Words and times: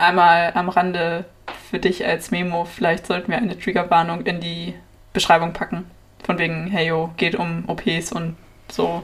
Einmal 0.00 0.52
am 0.54 0.70
Rande 0.70 1.26
für 1.68 1.78
dich 1.78 2.06
als 2.06 2.30
Memo, 2.30 2.64
vielleicht 2.64 3.06
sollten 3.06 3.30
wir 3.30 3.36
eine 3.36 3.58
Triggerwarnung 3.58 4.22
in 4.22 4.40
die 4.40 4.72
Beschreibung 5.12 5.52
packen. 5.52 5.84
Von 6.24 6.38
wegen, 6.38 6.68
hey 6.68 6.88
yo, 6.88 7.10
geht 7.18 7.34
um 7.34 7.64
OPs 7.66 8.10
und 8.12 8.36
so. 8.70 9.02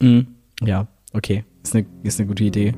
Mm, 0.00 0.20
ja, 0.62 0.86
okay. 1.12 1.44
Ist 1.62 1.76
eine, 1.76 1.84
ist 2.02 2.18
eine 2.18 2.28
gute 2.28 2.44
Idee. 2.44 2.72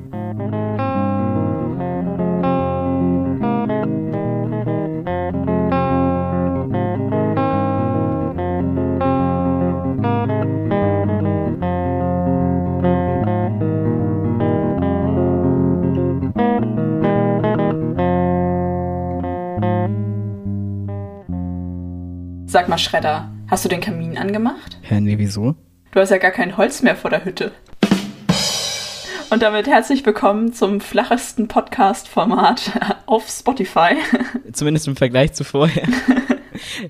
Mal, 22.69 22.77
Schredder, 22.77 23.31
hast 23.49 23.65
du 23.65 23.69
den 23.69 23.81
Kamin 23.81 24.15
angemacht? 24.15 24.77
Hä, 24.83 25.01
nee, 25.01 25.17
wieso? 25.17 25.55
Du 25.91 25.99
hast 25.99 26.11
ja 26.11 26.19
gar 26.19 26.29
kein 26.29 26.55
Holz 26.55 26.83
mehr 26.83 26.95
vor 26.95 27.09
der 27.09 27.25
Hütte. 27.25 27.51
Und 29.31 29.41
damit 29.41 29.65
herzlich 29.67 30.05
willkommen 30.05 30.53
zum 30.53 30.79
flachesten 30.79 31.47
Podcast-Format 31.47 32.97
auf 33.07 33.27
Spotify. 33.27 33.95
Zumindest 34.53 34.87
im 34.87 34.95
Vergleich 34.95 35.33
zu 35.33 35.43
vorher. 35.43 35.87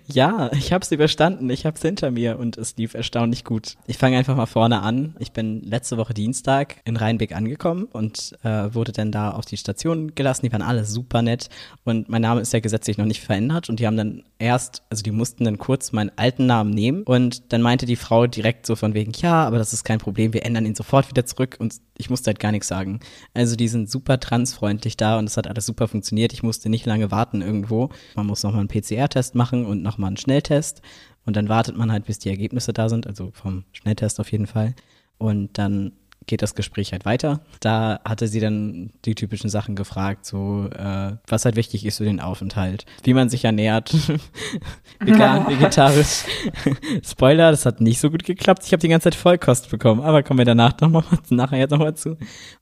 Ja, 0.08 0.52
ich 0.54 0.74
habe 0.74 0.84
es 0.84 0.92
überstanden. 0.92 1.50
Ich 1.50 1.66
habe 1.66 1.76
es 1.76 1.82
hinter 1.82 2.12
mir 2.12 2.40
und 2.40 2.58
es 2.58 2.76
lief 2.78 2.94
erstaunlich 2.94 3.44
gut. 3.44 3.76
Ich 3.88 3.98
fange 3.98 4.18
einfach 4.18 4.36
mal 4.36 4.46
vorne 4.46 4.82
an. 4.82 5.16
Ich 5.20 5.32
bin 5.32 5.62
letzte 5.64 5.98
Woche 5.98 6.14
Dienstag 6.14 6.82
in 6.86 6.98
Rheinbeck 6.98 7.36
angekommen 7.36 7.86
und 7.92 8.38
äh, 8.44 8.74
wurde 8.74 8.92
dann 8.92 9.12
da 9.12 9.32
auf 9.32 9.46
die 9.46 9.58
Station 9.58 10.16
gelassen. 10.16 10.46
Die 10.46 10.52
waren 10.52 10.62
alle 10.62 10.86
super 10.86 11.22
nett 11.22 11.50
und 11.84 12.10
mein 12.10 12.22
Name 12.22 12.42
ist 12.42 12.54
ja 12.54 12.60
gesetzlich 12.60 12.98
noch 12.98 13.06
nicht 13.06 13.22
verändert 13.22 13.70
und 13.70 13.80
die 13.80 13.88
haben 13.88 13.98
dann 13.98 14.24
erst, 14.40 14.84
also 14.90 15.04
die 15.04 15.12
mussten 15.12 15.44
dann 15.44 15.58
kurz 15.58 15.92
meinen 15.92 16.12
alten 16.16 16.46
Namen 16.46 16.72
nehmen 16.72 17.04
und 17.04 17.52
dann 17.54 17.62
meinte 17.62 17.86
die 17.86 17.96
Frau 17.96 18.28
direkt 18.28 18.66
so 18.66 18.76
von 18.76 18.94
wegen, 18.94 19.12
ja, 19.18 19.46
aber 19.46 19.58
das 19.58 19.74
ist 19.74 19.84
kein 19.84 20.00
Problem, 20.00 20.34
wir 20.34 20.46
ändern 20.46 20.66
ihn 20.66 20.76
sofort 20.76 21.10
wieder 21.10 21.26
zurück 21.26 21.58
und 21.60 21.76
ich 22.00 22.10
musste 22.10 22.30
halt 22.30 22.40
gar 22.40 22.52
nichts 22.52 22.68
sagen. 22.68 23.02
Also 23.34 23.56
die 23.56 23.68
sind 23.68 23.90
super 23.90 24.20
transfreundlich 24.20 24.98
da 24.98 25.20
und 25.20 25.26
es 25.26 25.38
hat 25.38 25.48
alles 25.48 25.66
super 25.66 25.88
funktioniert. 25.88 26.34
Ich 26.34 26.42
musste 26.42 26.70
nicht 26.70 26.86
lange 26.86 27.12
warten 27.12 27.42
irgendwo. 27.42 27.90
Man 28.16 28.26
muss 28.26 28.42
nochmal 28.42 28.62
einen 28.62 28.70
PCR-Test 28.70 29.36
machen 29.36 29.66
und 29.66 29.84
nochmal 29.84 30.08
einen 30.08 30.18
Schnelltest 30.18 30.82
und 31.26 31.36
dann 31.36 31.50
wartet 31.50 31.78
man 31.78 31.92
halt, 31.92 32.06
bis 32.06 32.18
die 32.18 32.30
Ergebnisse 32.30 32.74
da 32.74 32.90
sind, 32.90 33.06
also 33.06 33.32
vom 33.34 33.66
Schnelltest 33.74 34.20
auf 34.20 34.32
jeden 34.32 34.48
Fall. 34.48 34.74
Und 35.18 35.58
dann 35.58 35.92
geht 36.30 36.44
das 36.44 36.54
Gespräch 36.54 36.92
halt 36.92 37.06
weiter. 37.06 37.42
Da 37.60 38.00
hatte 38.06 38.28
sie 38.28 38.40
dann 38.40 38.92
die 39.04 39.16
typischen 39.16 39.50
Sachen 39.50 39.76
gefragt, 39.76 40.26
so 40.26 40.70
äh, 40.72 41.14
was 41.28 41.44
halt 41.44 41.56
wichtig 41.56 41.86
ist 41.86 41.98
für 41.98 42.04
den 42.04 42.20
Aufenthalt, 42.20 42.86
wie 43.04 43.16
man 43.16 43.30
sich 43.30 43.46
ernährt, 43.46 43.92
vegan, 45.00 45.48
vegetarisch. 45.50 46.26
Spoiler, 47.04 47.50
das 47.50 47.66
hat 47.66 47.82
nicht 47.82 48.00
so 48.00 48.12
gut 48.12 48.24
geklappt. 48.24 48.64
Ich 48.64 48.72
habe 48.72 48.82
die 48.82 48.88
ganze 48.88 49.06
Zeit 49.06 49.16
Vollkost 49.16 49.72
bekommen, 49.72 50.02
aber 50.02 50.22
kommen 50.22 50.38
wir 50.38 50.46
danach 50.46 50.80
noch 50.80 50.90
mal, 50.90 51.04
nachher 51.30 51.58
jetzt 51.58 51.72
nochmal 51.72 51.96
zu. 51.96 52.16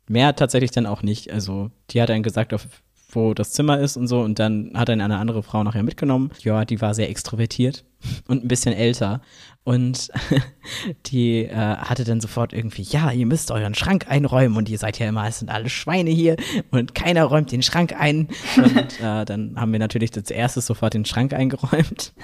Mehr 0.08 0.34
tatsächlich 0.34 0.72
dann 0.72 0.86
auch 0.86 1.04
nicht. 1.04 1.34
Also 1.34 1.70
die 1.90 2.02
hat 2.02 2.08
dann 2.08 2.24
gesagt, 2.24 2.54
auf 2.54 2.66
wo 3.10 3.34
das 3.34 3.52
Zimmer 3.52 3.80
ist 3.80 3.98
und 3.98 4.08
so. 4.08 4.22
Und 4.22 4.40
dann 4.40 4.72
hat 4.76 4.90
dann 4.90 5.02
eine 5.02 5.18
andere 5.18 5.44
Frau 5.44 5.64
nachher 5.64 5.84
mitgenommen. 5.84 6.30
Ja, 6.40 6.66
die 6.66 6.82
war 6.82 6.94
sehr 6.94 7.10
extrovertiert 7.10 7.84
und 8.28 8.44
ein 8.44 8.48
bisschen 8.48 8.74
älter. 8.74 9.22
Und 9.68 10.12
die 11.08 11.44
äh, 11.44 11.54
hatte 11.54 12.06
dann 12.06 12.22
sofort 12.22 12.54
irgendwie, 12.54 12.84
ja, 12.84 13.12
ihr 13.12 13.26
müsst 13.26 13.52
euren 13.52 13.76
Schrank 13.76 14.06
einräumen 14.08 14.56
und 14.56 14.70
ihr 14.70 14.78
seid 14.78 14.98
ja 14.98 15.10
immer, 15.10 15.28
es 15.28 15.40
sind 15.40 15.50
alle 15.50 15.68
Schweine 15.68 16.10
hier 16.10 16.38
und 16.72 16.96
keiner 16.96 17.26
räumt 17.26 17.52
den 17.52 17.62
Schrank 17.62 17.94
ein. 18.00 18.30
Und 18.56 18.78
äh, 19.02 19.26
dann 19.26 19.56
haben 19.58 19.74
wir 19.74 19.80
natürlich 19.80 20.16
als 20.16 20.32
erstes 20.32 20.68
sofort 20.68 20.94
den 20.94 21.04
Schrank 21.04 21.34
eingeräumt. 21.34 22.14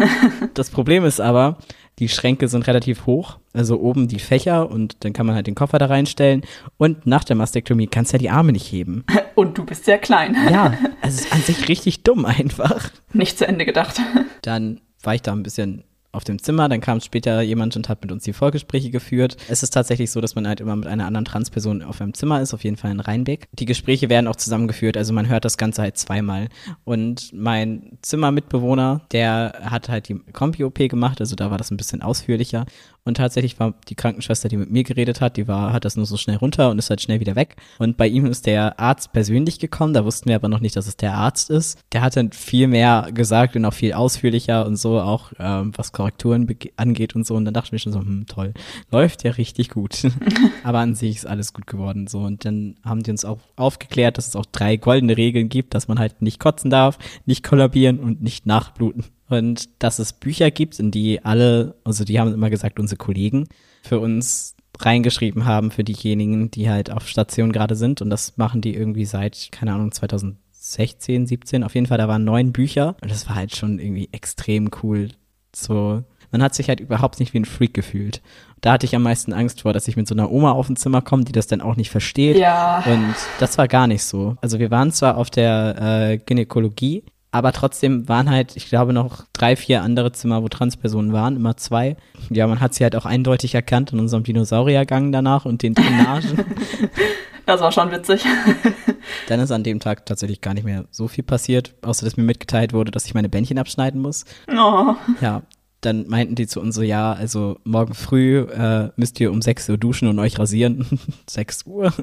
Das 0.54 0.70
Problem 0.70 1.04
ist 1.04 1.20
aber, 1.20 1.58
die 2.00 2.08
Schränke 2.10 2.48
sind 2.48 2.68
relativ 2.68 3.08
hoch, 3.08 3.40
also 3.54 3.80
oben 3.80 4.08
die 4.08 4.20
Fächer 4.20 4.70
und 4.70 5.04
dann 5.04 5.14
kann 5.14 5.26
man 5.26 5.36
halt 5.36 5.48
den 5.48 5.56
Koffer 5.56 5.80
da 5.80 5.88
reinstellen. 5.88 6.44
Und 6.78 7.08
nach 7.08 7.24
der 7.24 7.36
Mastektomie 7.36 7.88
kannst 7.88 8.12
du 8.12 8.16
ja 8.16 8.20
die 8.20 8.30
Arme 8.30 8.52
nicht 8.52 8.72
heben. 8.72 9.04
Und 9.36 9.58
du 9.58 9.66
bist 9.66 9.86
sehr 9.86 9.98
klein. 9.98 10.36
Ja, 10.52 10.78
also 11.02 11.18
es 11.18 11.26
ist 11.26 11.34
an 11.34 11.42
sich 11.42 11.68
richtig 11.68 12.04
dumm 12.04 12.26
einfach. 12.26 12.90
Nicht 13.14 13.38
zu 13.38 13.48
Ende 13.48 13.66
gedacht. 13.66 14.00
Dann 14.44 14.80
war 15.04 15.16
ich 15.16 15.22
da 15.22 15.32
ein 15.32 15.44
bisschen 15.44 15.84
auf 16.14 16.24
dem 16.24 16.40
Zimmer, 16.40 16.70
dann 16.70 16.80
kam 16.80 17.02
später 17.02 17.42
jemand 17.42 17.76
und 17.76 17.90
hat 17.90 18.04
mit 18.04 18.12
uns 18.12 18.24
die 18.24 18.34
Vorgespräche 18.34 18.92
geführt. 18.92 19.36
Es 19.50 19.64
ist 19.64 19.72
tatsächlich 19.72 20.12
so, 20.12 20.22
dass 20.22 20.36
man 20.36 20.48
halt 20.48 20.62
immer 20.62 20.76
mit 20.76 20.88
einer 20.88 21.08
anderen 21.08 21.26
Transperson 21.26 21.82
auf 21.82 22.00
einem 22.00 22.14
Zimmer 22.14 22.40
ist, 22.40 22.54
auf 22.54 22.64
jeden 22.64 22.78
Fall 22.78 22.92
in 22.92 23.00
Rheinbeck. 23.00 23.48
Die 23.52 23.66
Gespräche 23.66 24.10
werden 24.10 24.28
auch 24.28 24.36
zusammengeführt, 24.36 24.96
also 24.96 25.12
man 25.12 25.28
hört 25.28 25.44
das 25.44 25.58
Ganze 25.58 25.82
halt 25.82 25.98
zweimal. 25.98 26.50
Und 26.84 27.32
mein 27.34 27.98
Zimmermitbewohner, 28.04 29.02
der 29.12 29.60
hat 29.64 29.90
halt 29.90 30.08
die 30.08 30.20
Kompi-OP 30.32 30.88
gemacht, 30.88 31.20
also 31.20 31.36
da 31.36 31.50
war 31.50 31.58
das 31.58 31.72
ein 31.72 31.78
bisschen 31.78 32.04
ausführlicher. 32.04 32.68
Und 33.06 33.18
tatsächlich 33.18 33.60
war 33.60 33.74
die 33.90 33.96
Krankenschwester, 33.96 34.48
die 34.48 34.56
mit 34.56 34.72
mir 34.72 34.84
geredet 34.84 35.20
hat, 35.20 35.36
die 35.36 35.48
war, 35.48 35.74
hat 35.74 35.84
das 35.84 35.98
nur 35.98 36.06
so 36.06 36.16
schnell 36.16 36.38
runter 36.38 36.70
und 36.70 36.80
ist 36.80 36.90
halt 36.90 37.02
schnell 37.02 37.20
wieder 37.20 37.36
weg. 37.36 37.58
Und 37.78 37.98
bei 37.98 38.08
ihm 38.08 38.26
ist 38.26 38.46
der 38.46 38.80
Arzt 38.80 39.12
persönlich 39.12 39.60
gekommen, 39.60 39.94
da 39.94 40.06
wussten 40.06 40.30
wir 40.30 40.36
aber 40.36 40.48
noch 40.48 40.62
nicht, 40.62 40.78
dass 40.78 40.88
es 40.88 40.96
der 40.96 41.14
Arzt 41.14 41.50
ist. 41.50 41.80
Der 41.92 42.02
hat 42.02 42.16
dann 42.16 42.32
viel 42.32 42.68
mehr 42.68 43.10
gesagt 43.14 43.58
und 43.58 43.66
auch 43.66 43.74
viel 43.74 43.92
ausführlicher 43.92 44.66
und 44.66 44.78
so, 44.78 45.02
auch 45.02 45.34
ähm, 45.38 45.74
was 45.76 45.92
Korrekturen 45.92 46.48
angeht 46.78 47.14
und 47.16 47.28
so. 47.28 47.36
Und 47.36 47.44
dann 47.44 47.54
dachte 47.54 47.68
ich 47.68 47.72
mir 47.74 47.80
schon 47.80 47.92
so, 47.92 48.00
hm, 48.00 48.26
toll, 48.28 48.54
läuft 48.90 49.26
ja 49.26 49.32
richtig 49.32 49.70
gut. 49.70 50.04
aber 50.64 50.80
an 50.80 50.96
sich 50.96 51.18
ist 51.18 51.28
alles 51.28 51.52
gut 51.52 51.68
geworden 51.68 52.08
so. 52.08 52.20
Und 52.20 52.46
dann 52.46 52.78
haben 52.86 53.04
die 53.04 53.12
uns 53.12 53.26
auch 53.26 53.40
aufgeklärt, 53.58 54.18
dass 54.18 54.28
es 54.28 54.36
auch 54.38 54.46
drei 54.46 54.78
goldene 54.78 55.18
Regeln 55.18 55.50
gibt, 55.50 55.74
dass 55.74 55.90
man 55.90 56.00
halt 56.00 56.22
nicht 56.22 56.40
kotzen 56.40 56.70
darf, 56.70 56.98
nicht 57.26 57.44
kollabieren 57.44 58.00
und 58.00 58.22
nicht 58.22 58.46
nachbluten 58.46 59.04
und 59.30 59.70
dass 59.80 60.00
es 60.00 60.14
Bücher 60.14 60.52
gibt, 60.52 60.80
in 60.80 60.92
die 60.92 61.24
alle, 61.24 61.76
also 61.84 62.04
die 62.04 62.20
haben 62.20 62.34
immer 62.34 62.50
gesagt, 62.50 62.80
unsere 62.80 62.98
Kollegen 62.98 63.48
für 63.82 64.00
uns 64.00 64.56
reingeschrieben 64.80 65.46
haben 65.46 65.72
für 65.72 65.84
diejenigen, 65.84 66.52
die 66.52 66.70
halt 66.70 66.92
auf 66.92 67.08
Station 67.08 67.52
gerade 67.52 67.76
sind 67.76 68.02
und 68.02 68.10
das 68.10 68.38
machen 68.38 68.62
die 68.62 68.76
irgendwie 68.76 69.06
seit, 69.06 69.50
keine 69.52 69.74
Ahnung, 69.74 69.92
2016, 69.92 71.28
17, 71.28 71.64
auf 71.64 71.76
jeden 71.76 71.88
Fall, 71.88 71.98
da 71.98 72.08
waren 72.08 72.24
neun 72.24 72.52
Bücher 72.52 72.96
und 73.02 73.12
das 73.12 73.28
war 73.28 73.36
halt 73.36 73.56
schon 73.56 73.80
irgendwie 73.80 74.10
extrem 74.12 74.70
cool. 74.82 75.10
So, 75.56 76.04
man 76.32 76.42
hat 76.42 76.56
sich 76.56 76.68
halt 76.68 76.80
überhaupt 76.80 77.20
nicht 77.20 77.34
wie 77.34 77.40
ein 77.40 77.46
Freak 77.46 77.76
gefühlt. 77.76 78.22
Da 78.60 78.74
hatte 78.74 78.86
ich 78.88 78.96
am 78.96 79.04
meisten 79.04 79.34
Angst 79.34 79.62
vor, 79.62 79.72
dass 79.72 79.88
ich 79.88 79.96
mit 79.96 80.08
so 80.08 80.16
einer 80.16 80.32
Oma 80.32 80.52
auf 80.52 80.68
ein 80.68 80.76
Zimmer 80.76 81.02
komme, 81.02 81.26
die 81.26 81.32
das 81.32 81.48
dann 81.48 81.62
auch 81.62 81.76
nicht 81.76 81.92
versteht. 81.92 82.38
Ja. 82.38 82.84
Und 82.88 83.14
das 83.40 83.58
war 83.58 83.68
gar 83.68 83.88
nicht 83.88 84.04
so. 84.04 84.36
Also 84.42 84.58
wir 84.58 84.72
waren 84.72 84.92
zwar 84.92 85.18
auf 85.18 85.30
der 85.30 85.76
äh, 85.80 86.18
Gynäkologie, 86.18 87.04
aber 87.34 87.52
trotzdem 87.52 88.08
waren 88.08 88.30
halt, 88.30 88.56
ich 88.56 88.70
glaube, 88.70 88.94
noch 88.94 89.26
drei, 89.34 89.56
vier 89.56 89.82
andere 89.82 90.12
Zimmer, 90.12 90.44
wo 90.44 90.50
Transpersonen 90.50 91.14
waren, 91.14 91.36
immer 91.36 91.58
zwei. 91.58 91.98
Ja, 92.30 92.46
man 92.46 92.60
hat 92.60 92.76
sie 92.76 92.84
halt 92.84 92.96
auch 92.96 93.08
eindeutig 93.08 93.56
erkannt 93.56 93.92
in 93.92 94.00
unserem 94.00 94.24
Dinosauriergang 94.24 95.12
danach 95.12 95.46
und 95.46 95.64
den 95.64 95.74
Drainagen. 95.74 96.46
Das 97.46 97.60
war 97.60 97.74
schon 97.74 97.92
witzig. 97.92 98.24
Dann 99.28 99.42
ist 99.42 99.52
an 99.52 99.64
dem 99.64 99.82
Tag 99.82 100.06
tatsächlich 100.06 100.40
gar 100.40 100.54
nicht 100.54 100.64
mehr 100.64 100.86
so 100.92 101.10
viel 101.10 101.26
passiert, 101.26 101.76
außer 101.82 102.06
dass 102.06 102.16
mir 102.16 102.24
mitgeteilt 102.24 102.72
wurde, 102.72 102.90
dass 102.90 103.06
ich 103.06 103.14
meine 103.14 103.28
Bändchen 103.28 103.58
abschneiden 103.58 104.02
muss. 104.02 104.24
Oh. 104.48 104.96
Ja, 105.20 105.42
dann 105.86 106.08
meinten 106.08 106.36
die 106.36 106.48
zu 106.48 106.62
uns 106.62 106.76
so, 106.76 106.82
ja, 106.82 107.14
also 107.14 107.58
morgen 107.64 107.94
früh 107.94 108.40
äh, 108.40 108.90
müsst 108.96 109.20
ihr 109.20 109.32
um 109.32 109.42
6 109.42 109.70
Uhr 109.70 109.78
duschen 109.78 110.08
und 110.08 110.20
euch 110.20 110.40
rasieren. 110.40 110.86
6 111.30 111.64
Uhr. 111.66 111.94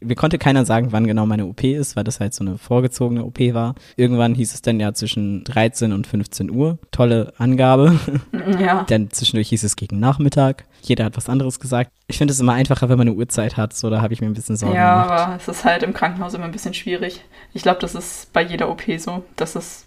Mir 0.00 0.14
konnte 0.16 0.38
keiner 0.38 0.64
sagen, 0.64 0.88
wann 0.90 1.06
genau 1.06 1.26
meine 1.26 1.46
OP 1.46 1.64
ist, 1.64 1.96
weil 1.96 2.04
das 2.04 2.20
halt 2.20 2.34
so 2.34 2.44
eine 2.44 2.58
vorgezogene 2.58 3.24
OP 3.24 3.40
war. 3.54 3.74
Irgendwann 3.96 4.34
hieß 4.34 4.54
es 4.54 4.62
dann 4.62 4.80
ja 4.80 4.92
zwischen 4.92 5.44
13 5.44 5.92
und 5.92 6.06
15 6.06 6.50
Uhr. 6.50 6.78
Tolle 6.90 7.32
Angabe. 7.38 7.98
Ja. 8.58 8.84
Dann 8.88 9.10
zwischendurch 9.10 9.48
hieß 9.48 9.62
es 9.64 9.76
gegen 9.76 10.00
Nachmittag. 10.00 10.64
Jeder 10.82 11.04
hat 11.04 11.16
was 11.16 11.28
anderes 11.28 11.60
gesagt. 11.60 11.90
Ich 12.08 12.18
finde 12.18 12.32
es 12.32 12.40
immer 12.40 12.52
einfacher, 12.52 12.88
wenn 12.88 12.98
man 12.98 13.08
eine 13.08 13.16
Uhrzeit 13.16 13.56
hat. 13.56 13.74
So, 13.74 13.90
da 13.90 14.02
habe 14.02 14.12
ich 14.12 14.20
mir 14.20 14.26
ein 14.26 14.34
bisschen 14.34 14.56
Sorgen 14.56 14.74
ja, 14.74 15.02
gemacht. 15.02 15.20
aber 15.20 15.36
es 15.36 15.48
ist 15.48 15.64
halt 15.64 15.82
im 15.82 15.92
Krankenhaus 15.92 16.34
immer 16.34 16.44
ein 16.44 16.52
bisschen 16.52 16.74
schwierig. 16.74 17.22
Ich 17.52 17.62
glaube, 17.62 17.80
das 17.80 17.94
ist 17.94 18.32
bei 18.32 18.42
jeder 18.42 18.70
OP 18.70 18.82
so, 18.98 19.24
dass 19.36 19.54
es 19.54 19.86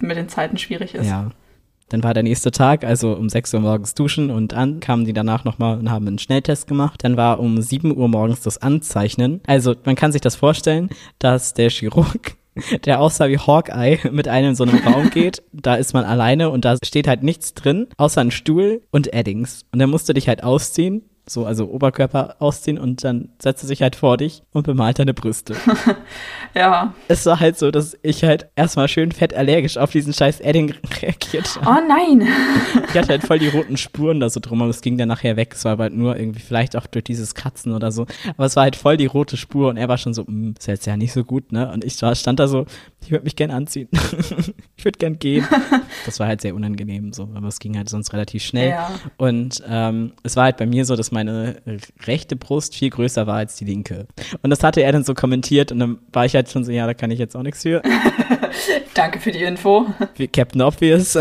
mit 0.00 0.16
den 0.16 0.28
Zeiten 0.28 0.58
schwierig 0.58 0.94
ist. 0.94 1.06
Ja. 1.06 1.30
Dann 1.90 2.02
war 2.02 2.14
der 2.14 2.22
nächste 2.22 2.50
Tag, 2.50 2.84
also 2.84 3.12
um 3.12 3.28
6 3.28 3.52
Uhr 3.54 3.60
morgens 3.60 3.94
duschen 3.94 4.30
und 4.30 4.54
an, 4.54 4.80
kamen 4.80 5.04
die 5.04 5.12
danach 5.12 5.44
nochmal 5.44 5.78
und 5.78 5.90
haben 5.90 6.06
einen 6.06 6.18
Schnelltest 6.18 6.66
gemacht. 6.66 7.04
Dann 7.04 7.16
war 7.16 7.38
um 7.38 7.60
7 7.60 7.94
Uhr 7.96 8.08
morgens 8.08 8.40
das 8.40 8.58
Anzeichnen. 8.58 9.40
Also 9.46 9.74
man 9.84 9.96
kann 9.96 10.12
sich 10.12 10.22
das 10.22 10.36
vorstellen, 10.36 10.88
dass 11.18 11.52
der 11.52 11.68
Chirurg 11.68 12.36
der 12.84 13.00
aussah 13.00 13.28
wie 13.28 13.38
Hawkeye 13.38 13.98
mit 14.12 14.28
einem 14.28 14.50
in 14.50 14.54
so 14.54 14.64
einem 14.64 14.78
Raum 14.78 15.10
geht. 15.10 15.42
Da 15.52 15.74
ist 15.74 15.92
man 15.92 16.04
alleine 16.04 16.50
und 16.50 16.64
da 16.64 16.76
steht 16.82 17.08
halt 17.08 17.22
nichts 17.22 17.54
drin, 17.54 17.88
außer 17.96 18.20
ein 18.20 18.30
Stuhl 18.30 18.82
und 18.90 19.12
Eddings. 19.12 19.64
Und 19.72 19.78
dann 19.80 19.90
musst 19.90 20.08
du 20.08 20.12
dich 20.12 20.28
halt 20.28 20.42
ausziehen 20.42 21.02
so, 21.26 21.46
also 21.46 21.68
Oberkörper 21.68 22.36
ausziehen 22.40 22.78
und 22.78 23.04
dann 23.04 23.28
setzt 23.38 23.62
er 23.64 23.68
sich 23.68 23.82
halt 23.82 23.96
vor 23.96 24.16
dich 24.16 24.42
und 24.52 24.66
bemalt 24.66 24.98
deine 24.98 25.14
Brüste. 25.14 25.54
ja. 26.54 26.92
Es 27.08 27.24
war 27.26 27.38
halt 27.38 27.58
so, 27.58 27.70
dass 27.70 27.96
ich 28.02 28.24
halt 28.24 28.48
erstmal 28.56 28.88
schön 28.88 29.12
fett 29.12 29.34
allergisch 29.34 29.76
auf 29.76 29.90
diesen 29.90 30.12
scheiß 30.12 30.40
Edding 30.40 30.74
reagiert 31.00 31.60
habe. 31.60 31.70
Oh 31.70 31.88
nein! 31.88 32.28
ich 32.88 32.96
hatte 32.96 33.08
halt 33.08 33.22
voll 33.22 33.38
die 33.38 33.48
roten 33.48 33.76
Spuren 33.76 34.20
da 34.20 34.28
so 34.28 34.40
drum, 34.40 34.60
aber 34.62 34.70
es 34.70 34.80
ging 34.80 34.98
dann 34.98 35.08
nachher 35.08 35.36
weg. 35.36 35.52
Es 35.54 35.64
war 35.64 35.78
halt 35.78 35.94
nur 35.94 36.16
irgendwie 36.16 36.40
vielleicht 36.40 36.76
auch 36.76 36.86
durch 36.86 37.04
dieses 37.04 37.34
Katzen 37.34 37.72
oder 37.72 37.92
so. 37.92 38.06
Aber 38.36 38.46
es 38.46 38.56
war 38.56 38.64
halt 38.64 38.76
voll 38.76 38.96
die 38.96 39.06
rote 39.06 39.36
Spur 39.36 39.68
und 39.68 39.76
er 39.76 39.88
war 39.88 39.98
schon 39.98 40.14
so, 40.14 40.24
mm, 40.24 40.54
ist 40.58 40.66
jetzt 40.66 40.86
ja 40.86 40.96
nicht 40.96 41.12
so 41.12 41.24
gut, 41.24 41.52
ne? 41.52 41.70
Und 41.70 41.84
ich 41.84 41.94
stand 41.94 42.40
da 42.40 42.48
so, 42.48 42.66
ich 43.02 43.10
würde 43.10 43.24
mich 43.24 43.36
gern 43.36 43.50
anziehen. 43.50 43.88
ich 44.76 44.84
würde 44.84 44.98
gern 44.98 45.18
gehen. 45.18 45.46
Das 46.06 46.18
war 46.18 46.26
halt 46.26 46.40
sehr 46.40 46.54
unangenehm 46.54 47.12
so, 47.12 47.28
aber 47.34 47.48
es 47.48 47.58
ging 47.58 47.76
halt 47.76 47.90
sonst 47.90 48.12
relativ 48.14 48.42
schnell. 48.42 48.70
Ja. 48.70 48.90
Und 49.18 49.62
ähm, 49.68 50.12
es 50.22 50.34
war 50.34 50.44
halt 50.44 50.56
bei 50.56 50.64
mir 50.64 50.84
so, 50.86 50.96
dass 50.96 51.09
meine 51.12 51.56
rechte 52.04 52.36
Brust 52.36 52.74
viel 52.74 52.90
größer 52.90 53.26
war 53.26 53.36
als 53.36 53.56
die 53.56 53.64
linke. 53.64 54.06
Und 54.42 54.50
das 54.50 54.62
hatte 54.62 54.82
er 54.82 54.92
dann 54.92 55.04
so 55.04 55.14
kommentiert 55.14 55.72
und 55.72 55.78
dann 55.78 55.98
war 56.12 56.24
ich 56.24 56.34
halt 56.34 56.50
schon 56.50 56.64
so, 56.64 56.72
ja, 56.72 56.86
da 56.86 56.94
kann 56.94 57.10
ich 57.10 57.18
jetzt 57.18 57.36
auch 57.36 57.42
nichts 57.42 57.62
für. 57.62 57.82
Danke 58.94 59.20
für 59.20 59.32
die 59.32 59.42
Info. 59.42 59.86
Wie 60.16 60.28
Captain 60.28 60.62
Obvious. 60.62 61.16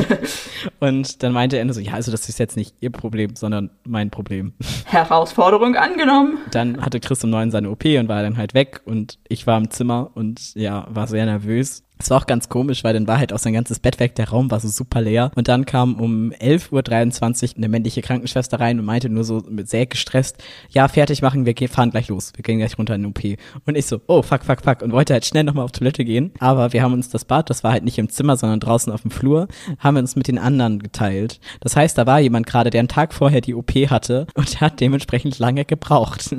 und 0.80 1.22
dann 1.22 1.32
meinte 1.32 1.56
er 1.56 1.72
so, 1.72 1.80
ja, 1.80 1.92
also 1.92 2.10
das 2.10 2.28
ist 2.28 2.38
jetzt 2.38 2.56
nicht 2.56 2.74
ihr 2.80 2.90
Problem, 2.90 3.36
sondern 3.36 3.70
mein 3.84 4.10
Problem. 4.10 4.52
Herausforderung 4.86 5.76
angenommen. 5.76 6.38
Dann 6.50 6.84
hatte 6.84 7.00
Chris 7.00 7.22
um 7.24 7.30
neun 7.30 7.50
seine 7.50 7.70
OP 7.70 7.84
und 7.84 8.08
war 8.08 8.22
dann 8.22 8.36
halt 8.36 8.54
weg 8.54 8.80
und 8.84 9.18
ich 9.28 9.46
war 9.46 9.58
im 9.58 9.70
Zimmer 9.70 10.10
und 10.14 10.54
ja, 10.54 10.86
war 10.90 11.06
sehr 11.06 11.24
nervös 11.26 11.83
es 11.98 12.10
war 12.10 12.18
auch 12.18 12.26
ganz 12.26 12.48
komisch, 12.48 12.82
weil 12.82 12.92
dann 12.92 13.06
war 13.06 13.18
halt 13.18 13.32
auch 13.32 13.38
sein 13.38 13.52
ganzes 13.52 13.78
Bett 13.78 14.00
weg, 14.00 14.14
der 14.16 14.28
Raum 14.28 14.50
war 14.50 14.60
so 14.60 14.68
super 14.68 15.00
leer. 15.00 15.30
Und 15.36 15.48
dann 15.48 15.64
kam 15.64 15.94
um 15.94 16.32
11.23 16.32 17.50
Uhr 17.50 17.56
eine 17.56 17.68
männliche 17.68 18.02
Krankenschwester 18.02 18.58
rein 18.58 18.78
und 18.80 18.84
meinte 18.84 19.08
nur 19.08 19.24
so 19.24 19.42
sehr 19.64 19.86
gestresst, 19.86 20.42
ja, 20.70 20.88
fertig 20.88 21.22
machen, 21.22 21.46
wir 21.46 21.54
fahren 21.68 21.90
gleich 21.90 22.08
los, 22.08 22.32
wir 22.34 22.42
gehen 22.42 22.58
gleich 22.58 22.76
runter 22.78 22.94
in 22.94 23.02
den 23.02 23.10
OP. 23.10 23.38
Und 23.64 23.76
ich 23.76 23.86
so, 23.86 24.00
oh, 24.08 24.22
fuck, 24.22 24.44
fuck, 24.44 24.62
fuck. 24.62 24.82
Und 24.82 24.92
wollte 24.92 25.12
halt 25.12 25.24
schnell 25.24 25.44
nochmal 25.44 25.64
auf 25.64 25.72
Toilette 25.72 26.04
gehen. 26.04 26.32
Aber 26.40 26.72
wir 26.72 26.82
haben 26.82 26.92
uns 26.92 27.10
das 27.10 27.24
Bad, 27.24 27.48
das 27.48 27.62
war 27.62 27.72
halt 27.72 27.84
nicht 27.84 27.98
im 27.98 28.08
Zimmer, 28.08 28.36
sondern 28.36 28.60
draußen 28.60 28.92
auf 28.92 29.02
dem 29.02 29.12
Flur, 29.12 29.46
haben 29.78 29.94
wir 29.94 30.00
uns 30.00 30.16
mit 30.16 30.26
den 30.26 30.38
anderen 30.38 30.80
geteilt. 30.80 31.40
Das 31.60 31.76
heißt, 31.76 31.96
da 31.96 32.06
war 32.06 32.18
jemand 32.18 32.46
gerade, 32.46 32.70
der 32.70 32.80
einen 32.80 32.88
Tag 32.88 33.14
vorher 33.14 33.40
die 33.40 33.54
OP 33.54 33.72
hatte 33.88 34.26
und 34.34 34.60
hat 34.60 34.80
dementsprechend 34.80 35.38
lange 35.38 35.64
gebraucht. 35.64 36.34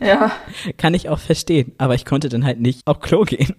Ja. 0.00 0.32
Kann 0.78 0.94
ich 0.94 1.08
auch 1.08 1.18
verstehen. 1.18 1.72
Aber 1.78 1.94
ich 1.94 2.04
konnte 2.04 2.28
dann 2.28 2.44
halt 2.44 2.60
nicht 2.60 2.86
auf 2.86 3.00
Klo 3.00 3.22
gehen. 3.22 3.54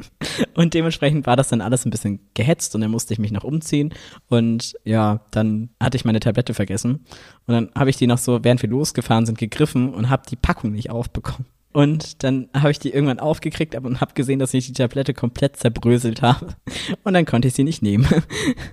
Und 0.54 0.74
dementsprechend 0.74 1.26
war 1.26 1.37
das 1.38 1.50
dann 1.50 1.62
alles 1.62 1.86
ein 1.86 1.90
bisschen 1.90 2.20
gehetzt 2.34 2.76
und 2.76 2.82
dann 2.82 2.92
musste 2.92 3.14
ich 3.14 3.20
mich 3.20 3.32
noch 3.32 3.44
umziehen. 3.44 3.94
Und 4.28 4.76
ja, 4.84 5.22
dann 5.32 5.70
hatte 5.82 5.98
ich 5.98 6.06
meine 6.06 6.20
Tablette 6.20 6.54
vergessen. 6.54 7.06
Und 7.46 7.54
dann 7.54 7.70
habe 7.76 7.90
ich 7.90 7.98
die 7.98 8.08
noch 8.08 8.18
so, 8.18 8.44
während 8.44 8.62
wir 8.62 8.70
losgefahren 8.70 9.26
sind, 9.26 9.38
gegriffen 9.38 9.94
und 9.94 10.10
habe 10.10 10.24
die 10.30 10.36
Packung 10.36 10.72
nicht 10.72 10.90
aufbekommen. 10.90 11.46
Und 11.74 12.24
dann 12.24 12.50
habe 12.56 12.72
ich 12.72 12.80
die 12.80 12.90
irgendwann 12.90 13.20
aufgekriegt 13.20 13.76
und 13.76 14.02
habe 14.02 14.16
gesehen, 14.16 14.40
dass 14.40 14.54
ich 14.54 14.66
die 14.66 14.74
Tablette 14.74 15.14
komplett 15.14 15.58
zerbröselt 15.58 16.24
habe. 16.24 16.56
Und 17.04 17.14
dann 17.14 17.26
konnte 17.26 17.50
ich 17.50 17.54
sie 17.54 17.64
nicht 17.64 17.84
nehmen. 17.84 18.08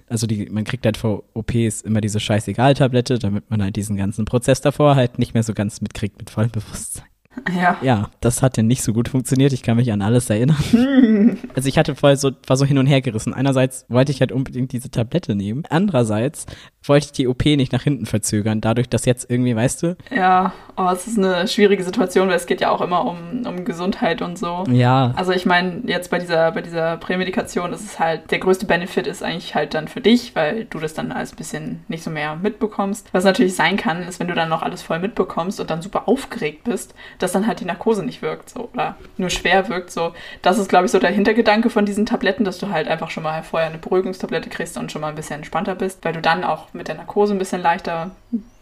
Also 0.08 0.26
die, 0.28 0.46
man 0.46 0.62
kriegt 0.62 0.86
halt 0.86 0.96
vor 0.96 1.24
OPs 1.34 1.80
immer 1.80 2.00
diese 2.00 2.20
Scheißegal-Tablette, 2.20 3.18
damit 3.18 3.50
man 3.50 3.62
halt 3.62 3.74
diesen 3.74 3.96
ganzen 3.96 4.24
Prozess 4.24 4.60
davor 4.60 4.94
halt 4.94 5.18
nicht 5.18 5.34
mehr 5.34 5.42
so 5.42 5.54
ganz 5.54 5.80
mitkriegt 5.80 6.18
mit 6.18 6.30
vollem 6.30 6.50
Bewusstsein. 6.50 7.04
Ja. 7.54 7.76
Ja, 7.82 8.10
das 8.20 8.42
hat 8.42 8.56
ja 8.56 8.62
nicht 8.62 8.82
so 8.82 8.92
gut 8.92 9.08
funktioniert. 9.08 9.52
Ich 9.52 9.62
kann 9.62 9.76
mich 9.76 9.92
an 9.92 10.02
alles 10.02 10.28
erinnern. 10.30 10.56
also 11.54 11.68
ich 11.68 11.78
hatte 11.78 11.94
voll 11.94 12.16
so, 12.16 12.32
war 12.46 12.56
so 12.56 12.64
hin 12.64 12.78
und 12.78 12.86
her 12.86 13.00
gerissen. 13.00 13.34
Einerseits 13.34 13.86
wollte 13.88 14.12
ich 14.12 14.20
halt 14.20 14.32
unbedingt 14.32 14.72
diese 14.72 14.90
Tablette 14.90 15.34
nehmen. 15.34 15.64
Andererseits 15.68 16.46
wollte 16.88 17.06
ich 17.06 17.12
die 17.12 17.28
OP 17.28 17.44
nicht 17.44 17.72
nach 17.72 17.82
hinten 17.82 18.06
verzögern, 18.06 18.60
dadurch, 18.60 18.88
dass 18.88 19.04
jetzt 19.04 19.30
irgendwie, 19.30 19.56
weißt 19.56 19.82
du? 19.82 19.96
Ja, 20.14 20.52
oh, 20.76 20.88
es 20.92 21.06
ist 21.06 21.18
eine 21.18 21.48
schwierige 21.48 21.82
Situation, 21.82 22.28
weil 22.28 22.36
es 22.36 22.46
geht 22.46 22.60
ja 22.60 22.70
auch 22.70 22.80
immer 22.80 23.06
um, 23.06 23.46
um 23.46 23.64
Gesundheit 23.64 24.22
und 24.22 24.38
so. 24.38 24.64
Ja. 24.70 25.12
Also 25.16 25.32
ich 25.32 25.46
meine, 25.46 25.82
jetzt 25.86 26.10
bei 26.10 26.18
dieser, 26.18 26.52
bei 26.52 26.60
dieser 26.60 26.96
Prämedikation 26.98 27.72
ist 27.72 27.84
es 27.84 27.98
halt, 27.98 28.30
der 28.30 28.38
größte 28.38 28.66
Benefit 28.66 29.06
ist 29.06 29.22
eigentlich 29.22 29.54
halt 29.54 29.74
dann 29.74 29.88
für 29.88 30.00
dich, 30.00 30.34
weil 30.34 30.66
du 30.66 30.78
das 30.78 30.94
dann 30.94 31.12
alles 31.12 31.32
ein 31.32 31.36
bisschen 31.36 31.84
nicht 31.88 32.02
so 32.02 32.10
mehr 32.10 32.36
mitbekommst. 32.36 33.08
Was 33.12 33.24
natürlich 33.24 33.54
sein 33.54 33.76
kann, 33.76 34.02
ist, 34.02 34.20
wenn 34.20 34.28
du 34.28 34.34
dann 34.34 34.48
noch 34.48 34.62
alles 34.62 34.82
voll 34.82 34.98
mitbekommst 34.98 35.60
und 35.60 35.70
dann 35.70 35.82
super 35.82 36.08
aufgeregt 36.08 36.64
bist, 36.64 36.94
dass 37.24 37.32
dann 37.32 37.46
halt 37.46 37.60
die 37.60 37.64
Narkose 37.64 38.04
nicht 38.04 38.22
wirkt, 38.22 38.50
so, 38.50 38.68
oder 38.72 38.96
nur 39.16 39.30
schwer 39.30 39.68
wirkt, 39.68 39.90
so. 39.90 40.12
Das 40.42 40.58
ist, 40.58 40.68
glaube 40.68 40.86
ich, 40.86 40.92
so 40.92 40.98
der 40.98 41.10
Hintergedanke 41.10 41.70
von 41.70 41.86
diesen 41.86 42.06
Tabletten, 42.06 42.44
dass 42.44 42.58
du 42.58 42.68
halt 42.68 42.86
einfach 42.86 43.10
schon 43.10 43.22
mal 43.22 43.42
vorher 43.42 43.68
eine 43.68 43.78
Beruhigungstablette 43.78 44.50
kriegst 44.50 44.76
und 44.76 44.92
schon 44.92 45.00
mal 45.00 45.08
ein 45.08 45.14
bisschen 45.14 45.36
entspannter 45.36 45.74
bist, 45.74 46.04
weil 46.04 46.12
du 46.12 46.20
dann 46.20 46.44
auch 46.44 46.72
mit 46.74 46.88
der 46.88 46.94
Narkose 46.94 47.34
ein 47.34 47.38
bisschen 47.38 47.62
leichter 47.62 48.10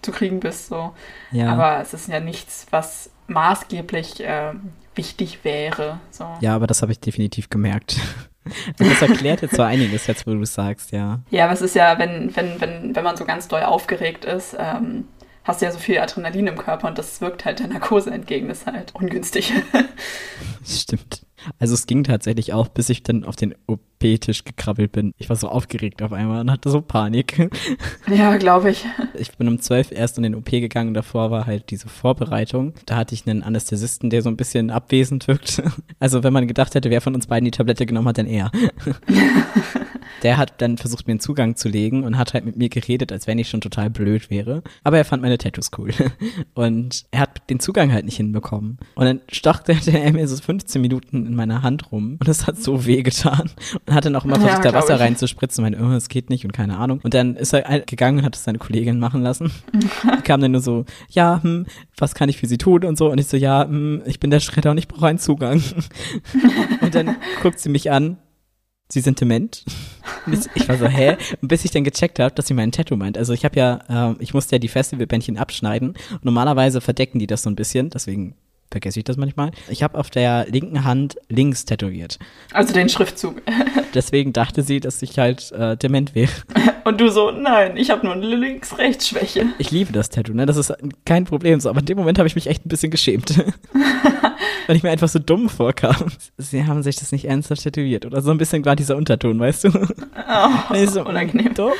zu 0.01 0.13
kriegen 0.13 0.41
bist. 0.41 0.69
So. 0.69 0.93
Ja. 1.33 1.53
Aber 1.53 1.81
es 1.81 1.93
ist 1.93 2.09
ja 2.09 2.21
nichts, 2.21 2.67
was 2.71 3.11
maßgeblich 3.27 4.25
äh, 4.25 4.53
wichtig 4.95 5.41
wäre. 5.43 5.99
So. 6.11 6.27
Ja, 6.41 6.55
aber 6.55 6.67
das 6.67 6.83
habe 6.83 6.93
ich 6.93 7.01
definitiv 7.01 7.51
gemerkt. 7.51 7.97
Das 8.77 9.01
erklärt 9.01 9.43
jetzt 9.43 9.55
so 9.55 9.63
einiges 9.63 10.09
jetzt, 10.09 10.27
wo 10.27 10.33
du 10.33 10.45
sagst, 10.45 10.91
ja. 10.91 11.21
Ja, 11.31 11.45
aber 11.45 11.53
es 11.53 11.63
ist 11.63 11.77
ja, 11.77 11.97
wenn, 12.01 12.35
wenn, 12.35 12.61
wenn, 12.61 12.97
wenn 12.97 13.05
man 13.05 13.17
so 13.17 13.25
ganz 13.25 13.47
doll 13.47 13.63
aufgeregt 13.63 14.25
ist, 14.25 14.57
ähm, 14.59 15.05
hast 15.45 15.61
du 15.61 15.67
ja 15.67 15.73
so 15.73 15.79
viel 15.79 15.99
Adrenalin 15.99 16.47
im 16.47 16.59
Körper 16.59 16.89
und 16.89 16.99
das 16.99 17.21
wirkt 17.21 17.45
halt 17.45 17.59
der 17.59 17.69
Narkose 17.69 18.11
entgegen, 18.11 18.49
das 18.49 18.59
ist 18.59 18.67
halt 18.67 18.95
ungünstig. 18.95 19.53
Stimmt. 20.65 21.23
Also 21.59 21.75
es 21.75 21.87
ging 21.87 22.05
tatsächlich 22.05 22.53
auch, 22.53 22.69
bis 22.69 22.89
ich 22.89 23.03
dann 23.03 23.25
auf 23.25 23.37
den 23.37 23.55
OP-Tisch 23.67 24.45
gekrabbelt 24.45 24.93
bin. 24.93 25.13
Ich 25.19 25.29
war 25.29 25.37
so 25.37 25.49
aufgeregt 25.49 26.03
auf 26.03 26.13
einmal 26.13 26.41
und 26.41 26.51
hatte 26.51 26.71
so 26.71 26.81
Panik. 26.81 27.51
Ja, 28.13 28.37
glaube 28.37 28.71
ich. 28.71 28.85
Ich 29.15 29.37
bin 29.37 29.49
um 29.49 29.61
zwölf 29.61 29.91
erst 29.91 30.17
in 30.17 30.23
den 30.23 30.35
OP 30.35 30.51
gegangen. 30.51 30.93
Davor 30.93 31.31
war 31.31 31.47
halt 31.47 31.71
diese 31.71 31.89
Vorbereitung. 31.89 32.75
Da 32.85 32.97
hatte 32.97 33.15
ich 33.15 33.27
einen 33.27 33.43
Anästhesisten, 33.43 34.11
der 34.11 34.23
so 34.23 34.29
ein 34.29 34.37
bisschen 34.37 34.71
abwesend 34.71 35.29
wirkt. 35.29 35.63
Also 35.99 36.25
wenn 36.25 36.33
man 36.33 36.49
gedacht 36.49 36.75
hätte, 36.75 36.91
wer 36.91 37.01
von 37.01 37.15
uns 37.15 37.29
beiden 37.29 37.45
die 37.45 37.53
Tablette 37.53 37.87
genommen 37.87 38.09
hat, 38.09 38.19
dann 38.19 38.27
er. 38.27 38.51
Der 40.23 40.37
hat 40.37 40.61
dann 40.61 40.79
versucht, 40.79 41.07
mir 41.07 41.13
einen 41.13 41.21
Zugang 41.21 41.57
zu 41.57 41.69
legen 41.69 42.05
und 42.05 42.17
hat 42.17 42.35
halt 42.35 42.45
mit 42.45 42.57
mir 42.57 42.69
geredet, 42.69 43.11
als 43.11 43.27
wenn 43.27 43.39
ich 43.39 43.49
schon 43.49 43.61
total 43.61 43.91
blöd 43.91 44.31
wäre. 44.31 44.63
Aber 44.85 44.99
er 44.99 45.05
fand 45.05 45.23
meine 45.23 45.39
Tattoos 45.39 45.71
cool. 45.79 45.91
Und 46.55 47.05
er 47.11 47.21
hat 47.21 47.51
den 47.51 47.59
Zugang 47.61 47.93
halt 47.93 48.05
nicht 48.05 48.17
hinbekommen. 48.17 48.79
Und 48.95 49.05
dann 49.05 49.21
stochte 49.31 49.77
er 49.87 50.13
mir 50.13 50.29
so 50.29 50.37
15 50.37 50.81
Minuten 50.81 51.32
in 51.33 51.37
meiner 51.37 51.63
Hand 51.63 51.91
rum 51.91 52.17
und 52.21 52.29
es 52.29 52.47
hat 52.47 52.57
so 52.57 52.87
weh 52.87 53.03
getan. 53.03 53.51
Und 53.87 53.95
hat 53.95 54.05
dann 54.05 54.15
auch 54.17 54.25
immer 54.25 54.39
versucht, 54.39 54.65
ja, 54.65 54.71
da 54.71 54.79
Wasser 54.79 54.95
ich. 54.95 55.01
reinzuspritzen 55.01 55.65
und 55.65 55.73
meinte, 55.73 55.85
oh, 55.85 55.93
es 55.97 56.09
geht 56.09 56.31
nicht 56.31 56.45
und 56.45 56.53
keine 56.53 56.79
Ahnung. 56.79 57.01
Und 57.03 57.15
dann 57.15 57.37
ist 57.37 57.53
er 57.53 57.65
halt 57.65 57.87
gegangen 57.87 58.19
und 58.19 58.25
hat 58.25 58.37
es 58.37 58.45
seine 58.45 58.59
Kollegin 58.59 58.99
machen 58.99 59.23
lassen. 59.23 59.51
Die 59.75 60.23
kam 60.25 60.41
dann 60.41 60.53
nur 60.53 60.61
so, 60.61 60.85
ja, 61.09 61.43
hm, 61.43 61.67
was 61.97 62.15
kann 62.15 62.29
ich 62.29 62.39
für 62.39 62.47
sie 62.47 62.59
tun 62.59 62.85
und 62.85 62.97
so. 62.97 63.11
Und 63.11 63.19
ich 63.19 63.27
so, 63.27 63.37
ja, 63.37 63.65
hm, 63.65 64.03
ich 64.07 64.21
bin 64.21 64.31
der 64.31 64.41
Schredder 64.41 64.71
und 64.71 64.79
ich 64.79 64.89
brauche 64.89 65.07
einen 65.07 65.19
Zugang. 65.19 65.63
und 66.81 66.95
dann 66.95 67.17
guckt 67.43 67.59
sie 67.59 67.69
mich 67.69 67.91
an 67.91 68.19
sie 68.93 69.01
sind 69.01 69.21
dement. 69.21 69.65
Ich 70.55 70.69
war 70.69 70.77
so, 70.77 70.87
hä? 70.87 71.17
Und 71.41 71.49
bis 71.49 71.65
ich 71.65 71.71
dann 71.71 71.85
gecheckt 71.85 72.19
habe, 72.19 72.35
dass 72.35 72.47
sie 72.47 72.55
mein 72.55 72.73
Tattoo 72.73 72.97
meint. 72.97 73.17
Also 73.17 73.33
ich 73.33 73.45
habe 73.45 73.59
ja, 73.59 74.11
äh, 74.11 74.15
ich 74.19 74.35
musste 74.35 74.57
ja 74.57 74.59
die 74.59 74.69
Festivalbändchen 74.69 75.39
abschneiden. 75.39 75.95
Normalerweise 76.23 76.81
verdecken 76.81 77.19
die 77.19 77.27
das 77.27 77.43
so 77.43 77.51
ein 77.51 77.57
bisschen, 77.57 77.89
deswegen 77.89 78.35
vergesse 78.73 78.99
ich 78.99 79.05
das 79.05 79.17
manchmal. 79.17 79.53
Ich 79.69 79.83
habe 79.83 79.99
auf 79.99 80.11
der 80.11 80.47
linken 80.49 80.85
Hand 80.85 81.17
links 81.29 81.65
tätowiert. 81.65 82.19
Also 82.53 82.73
den 82.73 82.89
Schriftzug. 82.89 83.41
Deswegen 83.95 84.33
dachte 84.33 84.63
sie, 84.63 84.81
dass 84.81 85.01
ich 85.03 85.19
halt 85.19 85.53
äh, 85.53 85.77
dement 85.77 86.15
wäre. 86.15 86.33
Und 86.85 87.01
du 87.01 87.11
so, 87.11 87.31
nein, 87.31 87.77
ich 87.77 87.91
habe 87.91 88.05
nur 88.05 88.15
eine 88.15 88.35
Links-Rechts-Schwäche. 88.35 89.47
Ich 89.59 89.71
liebe 89.71 89.93
das 89.93 90.11
Tattoo, 90.11 90.33
ne? 90.35 90.47
Das 90.47 90.57
ist 90.57 90.73
kein 91.05 91.25
Problem 91.25 91.61
so. 91.61 91.71
Aber 91.71 91.81
in 91.81 91.87
dem 91.87 91.99
Moment 91.99 92.19
habe 92.19 92.27
ich 92.27 92.35
mich 92.35 92.49
echt 92.49 92.67
ein 92.67 92.69
bisschen 92.69 92.91
geschämt. 92.91 93.33
Weil 94.67 94.77
ich 94.77 94.83
mir 94.83 94.91
einfach 94.91 95.09
so 95.09 95.19
dumm 95.19 95.49
vorkam. 95.49 96.07
Sie 96.39 96.65
haben 96.65 96.83
sich 96.83 96.97
das 96.97 97.13
nicht 97.13 97.27
ernsthaft 97.27 97.63
tätowiert. 97.63 98.07
Oder 98.07 98.23
so 98.23 98.31
ein 98.31 98.39
bisschen 98.39 98.65
war 98.65 98.77
dieser 98.77 98.97
Unterton, 98.97 99.39
weißt 99.39 99.65
du? 99.65 99.69
Oh, 99.71 100.87
so, 100.87 101.05
unangenehm. 101.05 101.55
Doch. 101.55 101.73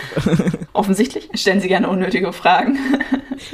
Offensichtlich 0.73 1.29
stellen 1.35 1.61
Sie 1.61 1.69
gerne 1.69 1.89
unnötige 1.89 2.33
Fragen. 2.33 2.79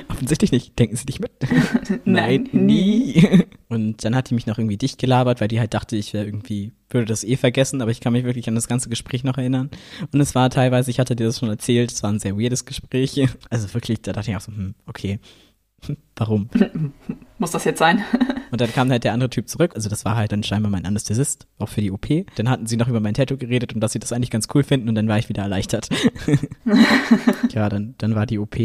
Offensichtlich 0.09 0.53
nicht. 0.53 0.79
Denken 0.79 0.97
Sie 0.97 1.05
nicht 1.07 1.21
mit. 1.21 1.31
Nein, 2.05 2.49
nie. 2.53 3.45
Und 3.69 4.05
dann 4.05 4.17
hat 4.17 4.31
die 4.31 4.35
mich 4.35 4.47
noch 4.47 4.59
irgendwie 4.59 4.77
dicht 4.77 4.99
gelabert, 4.99 5.41
weil 5.41 5.49
die 5.49 5.61
halt 5.61 5.75
dachte, 5.75 5.97
ich 5.97 6.15
wäre 6.15 6.25
irgendwie, 6.25 6.73
würde 6.91 7.07
das 7.07 7.25
eh 7.25 7.37
vergessen, 7.37 7.83
aber 7.83 7.91
ich 7.91 8.01
kann 8.01 8.13
mich 8.13 8.25
wirklich 8.25 8.49
an 8.49 8.55
das 8.55 8.69
ganze 8.69 8.89
Gespräch 8.89 9.25
noch 9.25 9.39
erinnern. 9.39 9.71
Und 10.13 10.21
es 10.21 10.35
war 10.35 10.51
teilweise, 10.51 10.91
ich 10.91 10.99
hatte 10.99 11.17
dir 11.17 11.27
das 11.27 11.39
schon 11.39 11.49
erzählt, 11.49 11.93
es 11.93 12.03
war 12.03 12.11
ein 12.11 12.19
sehr 12.19 12.39
weirdes 12.39 12.65
Gespräch. 12.65 13.21
Also 13.51 13.73
wirklich, 13.75 14.03
da 14.03 14.13
dachte 14.13 14.31
ich 14.31 14.37
auch 14.37 14.41
so, 14.41 14.53
hm, 14.53 14.75
okay. 14.87 15.21
Warum? 16.17 16.49
Muss 17.39 17.53
das 17.53 17.65
jetzt 17.65 17.79
sein? 17.79 18.03
Und 18.51 18.61
dann 18.61 18.73
kam 18.73 18.91
halt 18.91 19.05
der 19.05 19.13
andere 19.13 19.31
Typ 19.31 19.49
zurück. 19.49 19.73
Also 19.75 19.89
das 19.89 20.05
war 20.05 20.17
halt 20.17 20.33
dann 20.33 20.43
scheinbar 20.43 20.71
mein 20.71 20.87
Anästhesist, 20.87 21.47
auch 21.59 21.69
für 21.69 21.81
die 21.81 21.91
OP. 21.91 22.07
Dann 22.37 22.49
hatten 22.49 22.67
sie 22.67 22.77
noch 22.77 22.89
über 22.89 23.01
mein 23.01 23.15
Tattoo 23.15 23.37
geredet 23.37 23.75
und 23.75 23.81
dass 23.81 23.93
sie 23.93 23.99
das 23.99 24.13
eigentlich 24.13 24.31
ganz 24.31 24.49
cool 24.55 24.63
finden 24.63 24.89
und 24.89 24.95
dann 24.95 25.09
war 25.09 25.19
ich 25.19 25.29
wieder 25.29 25.43
erleichtert. 25.43 25.89
ja, 27.51 27.69
dann, 27.69 27.95
dann 27.99 28.15
war 28.15 28.27
die 28.27 28.39
OP 28.39 28.57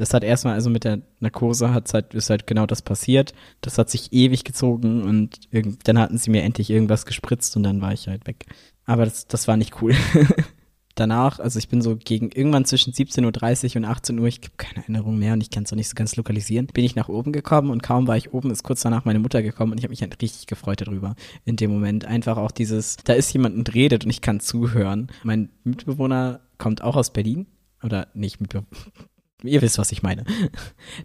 das 0.00 0.14
hat 0.14 0.24
erstmal, 0.24 0.54
also 0.54 0.70
mit 0.70 0.84
der 0.84 1.02
Narkose 1.20 1.74
hat's 1.74 1.92
halt, 1.92 2.14
ist 2.14 2.30
halt 2.30 2.46
genau 2.46 2.64
das 2.64 2.80
passiert. 2.80 3.34
Das 3.60 3.76
hat 3.76 3.90
sich 3.90 4.14
ewig 4.14 4.44
gezogen 4.44 5.02
und 5.02 5.40
dann 5.84 5.98
hatten 5.98 6.16
sie 6.16 6.30
mir 6.30 6.42
endlich 6.42 6.70
irgendwas 6.70 7.04
gespritzt 7.04 7.54
und 7.56 7.64
dann 7.64 7.82
war 7.82 7.92
ich 7.92 8.08
halt 8.08 8.26
weg. 8.26 8.46
Aber 8.86 9.04
das, 9.04 9.26
das 9.26 9.46
war 9.46 9.58
nicht 9.58 9.82
cool. 9.82 9.94
danach, 10.94 11.38
also 11.38 11.58
ich 11.58 11.68
bin 11.68 11.82
so 11.82 11.96
gegen 11.96 12.30
irgendwann 12.30 12.64
zwischen 12.64 12.92
17.30 12.92 13.70
Uhr 13.70 13.76
und 13.76 13.84
18 13.84 14.18
Uhr, 14.18 14.26
ich 14.26 14.38
habe 14.38 14.56
keine 14.56 14.78
Erinnerung 14.78 15.18
mehr 15.18 15.32
und 15.32 15.40
ich 15.40 15.50
kann 15.50 15.64
es 15.64 15.72
auch 15.72 15.76
nicht 15.76 15.88
so 15.88 15.94
ganz 15.94 16.16
lokalisieren, 16.16 16.66
bin 16.66 16.84
ich 16.84 16.96
nach 16.96 17.08
oben 17.08 17.32
gekommen 17.32 17.70
und 17.70 17.82
kaum 17.82 18.06
war 18.06 18.16
ich 18.16 18.32
oben, 18.32 18.50
ist 18.50 18.62
kurz 18.62 18.82
danach 18.82 19.04
meine 19.04 19.18
Mutter 19.18 19.42
gekommen 19.42 19.72
und 19.72 19.78
ich 19.78 19.84
habe 19.84 19.92
mich 19.92 20.02
halt 20.02 20.20
richtig 20.20 20.46
gefreut 20.46 20.80
darüber 20.80 21.14
in 21.44 21.56
dem 21.56 21.70
Moment. 21.70 22.04
Einfach 22.04 22.36
auch 22.36 22.50
dieses, 22.50 22.96
da 22.96 23.12
ist 23.12 23.32
jemand 23.32 23.56
und 23.56 23.74
redet 23.74 24.04
und 24.04 24.10
ich 24.10 24.20
kann 24.20 24.40
zuhören. 24.40 25.08
Mein 25.22 25.50
Mitbewohner 25.64 26.40
kommt 26.58 26.82
auch 26.82 26.96
aus 26.96 27.12
Berlin 27.12 27.46
oder 27.82 28.08
nicht 28.14 28.40
Mitbewohner. 28.40 28.66
Ihr 29.42 29.62
wisst, 29.62 29.78
was 29.78 29.92
ich 29.92 30.02
meine. 30.02 30.24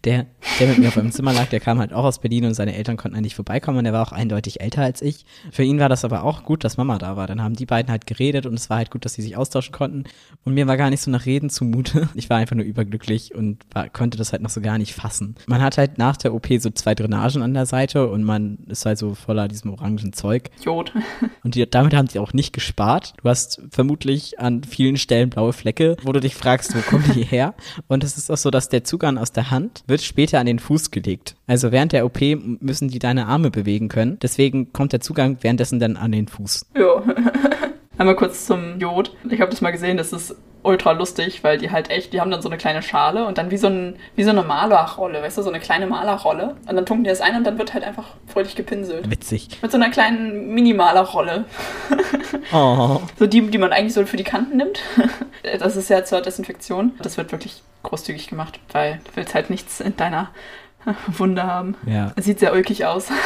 Der, 0.04 0.28
der 0.60 0.68
mit 0.68 0.80
mir 0.80 0.88
auf 0.90 0.96
meinem 0.96 1.12
Zimmer 1.12 1.34
lag, 1.34 1.48
der 1.48 1.60
kam 1.60 1.80
halt 1.80 1.94
auch 1.94 2.04
aus 2.04 2.20
Berlin 2.20 2.46
und 2.46 2.54
seine 2.54 2.76
Eltern 2.76 2.98
konnten 2.98 3.18
eigentlich 3.18 3.36
vorbeikommen 3.36 3.80
und 3.80 3.86
er 3.86 3.94
war 3.94 4.06
auch 4.06 4.12
eindeutig 4.12 4.62
älter 4.62 4.82
als 4.82 5.02
ich. 5.02 5.26
Für 5.52 5.64
ihn 5.64 5.80
war 5.80 5.90
das 5.90 6.06
aber 6.06 6.24
auch 6.24 6.44
gut, 6.44 6.64
dass 6.64 6.78
Mama 6.78 6.98
da 6.98 7.18
war. 7.18 7.28
Dann 7.28 7.42
haben 7.42 7.56
die 7.56 7.66
beiden 7.66 7.92
halt 7.92 8.08
geredet 8.08 8.46
und 8.46 8.56
es 8.56 8.70
war 8.70 8.78
halt 8.78 8.92
gut, 8.92 9.06
dass 9.06 9.14
sie 9.14 9.22
sich 9.22 9.38
austauschen 9.38 9.72
konnten. 9.72 10.04
Und 10.44 10.54
mir 10.54 10.68
war 10.68 10.78
gar 10.78 10.90
nicht 10.90 11.02
so 11.02 11.12
nach 11.12 11.26
Reden 11.26 11.50
zumute. 11.50 12.10
Ich 12.14 12.30
war 12.30 12.38
einfach 12.38 12.56
nur 12.56 12.66
überglücklich 12.66 13.36
und 13.36 13.64
war, 13.74 13.90
konnte 13.90 14.18
das 14.18 14.32
halt 14.32 14.42
noch 14.42 14.50
so 14.50 14.62
gar 14.62 14.78
nicht 14.78 14.94
fassen. 14.94 15.36
Man 15.48 15.62
hat 15.62 15.78
halt 15.78 15.98
nach 15.98 16.18
der 16.18 16.34
OP 16.34 16.48
so 16.60 16.70
zwei 16.70 16.96
Drainagen 16.96 17.42
an 17.42 17.54
der 17.54 17.66
Seite 17.66 18.08
und 18.08 18.24
man 18.24 18.60
ist 18.68 18.86
halt 18.86 18.98
so 18.98 19.16
voller 19.16 19.48
diesem 19.48 19.72
orangen 19.72 20.14
Zeug. 20.14 20.50
Jod. 20.64 20.94
Und 21.44 21.56
die, 21.56 21.70
damit 21.70 21.94
haben 21.94 22.08
sie 22.08 22.20
auch 22.20 22.34
nicht 22.34 22.54
gespart. 22.54 23.14
Du 23.22 23.30
hast 23.30 23.62
vermutlich 23.70 24.40
an 24.40 24.64
vielen 24.64 24.98
Stellen 24.98 25.30
blaue 25.30 25.54
Flecke, 25.54 25.96
wo 26.04 26.12
du 26.12 26.20
dich 26.20 26.36
fragst, 26.36 26.76
wo 26.76 26.80
kommen 26.82 27.12
die 27.14 27.24
her? 27.24 27.54
Und 27.88 28.04
es 28.04 28.18
ist 28.18 28.25
auch 28.32 28.38
so, 28.38 28.52
dass 28.52 28.70
der 28.70 28.84
Zugang 28.84 29.18
aus 29.18 29.32
der 29.32 29.52
Hand 29.52 29.84
wird 29.88 30.02
später 30.02 30.40
an 30.40 30.46
den 30.46 30.60
Fuß 30.60 30.92
gelegt. 30.92 31.36
Also 31.48 31.72
während 31.72 31.94
der 31.94 32.06
OP 32.06 32.20
müssen 32.60 32.90
die 32.90 33.00
deine 33.00 33.28
Arme 33.28 33.52
bewegen 33.52 33.90
können. 33.90 34.18
Deswegen 34.22 34.74
kommt 34.74 34.94
der 34.94 35.02
Zugang 35.02 35.38
währenddessen 35.42 35.80
dann 35.80 35.98
an 35.98 36.12
den 36.12 36.28
Fuß. 36.28 36.68
Jo. 36.78 37.04
Einmal 37.98 38.16
kurz 38.16 38.46
zum 38.46 38.80
Jod. 38.80 39.16
Ich 39.30 39.42
habe 39.42 39.52
das 39.52 39.62
mal 39.62 39.72
gesehen, 39.72 39.98
das 39.98 40.12
ist 40.12 40.36
ultra 40.66 40.92
lustig, 40.92 41.44
weil 41.44 41.58
die 41.58 41.72
halt 41.72 41.90
echt, 41.90 42.12
die 42.12 42.20
haben 42.20 42.32
dann 42.32 42.42
so 42.42 42.50
eine 42.50 42.58
kleine 42.58 42.82
Schale 42.82 43.26
und 43.26 43.38
dann 43.38 43.52
wie 43.52 43.58
so, 43.58 43.68
ein, 43.68 43.98
wie 44.16 44.24
so 44.24 44.32
eine 44.32 44.42
Malerrolle, 44.42 45.22
weißt 45.22 45.38
du, 45.38 45.44
so 45.44 45.50
eine 45.50 45.60
kleine 45.60 45.88
Malerrolle. 45.88 46.56
Und 46.68 46.76
dann 46.76 46.86
tunken 46.86 47.04
die 47.04 47.10
das 47.10 47.22
ein 47.22 47.36
und 47.36 47.44
dann 47.46 47.58
wird 47.58 47.74
halt 47.74 47.84
einfach 47.84 48.06
fröhlich 48.28 48.56
gepinselt. 48.56 49.10
Witzig. 49.10 49.48
Mit 49.62 49.72
so 49.72 49.78
einer 49.78 49.90
kleinen 49.90 50.54
Mini-Malerrolle. 50.54 51.46
Oh. 52.54 53.02
So 53.18 53.26
die, 53.26 53.42
die 53.50 53.58
man 53.58 53.74
eigentlich 53.74 53.94
so 53.94 54.06
für 54.06 54.18
die 54.18 54.24
Kanten 54.24 54.58
nimmt. 54.58 54.80
Das 55.60 55.76
ist 55.76 55.90
ja 55.90 56.04
zur 56.04 56.22
Desinfektion. 56.22 56.94
Das 57.02 57.18
wird 57.18 57.32
wirklich 57.32 57.64
großzügig 57.84 58.28
gemacht, 58.28 58.60
weil 58.72 59.00
du 59.06 59.12
willst 59.16 59.34
halt 59.34 59.50
nichts 59.50 59.80
in 59.80 59.96
deiner 59.96 60.30
Wunde 61.18 61.44
haben. 61.44 61.76
Ja. 61.86 62.12
Es 62.16 62.26
sieht 62.26 62.40
sehr 62.40 62.54
ulkig 62.54 62.86
aus. 62.86 63.10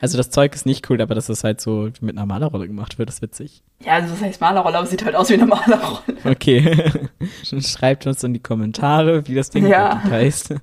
Also 0.00 0.16
das 0.16 0.30
Zeug 0.30 0.52
ist 0.52 0.66
nicht 0.66 0.90
cool, 0.90 1.00
aber 1.00 1.14
dass 1.14 1.26
das 1.28 1.44
halt 1.44 1.60
so 1.60 1.88
mit 2.00 2.16
einer 2.18 2.26
Malerrolle 2.26 2.66
gemacht 2.66 2.98
wird, 2.98 3.08
ist 3.08 3.22
witzig. 3.22 3.62
Ja, 3.84 3.92
also 3.92 4.08
das 4.08 4.20
heißt 4.20 4.40
Malerrolle, 4.40 4.76
aber 4.78 4.86
sieht 4.88 5.04
halt 5.04 5.14
aus 5.14 5.28
wie 5.30 5.34
eine 5.34 5.46
Malerrolle. 5.46 6.00
Okay. 6.24 6.90
Schreibt 7.60 8.08
uns 8.08 8.24
in 8.24 8.34
die 8.34 8.40
Kommentare, 8.42 9.28
wie 9.28 9.36
das 9.36 9.50
Ding 9.50 9.64
Ja. 9.68 10.02
heißt. 10.02 10.56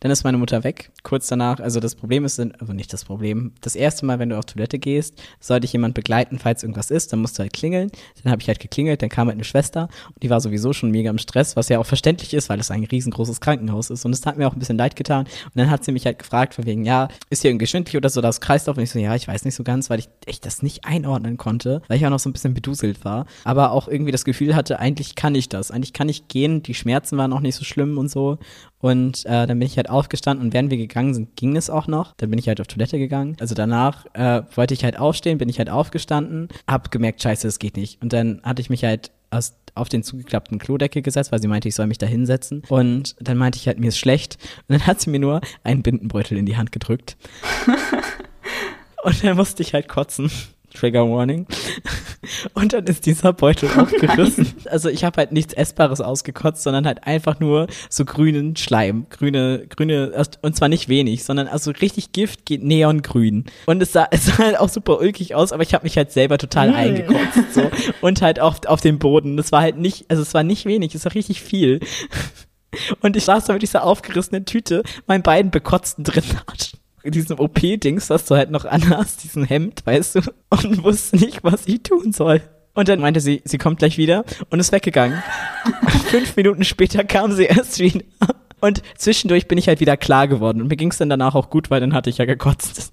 Dann 0.00 0.10
ist 0.10 0.24
meine 0.24 0.38
Mutter 0.38 0.64
weg, 0.64 0.90
kurz 1.02 1.28
danach. 1.28 1.60
Also 1.60 1.78
das 1.78 1.94
Problem 1.94 2.24
ist, 2.24 2.40
also 2.40 2.72
nicht 2.72 2.92
das 2.92 3.04
Problem. 3.04 3.52
Das 3.60 3.76
erste 3.76 4.06
Mal, 4.06 4.18
wenn 4.18 4.30
du 4.30 4.38
auf 4.38 4.46
Toilette 4.46 4.78
gehst, 4.78 5.22
sollte 5.40 5.66
ich 5.66 5.72
jemand 5.72 5.94
begleiten, 5.94 6.38
falls 6.38 6.62
irgendwas 6.62 6.90
ist, 6.90 7.12
dann 7.12 7.20
musst 7.20 7.38
du 7.38 7.42
halt 7.42 7.52
klingeln. 7.52 7.90
Dann 8.22 8.32
habe 8.32 8.40
ich 8.40 8.48
halt 8.48 8.60
geklingelt, 8.60 9.02
dann 9.02 9.10
kam 9.10 9.28
halt 9.28 9.36
eine 9.36 9.44
Schwester 9.44 9.88
und 10.08 10.22
die 10.22 10.30
war 10.30 10.40
sowieso 10.40 10.72
schon 10.72 10.90
mega 10.90 11.10
im 11.10 11.18
Stress, 11.18 11.54
was 11.54 11.68
ja 11.68 11.78
auch 11.78 11.86
verständlich 11.86 12.32
ist, 12.32 12.48
weil 12.48 12.58
es 12.60 12.70
ein 12.70 12.84
riesengroßes 12.84 13.40
Krankenhaus 13.40 13.90
ist. 13.90 14.06
Und 14.06 14.12
es 14.12 14.24
hat 14.24 14.38
mir 14.38 14.48
auch 14.48 14.54
ein 14.54 14.58
bisschen 14.58 14.78
leid 14.78 14.96
getan. 14.96 15.26
Und 15.26 15.56
dann 15.56 15.70
hat 15.70 15.84
sie 15.84 15.92
mich 15.92 16.06
halt 16.06 16.18
gefragt, 16.18 16.54
von 16.54 16.64
wegen, 16.64 16.84
ja, 16.84 17.08
ist 17.28 17.42
hier 17.42 17.50
irgendwie 17.50 17.66
schwindelig 17.66 17.98
oder 17.98 18.08
so 18.08 18.22
das 18.22 18.40
Kreislauf? 18.40 18.78
Und 18.78 18.82
ich 18.82 18.90
so, 18.90 18.98
ja, 18.98 19.14
ich 19.14 19.28
weiß 19.28 19.44
nicht 19.44 19.54
so 19.54 19.64
ganz, 19.64 19.90
weil 19.90 19.98
ich 19.98 20.08
echt 20.24 20.46
das 20.46 20.62
nicht 20.62 20.86
einordnen 20.86 21.36
konnte, 21.36 21.82
weil 21.88 21.98
ich 21.98 22.06
auch 22.06 22.10
noch 22.10 22.18
so 22.18 22.30
ein 22.30 22.32
bisschen 22.32 22.54
beduselt 22.54 23.04
war. 23.04 23.26
Aber 23.44 23.72
auch 23.72 23.86
irgendwie 23.86 24.12
das 24.12 24.24
Gefühl 24.24 24.54
hatte, 24.54 24.78
eigentlich 24.78 25.14
kann 25.14 25.34
ich 25.34 25.50
das. 25.50 25.70
Eigentlich 25.70 25.92
kann 25.92 26.08
ich 26.08 26.28
gehen. 26.28 26.62
Die 26.62 26.74
Schmerzen 26.74 27.18
waren 27.18 27.34
auch 27.34 27.40
nicht 27.40 27.56
so 27.56 27.64
schlimm 27.64 27.98
und 27.98 28.10
so. 28.10 28.38
Und 28.80 29.26
äh, 29.26 29.46
dann 29.46 29.58
bin 29.58 29.62
ich 29.62 29.76
halt 29.76 29.90
aufgestanden 29.90 30.46
und 30.46 30.54
während 30.54 30.70
wir 30.70 30.78
gegangen 30.78 31.12
sind, 31.14 31.36
ging 31.36 31.56
es 31.56 31.68
auch 31.68 31.86
noch. 31.86 32.14
Dann 32.16 32.30
bin 32.30 32.38
ich 32.38 32.48
halt 32.48 32.60
auf 32.60 32.66
Toilette 32.66 32.98
gegangen. 32.98 33.36
Also 33.38 33.54
danach 33.54 34.06
äh, 34.14 34.42
wollte 34.54 34.74
ich 34.74 34.84
halt 34.84 34.98
aufstehen, 34.98 35.38
bin 35.38 35.48
ich 35.48 35.58
halt 35.58 35.70
aufgestanden, 35.70 36.48
hab 36.66 36.90
gemerkt, 36.90 37.22
scheiße, 37.22 37.46
das 37.46 37.58
geht 37.58 37.76
nicht. 37.76 38.00
Und 38.02 38.12
dann 38.12 38.40
hatte 38.42 38.62
ich 38.62 38.70
mich 38.70 38.84
halt 38.84 39.10
aus, 39.30 39.54
auf 39.74 39.88
den 39.88 40.02
zugeklappten 40.02 40.58
Klodeckel 40.58 41.02
gesetzt, 41.02 41.30
weil 41.30 41.40
sie 41.40 41.48
meinte, 41.48 41.68
ich 41.68 41.74
soll 41.74 41.86
mich 41.86 41.98
da 41.98 42.06
hinsetzen. 42.06 42.62
Und 42.68 43.16
dann 43.20 43.36
meinte 43.36 43.58
ich 43.58 43.66
halt, 43.66 43.78
mir 43.78 43.88
ist 43.88 43.98
schlecht. 43.98 44.38
Und 44.68 44.78
dann 44.78 44.86
hat 44.86 45.00
sie 45.00 45.10
mir 45.10 45.20
nur 45.20 45.40
einen 45.62 45.82
Bindenbeutel 45.82 46.38
in 46.38 46.46
die 46.46 46.56
Hand 46.56 46.72
gedrückt. 46.72 47.16
und 49.04 49.24
dann 49.24 49.36
musste 49.36 49.62
ich 49.62 49.74
halt 49.74 49.88
kotzen. 49.88 50.30
Trigger 50.74 51.08
Warning. 51.10 51.46
Und 52.54 52.72
dann 52.72 52.84
ist 52.84 53.06
dieser 53.06 53.32
Beutel 53.32 53.68
aufgerissen. 53.76 54.54
Also 54.70 54.88
ich 54.88 55.04
habe 55.04 55.16
halt 55.18 55.32
nichts 55.32 55.52
Essbares 55.52 56.00
ausgekotzt, 56.00 56.62
sondern 56.62 56.86
halt 56.86 57.04
einfach 57.04 57.40
nur 57.40 57.66
so 57.88 58.04
grünen 58.04 58.56
Schleim. 58.56 59.06
Grüne, 59.10 59.66
grüne, 59.68 60.12
und 60.42 60.56
zwar 60.56 60.68
nicht 60.68 60.88
wenig, 60.88 61.24
sondern 61.24 61.48
also 61.48 61.70
richtig 61.70 62.12
Gift 62.12 62.46
geht 62.46 62.62
neongrün. 62.62 63.44
Und 63.66 63.82
es 63.82 63.92
sah, 63.92 64.06
es 64.10 64.26
sah 64.26 64.38
halt 64.38 64.58
auch 64.58 64.68
super 64.68 64.98
ulkig 65.00 65.34
aus, 65.34 65.52
aber 65.52 65.62
ich 65.62 65.74
habe 65.74 65.84
mich 65.84 65.96
halt 65.96 66.12
selber 66.12 66.38
total 66.38 66.70
Mm. 66.70 66.74
eingekotzt. 66.74 67.54
So. 67.54 67.70
Und 68.00 68.22
halt 68.22 68.40
auf, 68.40 68.64
auf 68.66 68.80
dem 68.80 68.98
Boden. 68.98 69.36
Das 69.36 69.52
war 69.52 69.62
halt 69.62 69.76
nicht, 69.78 70.04
also 70.08 70.22
es 70.22 70.34
war 70.34 70.42
nicht 70.42 70.66
wenig, 70.66 70.94
es 70.94 71.04
war 71.04 71.14
richtig 71.14 71.40
viel. 71.42 71.80
Und 73.00 73.16
ich 73.16 73.24
saß 73.24 73.46
da 73.46 73.52
mit 73.52 73.62
dieser 73.62 73.82
aufgerissenen 73.84 74.44
Tüte, 74.44 74.82
meinen 75.06 75.22
beiden 75.22 75.50
bekotzten 75.50 76.04
Drainagen 76.04 76.54
in 76.72 76.79
diesem 77.04 77.38
OP-Dings, 77.38 78.10
was 78.10 78.24
du 78.26 78.36
halt 78.36 78.50
noch 78.50 78.64
anhast, 78.66 79.24
diesen 79.24 79.44
Hemd, 79.44 79.84
weißt 79.84 80.16
du, 80.16 80.20
und 80.50 80.84
wusste 80.84 81.16
nicht, 81.16 81.42
was 81.42 81.66
ich 81.66 81.82
tun 81.82 82.12
soll. 82.12 82.42
Und 82.74 82.88
dann 82.88 83.00
meinte 83.00 83.20
sie, 83.20 83.42
sie 83.44 83.58
kommt 83.58 83.80
gleich 83.80 83.98
wieder 83.98 84.24
und 84.48 84.60
ist 84.60 84.72
weggegangen. 84.72 85.22
Fünf 86.06 86.36
Minuten 86.36 86.64
später 86.64 87.04
kam 87.04 87.32
sie 87.32 87.44
erst 87.44 87.78
wieder. 87.80 88.04
Und 88.60 88.82
zwischendurch 88.96 89.48
bin 89.48 89.58
ich 89.58 89.68
halt 89.68 89.80
wieder 89.80 89.96
klar 89.96 90.28
geworden. 90.28 90.60
Und 90.60 90.68
mir 90.68 90.76
ging 90.76 90.90
es 90.90 90.98
dann 90.98 91.08
danach 91.08 91.34
auch 91.34 91.50
gut, 91.50 91.70
weil 91.70 91.80
dann 91.80 91.94
hatte 91.94 92.10
ich 92.10 92.18
ja 92.18 92.26
gekotzt. 92.26 92.92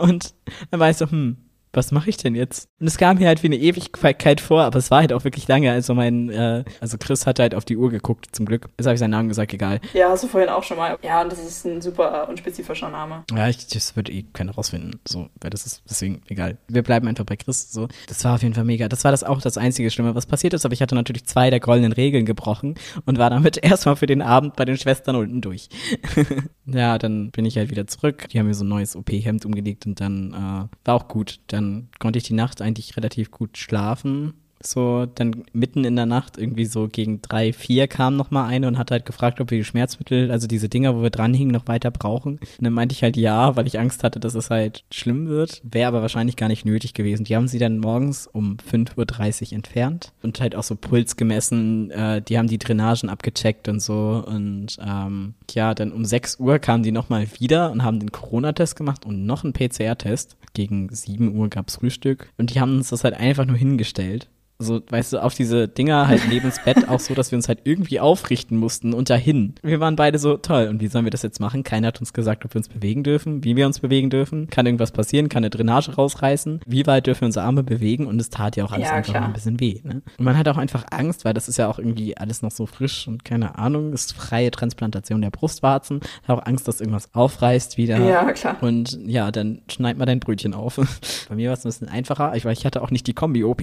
Und 0.00 0.34
dann 0.70 0.80
war 0.80 0.90
ich 0.90 0.96
so, 0.96 1.10
hm, 1.10 1.36
was 1.76 1.92
mache 1.92 2.10
ich 2.10 2.16
denn 2.16 2.34
jetzt? 2.34 2.68
Und 2.80 2.86
es 2.86 2.96
kam 2.96 3.18
mir 3.18 3.28
halt 3.28 3.42
wie 3.42 3.48
eine 3.48 3.56
Ewigkeit 3.56 4.40
vor, 4.40 4.62
aber 4.62 4.78
es 4.78 4.90
war 4.90 5.00
halt 5.00 5.12
auch 5.12 5.24
wirklich 5.24 5.46
lange. 5.46 5.70
Also 5.70 5.94
mein, 5.94 6.30
äh, 6.30 6.64
also 6.80 6.96
Chris 6.98 7.26
hat 7.26 7.38
halt 7.38 7.54
auf 7.54 7.64
die 7.64 7.76
Uhr 7.76 7.90
geguckt, 7.90 8.28
zum 8.32 8.46
Glück. 8.46 8.68
Jetzt 8.78 8.86
habe 8.86 8.94
ich 8.94 9.00
seinen 9.00 9.10
Namen 9.10 9.28
gesagt, 9.28 9.52
egal. 9.52 9.80
Ja, 9.92 10.08
hast 10.10 10.24
du 10.24 10.28
vorhin 10.28 10.48
auch 10.48 10.62
schon 10.62 10.78
mal. 10.78 10.98
Ja, 11.02 11.22
und 11.22 11.30
das 11.30 11.38
ist 11.38 11.66
ein 11.66 11.82
super 11.82 12.28
unspezifischer 12.28 12.88
Name. 12.88 13.24
Ja, 13.30 13.48
ich, 13.48 13.66
das 13.66 13.94
wird 13.94 14.08
eh 14.08 14.24
keiner 14.32 14.52
rausfinden. 14.52 15.00
So, 15.06 15.28
weil 15.40 15.50
das 15.50 15.66
ist 15.66 15.82
deswegen 15.88 16.22
egal. 16.28 16.58
Wir 16.68 16.82
bleiben 16.82 17.06
einfach 17.08 17.24
bei 17.24 17.36
Chris. 17.36 17.70
So, 17.70 17.88
das 18.08 18.24
war 18.24 18.34
auf 18.34 18.42
jeden 18.42 18.54
Fall 18.54 18.64
mega. 18.64 18.88
Das 18.88 19.04
war 19.04 19.10
das 19.10 19.22
auch 19.22 19.40
das 19.40 19.58
einzige 19.58 19.90
Schlimme, 19.90 20.14
was 20.14 20.26
passiert 20.26 20.54
ist. 20.54 20.64
Aber 20.64 20.72
ich 20.72 20.82
hatte 20.82 20.94
natürlich 20.94 21.26
zwei 21.26 21.50
der 21.50 21.60
goldenen 21.60 21.92
Regeln 21.92 22.24
gebrochen 22.24 22.74
und 23.04 23.18
war 23.18 23.30
damit 23.30 23.58
erstmal 23.62 23.96
für 23.96 24.06
den 24.06 24.22
Abend 24.22 24.56
bei 24.56 24.64
den 24.64 24.78
Schwestern 24.78 25.16
unten 25.16 25.40
durch. 25.40 25.68
ja, 26.66 26.96
dann 26.98 27.30
bin 27.30 27.44
ich 27.44 27.58
halt 27.58 27.70
wieder 27.70 27.86
zurück. 27.86 28.28
Die 28.30 28.38
haben 28.38 28.46
mir 28.46 28.54
so 28.54 28.64
ein 28.64 28.68
neues 28.68 28.96
OP-Hemd 28.96 29.44
umgelegt 29.44 29.86
und 29.86 30.00
dann 30.00 30.32
äh, 30.32 30.86
war 30.86 30.94
auch 30.94 31.08
gut. 31.08 31.40
Dann 31.48 31.65
konnte 31.98 32.18
ich 32.18 32.24
die 32.24 32.34
Nacht 32.34 32.62
eigentlich 32.62 32.96
relativ 32.96 33.30
gut 33.30 33.58
schlafen. 33.58 34.34
So, 34.62 35.06
dann 35.06 35.44
mitten 35.52 35.84
in 35.84 35.96
der 35.96 36.06
Nacht, 36.06 36.38
irgendwie 36.38 36.64
so 36.64 36.88
gegen 36.88 37.20
drei, 37.20 37.52
vier 37.52 37.88
kam 37.88 38.16
noch 38.16 38.30
mal 38.30 38.46
eine 38.46 38.66
und 38.68 38.78
hat 38.78 38.90
halt 38.90 39.04
gefragt, 39.04 39.40
ob 39.40 39.50
wir 39.50 39.58
die 39.58 39.64
Schmerzmittel, 39.64 40.30
also 40.30 40.46
diese 40.46 40.68
Dinger, 40.68 40.96
wo 40.96 41.02
wir 41.02 41.10
dranhingen, 41.10 41.52
noch 41.52 41.68
weiter 41.68 41.90
brauchen. 41.90 42.38
Und 42.38 42.64
dann 42.64 42.72
meinte 42.72 42.94
ich 42.94 43.02
halt 43.02 43.16
ja, 43.16 43.54
weil 43.54 43.66
ich 43.66 43.78
Angst 43.78 44.02
hatte, 44.02 44.18
dass 44.18 44.34
es 44.34 44.48
halt 44.50 44.84
schlimm 44.90 45.28
wird. 45.28 45.60
Wäre 45.62 45.88
aber 45.88 46.02
wahrscheinlich 46.02 46.36
gar 46.36 46.48
nicht 46.48 46.64
nötig 46.64 46.94
gewesen. 46.94 47.24
Die 47.24 47.36
haben 47.36 47.48
sie 47.48 47.58
dann 47.58 47.78
morgens 47.78 48.26
um 48.26 48.56
5.30 48.56 49.48
Uhr 49.48 49.52
entfernt 49.52 50.12
und 50.22 50.40
halt 50.40 50.56
auch 50.56 50.62
so 50.62 50.74
Puls 50.74 51.16
gemessen. 51.16 51.90
Äh, 51.90 52.22
die 52.22 52.38
haben 52.38 52.48
die 52.48 52.58
Drainagen 52.58 53.10
abgecheckt 53.10 53.68
und 53.68 53.80
so. 53.80 54.24
Und 54.26 54.78
ähm, 54.84 55.34
ja, 55.50 55.74
dann 55.74 55.92
um 55.92 56.04
6 56.04 56.40
Uhr 56.40 56.58
kamen 56.58 56.82
die 56.82 56.92
noch 56.92 57.10
mal 57.10 57.26
wieder 57.38 57.70
und 57.70 57.82
haben 57.82 58.00
den 58.00 58.10
Corona-Test 58.10 58.74
gemacht 58.76 59.04
und 59.04 59.26
noch 59.26 59.44
einen 59.44 59.52
PCR-Test. 59.52 60.36
Gegen 60.56 60.88
7 60.88 61.36
Uhr 61.36 61.50
gab's 61.50 61.76
Frühstück. 61.76 62.32
Und 62.38 62.54
die 62.54 62.60
haben 62.62 62.76
uns 62.76 62.88
das 62.88 63.04
halt 63.04 63.12
einfach 63.12 63.44
nur 63.44 63.58
hingestellt 63.58 64.30
so, 64.58 64.80
weißt 64.88 65.12
du, 65.14 65.22
auf 65.22 65.34
diese 65.34 65.68
Dinger 65.68 66.08
halt 66.08 66.22
neben 66.28 66.46
das 66.46 66.62
Bett 66.64 66.88
auch 66.88 67.00
so, 67.00 67.14
dass 67.14 67.30
wir 67.30 67.36
uns 67.36 67.48
halt 67.48 67.60
irgendwie 67.64 68.00
aufrichten 68.00 68.56
mussten 68.56 68.94
und 68.94 69.10
dahin. 69.10 69.54
Wir 69.62 69.80
waren 69.80 69.96
beide 69.96 70.18
so, 70.18 70.36
toll, 70.36 70.68
und 70.68 70.80
wie 70.80 70.88
sollen 70.88 71.04
wir 71.04 71.10
das 71.10 71.22
jetzt 71.22 71.40
machen? 71.40 71.62
Keiner 71.62 71.88
hat 71.88 72.00
uns 72.00 72.12
gesagt, 72.12 72.44
ob 72.44 72.54
wir 72.54 72.58
uns 72.58 72.68
bewegen 72.68 73.02
dürfen, 73.02 73.44
wie 73.44 73.54
wir 73.56 73.66
uns 73.66 73.80
bewegen 73.80 74.08
dürfen. 74.10 74.48
Kann 74.48 74.64
irgendwas 74.66 74.92
passieren? 74.92 75.28
Kann 75.28 75.38
eine 75.44 75.50
Drainage 75.50 75.94
rausreißen? 75.94 76.60
Wie 76.66 76.86
weit 76.86 77.06
dürfen 77.06 77.22
wir 77.22 77.26
unsere 77.26 77.44
Arme 77.44 77.62
bewegen? 77.62 78.06
Und 78.06 78.20
es 78.20 78.30
tat 78.30 78.56
ja 78.56 78.64
auch 78.64 78.72
alles 78.72 78.88
Ja, 78.88 78.94
einfach 78.94 79.12
klar. 79.12 79.26
ein 79.26 79.32
bisschen 79.32 79.60
weh, 79.60 79.80
ne? 79.84 80.02
Und 80.18 80.24
man 80.24 80.38
hat 80.38 80.48
auch 80.48 80.56
einfach 80.56 80.84
Angst, 80.90 81.24
weil 81.24 81.34
das 81.34 81.48
ist 81.48 81.58
ja 81.58 81.68
auch 81.68 81.78
irgendwie 81.78 82.16
alles 82.16 82.40
noch 82.42 82.50
so 82.50 82.66
frisch 82.66 83.06
und 83.08 83.24
keine 83.24 83.58
Ahnung, 83.58 83.92
ist 83.92 84.14
freie 84.14 84.50
Transplantation 84.50 85.20
der 85.20 85.30
Brustwarzen. 85.30 86.00
Hat 86.26 86.38
auch 86.38 86.46
Angst, 86.46 86.66
dass 86.66 86.80
irgendwas 86.80 87.12
aufreißt 87.14 87.76
wieder. 87.76 87.98
Ja, 87.98 88.32
klar. 88.32 88.56
Und 88.62 88.98
ja, 89.06 89.30
dann 89.30 89.60
schneid 89.70 89.98
mal 89.98 90.06
dein 90.06 90.20
Brötchen 90.20 90.54
auf. 90.54 90.76
Bei 91.28 91.34
mir 91.34 91.48
war 91.50 91.54
es 91.58 91.64
ein 91.64 91.68
bisschen 91.68 91.88
einfacher, 91.88 92.34
ich, 92.34 92.44
weil 92.44 92.52
ich 92.54 92.64
hatte 92.64 92.82
auch 92.82 92.90
nicht 92.90 93.06
die 93.06 93.14
Kombi-OP. 93.14 93.62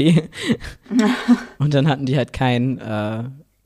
Und 1.60 1.74
dann 1.74 1.88
hatten 1.88 2.06
die 2.06 2.18
halt 2.18 2.34
kein, 2.34 2.78
äh, 2.80 3.24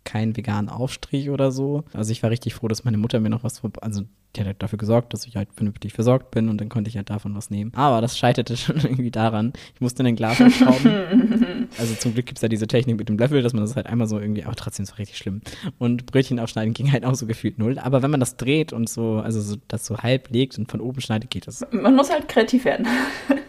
keinen 0.08 0.38
veganen 0.38 0.70
Aufstrich 0.70 1.30
oder 1.30 1.52
so. 1.52 1.84
Also 1.94 2.14
ich 2.14 2.24
war 2.24 2.30
richtig 2.30 2.54
froh, 2.54 2.70
dass 2.70 2.86
meine 2.86 2.98
Mutter 2.98 3.20
mir 3.20 3.30
noch 3.30 3.44
was, 3.44 3.62
also 3.82 4.04
die 4.36 4.40
hat 4.40 4.48
halt 4.48 4.64
dafür 4.64 4.78
gesorgt, 4.78 5.14
dass 5.14 5.26
ich 5.26 5.36
halt 5.36 5.50
vernünftig 5.54 5.92
versorgt 5.94 6.32
bin 6.32 6.48
und 6.48 6.62
dann 6.62 6.70
konnte 6.70 6.90
ich 6.90 6.96
halt 6.96 7.10
davon 7.10 7.36
was 7.36 7.50
nehmen. 7.50 7.74
Aber 7.76 8.00
das 8.00 8.18
scheiterte 8.18 8.56
schon 8.58 8.78
irgendwie 8.78 9.12
daran. 9.12 9.52
Ich 9.76 9.82
musste 9.82 10.04
in 10.04 10.08
ein 10.08 10.16
Glas 10.16 10.42
aufschrauben. 10.42 11.68
also 11.78 11.94
zum 11.96 12.14
Glück 12.14 12.26
gibt 12.26 12.38
es 12.38 12.42
ja 12.42 12.48
diese 12.48 12.68
Technik 12.68 12.98
mit 12.98 13.10
dem 13.10 13.18
Löffel, 13.18 13.42
dass 13.42 13.52
man 13.52 13.64
das 13.64 13.76
halt 13.76 13.88
einmal 13.88 14.08
so 14.08 14.18
irgendwie, 14.18 14.46
aber 14.46 14.56
trotzdem 14.56 14.84
ist 14.84 14.92
es 14.92 14.98
richtig 14.98 15.18
schlimm. 15.18 15.42
Und 15.78 16.06
Brötchen 16.06 16.40
aufschneiden 16.40 16.74
ging 16.74 16.90
halt 16.92 17.04
auch 17.04 17.16
so 17.16 17.26
gefühlt 17.26 17.60
null. 17.60 17.78
Aber 17.78 18.02
wenn 18.02 18.12
man 18.12 18.22
das 18.22 18.38
dreht 18.38 18.72
und 18.72 18.88
so, 18.88 19.18
also 19.18 19.42
so, 19.42 19.58
das 19.68 19.86
so 19.86 19.98
halb 19.98 20.30
legt 20.30 20.58
und 20.58 20.72
von 20.72 20.80
oben 20.80 21.02
schneidet, 21.02 21.30
geht 21.30 21.48
das. 21.48 21.66
Man 21.72 21.98
muss 21.98 22.10
halt 22.10 22.30
kreativ 22.30 22.64
werden. 22.64 22.88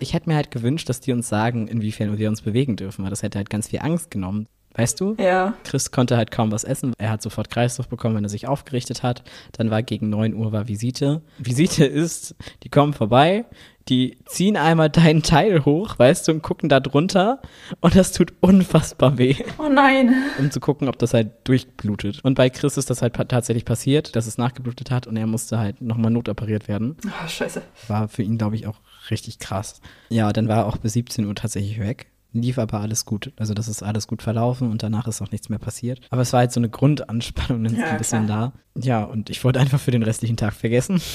ich 0.00 0.12
hätte 0.12 0.28
mir 0.28 0.34
halt 0.34 0.50
gewünscht, 0.50 0.88
dass 0.88 1.00
die 1.00 1.12
uns 1.12 1.28
sagen, 1.28 1.68
inwiefern 1.68 2.18
wir 2.18 2.28
uns 2.28 2.42
bewegen 2.42 2.74
dürfen, 2.74 3.04
weil 3.04 3.10
das 3.10 3.22
hätte 3.22 3.38
halt 3.38 3.48
ganz 3.48 3.68
viel 3.68 3.78
Angst 3.80 4.10
genommen. 4.10 4.48
Weißt 4.74 5.00
du? 5.00 5.16
Ja. 5.18 5.54
Chris 5.64 5.90
konnte 5.90 6.16
halt 6.16 6.30
kaum 6.30 6.52
was 6.52 6.64
essen. 6.64 6.92
Er 6.98 7.10
hat 7.10 7.22
sofort 7.22 7.50
Kreislauf 7.50 7.88
bekommen, 7.88 8.14
wenn 8.16 8.24
er 8.24 8.30
sich 8.30 8.46
aufgerichtet 8.46 9.02
hat. 9.02 9.24
Dann 9.52 9.70
war 9.70 9.82
gegen 9.82 10.08
9 10.08 10.34
Uhr 10.34 10.52
war 10.52 10.68
Visite. 10.68 11.22
Visite 11.38 11.84
ist, 11.84 12.36
die 12.62 12.68
kommen 12.68 12.92
vorbei, 12.92 13.44
die 13.88 14.18
ziehen 14.26 14.56
einmal 14.56 14.90
deinen 14.90 15.22
Teil 15.22 15.64
hoch, 15.64 15.98
weißt 15.98 16.28
du, 16.28 16.32
und 16.32 16.42
gucken 16.42 16.68
da 16.68 16.78
drunter 16.78 17.40
und 17.80 17.96
das 17.96 18.12
tut 18.12 18.34
unfassbar 18.40 19.18
weh. 19.18 19.34
Oh 19.58 19.68
nein. 19.68 20.14
Um 20.38 20.50
zu 20.50 20.60
gucken, 20.60 20.88
ob 20.88 20.98
das 20.98 21.14
halt 21.14 21.30
durchblutet. 21.44 22.20
Und 22.22 22.34
bei 22.34 22.50
Chris 22.50 22.76
ist 22.76 22.90
das 22.90 23.02
halt 23.02 23.14
tatsächlich 23.14 23.64
passiert, 23.64 24.14
dass 24.14 24.26
es 24.26 24.38
nachgeblutet 24.38 24.90
hat 24.90 25.06
und 25.06 25.16
er 25.16 25.26
musste 25.26 25.58
halt 25.58 25.80
nochmal 25.80 26.10
notoperiert 26.10 26.68
werden. 26.68 26.96
Oh, 27.06 27.28
scheiße. 27.28 27.62
War 27.88 28.08
für 28.08 28.22
ihn, 28.22 28.38
glaube 28.38 28.56
ich, 28.56 28.66
auch 28.66 28.80
richtig 29.10 29.38
krass. 29.38 29.80
Ja, 30.10 30.32
dann 30.32 30.48
war 30.48 30.58
er 30.58 30.66
auch 30.66 30.76
bis 30.76 30.92
17 30.92 31.24
Uhr 31.24 31.34
tatsächlich 31.34 31.80
weg 31.80 32.06
lief 32.32 32.58
aber 32.58 32.80
alles 32.80 33.04
gut. 33.04 33.32
Also 33.36 33.54
das 33.54 33.68
ist 33.68 33.82
alles 33.82 34.06
gut 34.06 34.22
verlaufen 34.22 34.70
und 34.70 34.82
danach 34.82 35.06
ist 35.06 35.22
auch 35.22 35.30
nichts 35.30 35.48
mehr 35.48 35.58
passiert. 35.58 36.00
Aber 36.10 36.22
es 36.22 36.32
war 36.32 36.40
halt 36.40 36.52
so 36.52 36.60
eine 36.60 36.68
Grundanspannung 36.68 37.64
ja, 37.66 37.86
ein 37.86 37.98
bisschen 37.98 38.26
klar. 38.26 38.52
da. 38.74 38.80
Ja, 38.82 39.04
und 39.04 39.30
ich 39.30 39.42
wollte 39.44 39.60
einfach 39.60 39.80
für 39.80 39.90
den 39.90 40.02
restlichen 40.02 40.36
Tag 40.36 40.54
vergessen. 40.54 41.00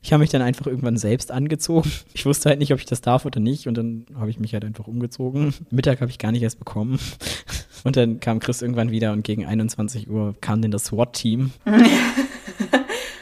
Ich 0.00 0.12
habe 0.12 0.20
mich 0.20 0.30
dann 0.30 0.42
einfach 0.42 0.66
irgendwann 0.68 0.96
selbst 0.96 1.32
angezogen. 1.32 1.90
Ich 2.14 2.24
wusste 2.24 2.48
halt 2.48 2.60
nicht, 2.60 2.72
ob 2.72 2.78
ich 2.78 2.86
das 2.86 3.00
darf 3.00 3.26
oder 3.26 3.40
nicht. 3.40 3.66
Und 3.66 3.76
dann 3.76 4.06
habe 4.14 4.30
ich 4.30 4.38
mich 4.38 4.54
halt 4.54 4.64
einfach 4.64 4.86
umgezogen. 4.86 5.52
Mittag 5.70 6.00
habe 6.00 6.10
ich 6.10 6.18
gar 6.18 6.30
nicht 6.30 6.42
erst 6.42 6.60
bekommen. 6.60 7.00
Und 7.84 7.96
dann 7.96 8.20
kam 8.20 8.38
Chris 8.38 8.62
irgendwann 8.62 8.90
wieder 8.90 9.12
und 9.12 9.22
gegen 9.22 9.46
21 9.46 10.10
Uhr 10.10 10.34
kam 10.40 10.60
dann 10.62 10.72
das 10.72 10.86
SWAT-Team. 10.86 11.52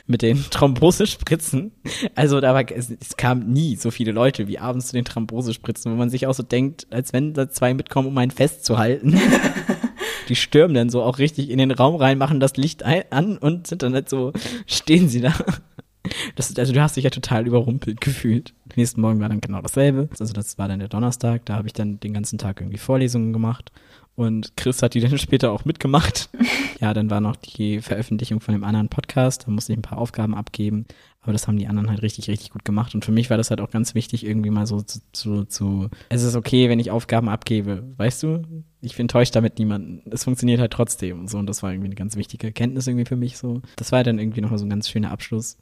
mit 0.07 0.23
den 0.23 0.43
Thrombosespritzen. 0.51 1.73
Also 2.15 2.41
da 2.41 2.55
war, 2.55 2.71
es, 2.71 2.91
es 2.91 3.17
kamen 3.17 3.53
nie 3.53 3.77
so 3.77 3.91
viele 3.91 4.13
Leute 4.13 4.49
wie 4.49 4.59
abends 4.59 4.89
zu 4.89 4.93
den 4.93 5.05
Thrombosespritzen, 5.05 5.93
wo 5.93 5.97
man 5.97 6.11
sich 6.11 6.27
auch 6.27 6.35
so 6.35 6.43
denkt, 6.43 6.87
als 6.91 7.13
wenn 7.13 7.35
da 7.35 7.51
zwei 7.51 7.75
mitkommen, 7.75 8.09
um 8.09 8.19
einen 8.19 8.31
festzuhalten. 8.31 9.19
die 10.29 10.37
stürmen 10.37 10.75
dann 10.75 10.91
so 10.91 11.03
auch 11.03 11.19
richtig 11.19 11.51
in 11.51 11.59
den 11.59 11.71
Raum 11.71 11.97
rein, 11.97 12.19
machen 12.19 12.41
das 12.41 12.57
Licht 12.57 12.83
ein, 12.83 13.05
an 13.11 13.39
und 13.39 13.67
sind 13.67 13.83
dann 13.83 13.95
halt 13.95 14.09
so, 14.09 14.33
stehen 14.67 15.09
sie 15.09 15.21
da. 15.21 15.35
Das, 16.37 16.57
also 16.57 16.73
du 16.73 16.81
hast 16.81 16.97
dich 16.97 17.03
ja 17.03 17.11
total 17.11 17.49
überrumpelt 17.49 18.01
gefühlt. 18.01 18.55
Nächsten 18.77 19.01
Morgen 19.01 19.21
war 19.21 19.29
dann 19.29 19.41
genau 19.41 19.61
dasselbe. 19.61 20.09
Also 20.21 20.33
das 20.33 20.57
war 20.57 20.69
dann 20.69 20.79
der 20.79 20.89
Donnerstag, 20.89 21.45
da 21.47 21.55
habe 21.55 21.67
ich 21.67 21.73
dann 21.73 21.99
den 21.99 22.15
ganzen 22.15 22.39
Tag 22.39 22.61
irgendwie 22.61 22.79
Vorlesungen 22.79 23.33
gemacht 23.33 23.73
und 24.17 24.57
Chris 24.57 24.83
hat 24.83 24.95
die 24.95 25.01
dann 25.01 25.19
später 25.19 25.53
auch 25.53 25.67
mitgemacht. 25.67 26.31
ja, 26.81 26.95
dann 26.95 27.11
war 27.11 27.21
noch 27.21 27.37
die 27.37 27.81
Veröffentlichung 27.83 28.41
von 28.41 28.55
dem 28.55 28.65
anderen 28.65 28.89
Podcast. 28.89 29.47
Da 29.47 29.51
musste 29.51 29.73
ich 29.73 29.79
ein 29.79 29.83
paar 29.83 29.99
Aufgaben 29.99 30.35
abgeben. 30.35 30.87
Aber 31.21 31.33
das 31.33 31.47
haben 31.47 31.59
die 31.59 31.67
anderen 31.67 31.91
halt 31.91 32.03
richtig, 32.03 32.29
richtig 32.29 32.51
gut 32.51 32.65
gemacht. 32.65 32.95
Und 32.95 33.05
für 33.05 33.13
mich 33.13 33.29
war 33.29 33.37
das 33.37 33.51
halt 33.51 33.61
auch 33.61 33.71
ganz 33.71 33.95
wichtig, 33.95 34.25
irgendwie 34.25 34.51
mal 34.51 34.67
so 34.67 34.81
zu, 34.81 35.01
zu, 35.13 35.45
zu 35.45 35.91
es 36.09 36.23
ist 36.23 36.35
okay, 36.35 36.71
wenn 36.71 36.79
ich 36.79 36.91
Aufgaben 36.91 37.29
abgebe. 37.29 37.83
Weißt 37.99 38.23
du? 38.23 38.43
Ich 38.81 38.99
enttäuscht 38.99 39.37
damit 39.37 39.59
niemanden. 39.59 40.03
Es 40.11 40.25
funktioniert 40.25 40.61
halt 40.61 40.73
trotzdem 40.73 41.21
und 41.21 41.29
so. 41.29 41.39
Und 41.39 41.47
das 41.47 41.63
war 41.63 41.73
irgendwie 41.73 41.89
eine 41.89 41.97
ganz 41.97 42.17
wichtige 42.17 42.47
Erkenntnis 42.47 42.87
irgendwie 42.87 43.07
für 43.07 43.17
mich 43.17 43.37
so. 43.37 43.61
Das 43.77 43.93
war 43.93 44.03
dann 44.03 44.19
irgendwie 44.19 44.41
noch 44.41 44.57
so 44.57 44.65
ein 44.65 44.71
ganz 44.71 44.89
schöner 44.89 45.11
Abschluss. 45.11 45.59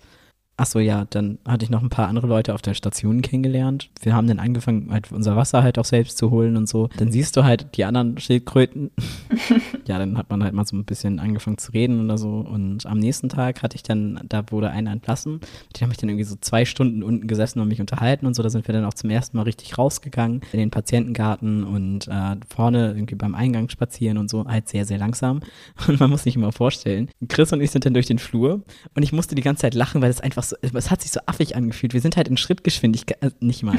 Ach 0.56 0.66
so, 0.66 0.78
ja, 0.78 1.04
dann 1.10 1.38
hatte 1.44 1.64
ich 1.64 1.70
noch 1.70 1.82
ein 1.82 1.88
paar 1.88 2.06
andere 2.06 2.28
Leute 2.28 2.54
auf 2.54 2.62
der 2.62 2.74
Station 2.74 3.22
kennengelernt. 3.22 3.90
Wir 4.00 4.14
haben 4.14 4.28
dann 4.28 4.38
angefangen, 4.38 4.88
halt 4.92 5.10
unser 5.10 5.34
Wasser 5.34 5.64
halt 5.64 5.80
auch 5.80 5.84
selbst 5.84 6.16
zu 6.16 6.30
holen 6.30 6.56
und 6.56 6.68
so. 6.68 6.88
Dann 6.96 7.10
siehst 7.10 7.36
du 7.36 7.42
halt 7.42 7.76
die 7.76 7.84
anderen 7.84 8.18
Schildkröten. 8.18 8.92
ja, 9.86 9.98
dann 9.98 10.16
hat 10.16 10.30
man 10.30 10.44
halt 10.44 10.54
mal 10.54 10.64
so 10.64 10.76
ein 10.76 10.84
bisschen 10.84 11.18
angefangen 11.18 11.58
zu 11.58 11.72
reden 11.72 12.04
oder 12.04 12.18
so. 12.18 12.38
Und 12.38 12.86
am 12.86 13.00
nächsten 13.00 13.28
Tag 13.28 13.64
hatte 13.64 13.74
ich 13.74 13.82
dann, 13.82 14.20
da 14.28 14.44
wurde 14.50 14.70
einer 14.70 14.92
entlassen. 14.92 15.34
Mit 15.34 15.80
dem 15.80 15.86
habe 15.86 15.92
ich 15.92 15.98
dann 15.98 16.08
irgendwie 16.08 16.24
so 16.24 16.36
zwei 16.40 16.64
Stunden 16.64 17.02
unten 17.02 17.26
gesessen 17.26 17.58
und 17.58 17.66
mich 17.66 17.80
unterhalten 17.80 18.24
und 18.24 18.34
so. 18.34 18.42
Da 18.44 18.50
sind 18.50 18.68
wir 18.68 18.72
dann 18.72 18.84
auch 18.84 18.94
zum 18.94 19.10
ersten 19.10 19.36
Mal 19.36 19.42
richtig 19.42 19.76
rausgegangen 19.76 20.42
in 20.52 20.60
den 20.60 20.70
Patientengarten 20.70 21.64
und 21.64 22.06
äh, 22.06 22.36
vorne 22.48 22.92
irgendwie 22.92 23.16
beim 23.16 23.34
Eingang 23.34 23.68
spazieren 23.70 24.18
und 24.18 24.30
so. 24.30 24.44
Halt 24.44 24.68
sehr, 24.68 24.84
sehr 24.84 24.98
langsam. 24.98 25.40
Und 25.88 25.98
man 25.98 26.10
muss 26.10 26.22
sich 26.22 26.36
immer 26.36 26.52
vorstellen, 26.52 27.08
Chris 27.28 27.52
und 27.52 27.60
ich 27.60 27.70
sind 27.70 27.84
dann 27.84 27.94
durch 27.94 28.06
den 28.06 28.18
Flur 28.18 28.62
und 28.94 29.02
ich 29.02 29.12
musste 29.12 29.34
die 29.34 29.42
ganze 29.42 29.62
Zeit 29.62 29.74
lachen, 29.74 30.00
weil 30.00 30.10
es 30.10 30.20
einfach 30.20 30.43
so, 30.44 30.56
es 30.60 30.90
hat 30.90 31.02
sich 31.02 31.10
so 31.10 31.20
affig 31.26 31.56
angefühlt. 31.56 31.94
Wir 31.94 32.00
sind 32.00 32.16
halt 32.16 32.28
in 32.28 32.36
Schrittgeschwindigkeit, 32.36 33.22
äh, 33.22 33.30
nicht 33.40 33.62
mal. 33.62 33.76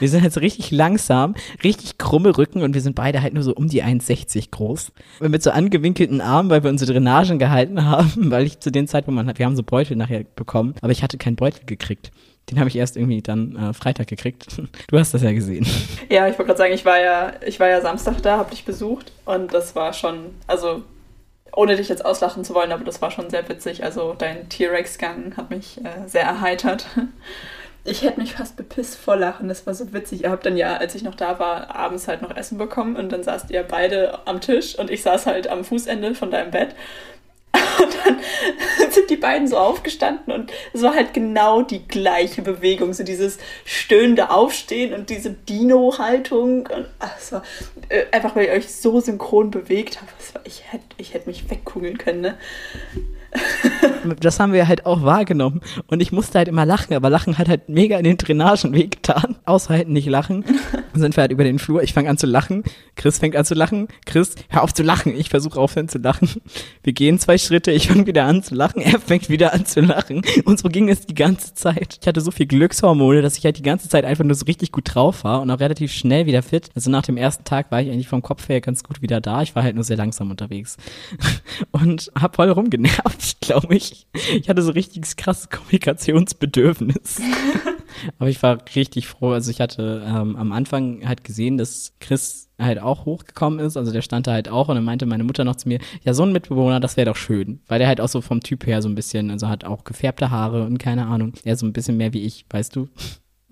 Wir 0.00 0.08
sind 0.08 0.22
halt 0.22 0.32
so 0.32 0.40
richtig 0.40 0.70
langsam, 0.70 1.34
richtig 1.62 1.98
krumme 1.98 2.36
Rücken 2.36 2.62
und 2.62 2.74
wir 2.74 2.80
sind 2.80 2.94
beide 2.94 3.22
halt 3.22 3.34
nur 3.34 3.42
so 3.42 3.54
um 3.54 3.68
die 3.68 3.82
1,60 3.82 4.50
groß. 4.50 4.92
Und 5.20 5.30
mit 5.30 5.42
so 5.42 5.50
angewinkelten 5.50 6.20
Armen, 6.20 6.50
weil 6.50 6.62
wir 6.62 6.70
unsere 6.70 6.92
Drainagen 6.92 7.38
gehalten 7.38 7.84
haben, 7.84 8.12
weil 8.30 8.46
ich 8.46 8.60
zu 8.60 8.70
dem 8.70 8.86
Zeitpunkt, 8.86 9.16
man 9.16 9.26
hat, 9.26 9.38
wir 9.38 9.46
haben 9.46 9.56
so 9.56 9.62
Beutel 9.62 9.96
nachher 9.96 10.24
bekommen, 10.36 10.74
aber 10.80 10.92
ich 10.92 11.02
hatte 11.02 11.18
keinen 11.18 11.36
Beutel 11.36 11.64
gekriegt. 11.66 12.10
Den 12.50 12.58
habe 12.58 12.68
ich 12.68 12.76
erst 12.76 12.96
irgendwie 12.96 13.22
dann 13.22 13.56
äh, 13.56 13.72
Freitag 13.72 14.06
gekriegt. 14.08 14.46
Du 14.88 14.98
hast 14.98 15.14
das 15.14 15.22
ja 15.22 15.32
gesehen. 15.32 15.66
Ja, 16.10 16.28
ich 16.28 16.38
wollte 16.38 16.46
gerade 16.46 16.58
sagen, 16.58 16.74
ich 16.74 16.84
war 16.84 17.00
ja, 17.00 17.32
ich 17.46 17.58
war 17.58 17.68
ja 17.68 17.80
Samstag 17.80 18.22
da, 18.22 18.36
habe 18.38 18.50
dich 18.50 18.64
besucht 18.64 19.12
und 19.24 19.52
das 19.54 19.74
war 19.74 19.92
schon, 19.92 20.26
also 20.46 20.82
ohne 21.56 21.76
dich 21.76 21.88
jetzt 21.88 22.04
auslachen 22.04 22.44
zu 22.44 22.54
wollen, 22.54 22.72
aber 22.72 22.84
das 22.84 23.02
war 23.02 23.10
schon 23.10 23.30
sehr 23.30 23.48
witzig. 23.48 23.84
Also 23.84 24.14
dein 24.16 24.48
T-Rex-Gang 24.48 25.36
hat 25.36 25.50
mich 25.50 25.84
äh, 25.84 26.08
sehr 26.08 26.24
erheitert. 26.24 26.86
Ich 27.86 28.00
hätte 28.00 28.18
mich 28.18 28.32
fast 28.32 28.56
bepisst 28.56 28.96
vor 28.96 29.14
Lachen, 29.14 29.46
das 29.46 29.66
war 29.66 29.74
so 29.74 29.92
witzig. 29.92 30.22
Ihr 30.22 30.30
habt 30.30 30.46
dann 30.46 30.56
ja, 30.56 30.78
als 30.78 30.94
ich 30.94 31.02
noch 31.02 31.14
da 31.14 31.38
war, 31.38 31.76
abends 31.76 32.08
halt 32.08 32.22
noch 32.22 32.34
Essen 32.34 32.56
bekommen 32.56 32.96
und 32.96 33.12
dann 33.12 33.22
saßt 33.22 33.50
ihr 33.50 33.62
beide 33.62 34.26
am 34.26 34.40
Tisch 34.40 34.78
und 34.78 34.90
ich 34.90 35.02
saß 35.02 35.26
halt 35.26 35.48
am 35.48 35.64
Fußende 35.64 36.14
von 36.14 36.30
deinem 36.30 36.50
Bett 36.50 36.74
und 37.82 37.96
dann 38.04 38.90
sind 38.90 39.10
die 39.10 39.16
beiden 39.16 39.46
so 39.46 39.56
aufgestanden 39.56 40.32
und 40.32 40.52
es 40.72 40.82
war 40.82 40.94
halt 40.94 41.14
genau 41.14 41.62
die 41.62 41.86
gleiche 41.86 42.42
Bewegung, 42.42 42.92
so 42.92 43.04
dieses 43.04 43.38
stöhnende 43.64 44.30
Aufstehen 44.30 44.92
und 44.94 45.10
diese 45.10 45.30
Dino-Haltung. 45.30 46.66
Und 46.66 46.86
äh, 47.88 48.06
einfach, 48.10 48.34
weil 48.34 48.46
ihr 48.46 48.52
euch 48.52 48.74
so 48.74 49.00
synchron 49.00 49.50
bewegt 49.50 50.00
habt. 50.00 50.46
ich 50.46 50.72
hätte 50.72 50.84
ich 50.96 51.14
hätt 51.14 51.26
mich 51.26 51.48
wegkugeln 51.50 51.98
können, 51.98 52.20
ne? 52.20 52.38
das 54.20 54.40
haben 54.40 54.52
wir 54.52 54.68
halt 54.68 54.86
auch 54.86 55.02
wahrgenommen. 55.02 55.60
Und 55.86 56.00
ich 56.00 56.12
musste 56.12 56.38
halt 56.38 56.48
immer 56.48 56.66
lachen, 56.66 56.94
aber 56.94 57.10
Lachen 57.10 57.38
hat 57.38 57.48
halt 57.48 57.68
mega 57.68 57.98
in 57.98 58.04
den 58.04 58.16
Drainagen 58.16 58.72
wehgetan. 58.72 59.36
Aushalten, 59.44 59.92
nicht 59.92 60.06
lachen. 60.06 60.44
Dann 60.72 60.82
sind 61.00 61.16
wir 61.16 61.22
halt 61.22 61.32
über 61.32 61.44
den 61.44 61.58
Flur. 61.58 61.82
Ich 61.82 61.92
fange 61.92 62.08
an 62.08 62.18
zu 62.18 62.26
lachen. 62.26 62.64
Chris 62.96 63.18
fängt 63.18 63.36
an 63.36 63.44
zu 63.44 63.54
lachen. 63.54 63.88
Chris, 64.06 64.34
hör 64.48 64.62
auf 64.62 64.72
zu 64.72 64.82
lachen. 64.82 65.14
Ich 65.16 65.30
versuche 65.30 65.58
aufhören 65.58 65.88
zu 65.88 65.98
lachen. 65.98 66.28
Wir 66.82 66.92
gehen 66.92 67.18
zwei 67.18 67.38
Schritte. 67.38 67.72
Ich 67.72 67.88
fange 67.88 68.06
wieder 68.06 68.24
an 68.24 68.42
zu 68.42 68.54
lachen. 68.54 68.80
Er 68.80 69.00
fängt 69.00 69.28
wieder 69.28 69.52
an 69.52 69.66
zu 69.66 69.80
lachen. 69.80 70.22
Und 70.44 70.58
so 70.58 70.68
ging 70.68 70.88
es 70.88 71.06
die 71.06 71.14
ganze 71.14 71.54
Zeit. 71.54 71.98
Ich 72.00 72.06
hatte 72.06 72.20
so 72.20 72.30
viel 72.30 72.46
Glückshormone, 72.46 73.22
dass 73.22 73.38
ich 73.38 73.44
halt 73.44 73.58
die 73.58 73.62
ganze 73.62 73.88
Zeit 73.88 74.04
einfach 74.04 74.24
nur 74.24 74.34
so 74.34 74.44
richtig 74.44 74.72
gut 74.72 74.94
drauf 74.94 75.24
war 75.24 75.42
und 75.42 75.50
auch 75.50 75.60
relativ 75.60 75.92
schnell 75.92 76.26
wieder 76.26 76.42
fit. 76.42 76.70
Also 76.74 76.90
nach 76.90 77.02
dem 77.02 77.16
ersten 77.16 77.44
Tag 77.44 77.70
war 77.70 77.80
ich 77.80 77.90
eigentlich 77.90 78.08
vom 78.08 78.22
Kopf 78.22 78.48
her 78.48 78.60
ganz 78.60 78.82
gut 78.82 79.02
wieder 79.02 79.20
da. 79.20 79.42
Ich 79.42 79.54
war 79.54 79.62
halt 79.62 79.74
nur 79.74 79.84
sehr 79.84 79.96
langsam 79.96 80.30
unterwegs. 80.30 80.76
Und 81.70 82.10
hab 82.14 82.36
voll 82.36 82.50
rumgenervt 82.50 83.23
glaube 83.40 83.74
ich. 83.74 84.06
Ich 84.32 84.48
hatte 84.48 84.62
so 84.62 84.72
richtig 84.72 85.16
krasses 85.16 85.50
Kommunikationsbedürfnis. 85.50 87.20
Aber 88.18 88.28
ich 88.28 88.42
war 88.42 88.58
richtig 88.74 89.06
froh. 89.06 89.30
Also 89.30 89.50
ich 89.50 89.60
hatte 89.60 90.02
ähm, 90.06 90.36
am 90.36 90.52
Anfang 90.52 91.06
halt 91.06 91.24
gesehen, 91.24 91.58
dass 91.58 91.94
Chris 92.00 92.50
halt 92.58 92.78
auch 92.78 93.04
hochgekommen 93.04 93.58
ist. 93.58 93.76
Also 93.76 93.92
der 93.92 94.02
stand 94.02 94.26
da 94.26 94.32
halt 94.32 94.48
auch 94.48 94.68
und 94.68 94.76
dann 94.76 94.84
meinte 94.84 95.06
meine 95.06 95.24
Mutter 95.24 95.44
noch 95.44 95.56
zu 95.56 95.68
mir, 95.68 95.78
ja, 96.02 96.14
so 96.14 96.22
ein 96.22 96.32
Mitbewohner, 96.32 96.80
das 96.80 96.96
wäre 96.96 97.06
doch 97.06 97.16
schön. 97.16 97.60
Weil 97.66 97.78
der 97.78 97.88
halt 97.88 98.00
auch 98.00 98.08
so 98.08 98.20
vom 98.20 98.40
Typ 98.40 98.66
her 98.66 98.82
so 98.82 98.88
ein 98.88 98.94
bisschen, 98.94 99.30
also 99.30 99.48
hat 99.48 99.64
auch 99.64 99.84
gefärbte 99.84 100.30
Haare 100.30 100.64
und 100.64 100.78
keine 100.78 101.06
Ahnung. 101.06 101.32
Er 101.44 101.56
so 101.56 101.66
ein 101.66 101.72
bisschen 101.72 101.96
mehr 101.96 102.12
wie 102.12 102.24
ich, 102.24 102.46
weißt 102.50 102.74
du? 102.76 102.88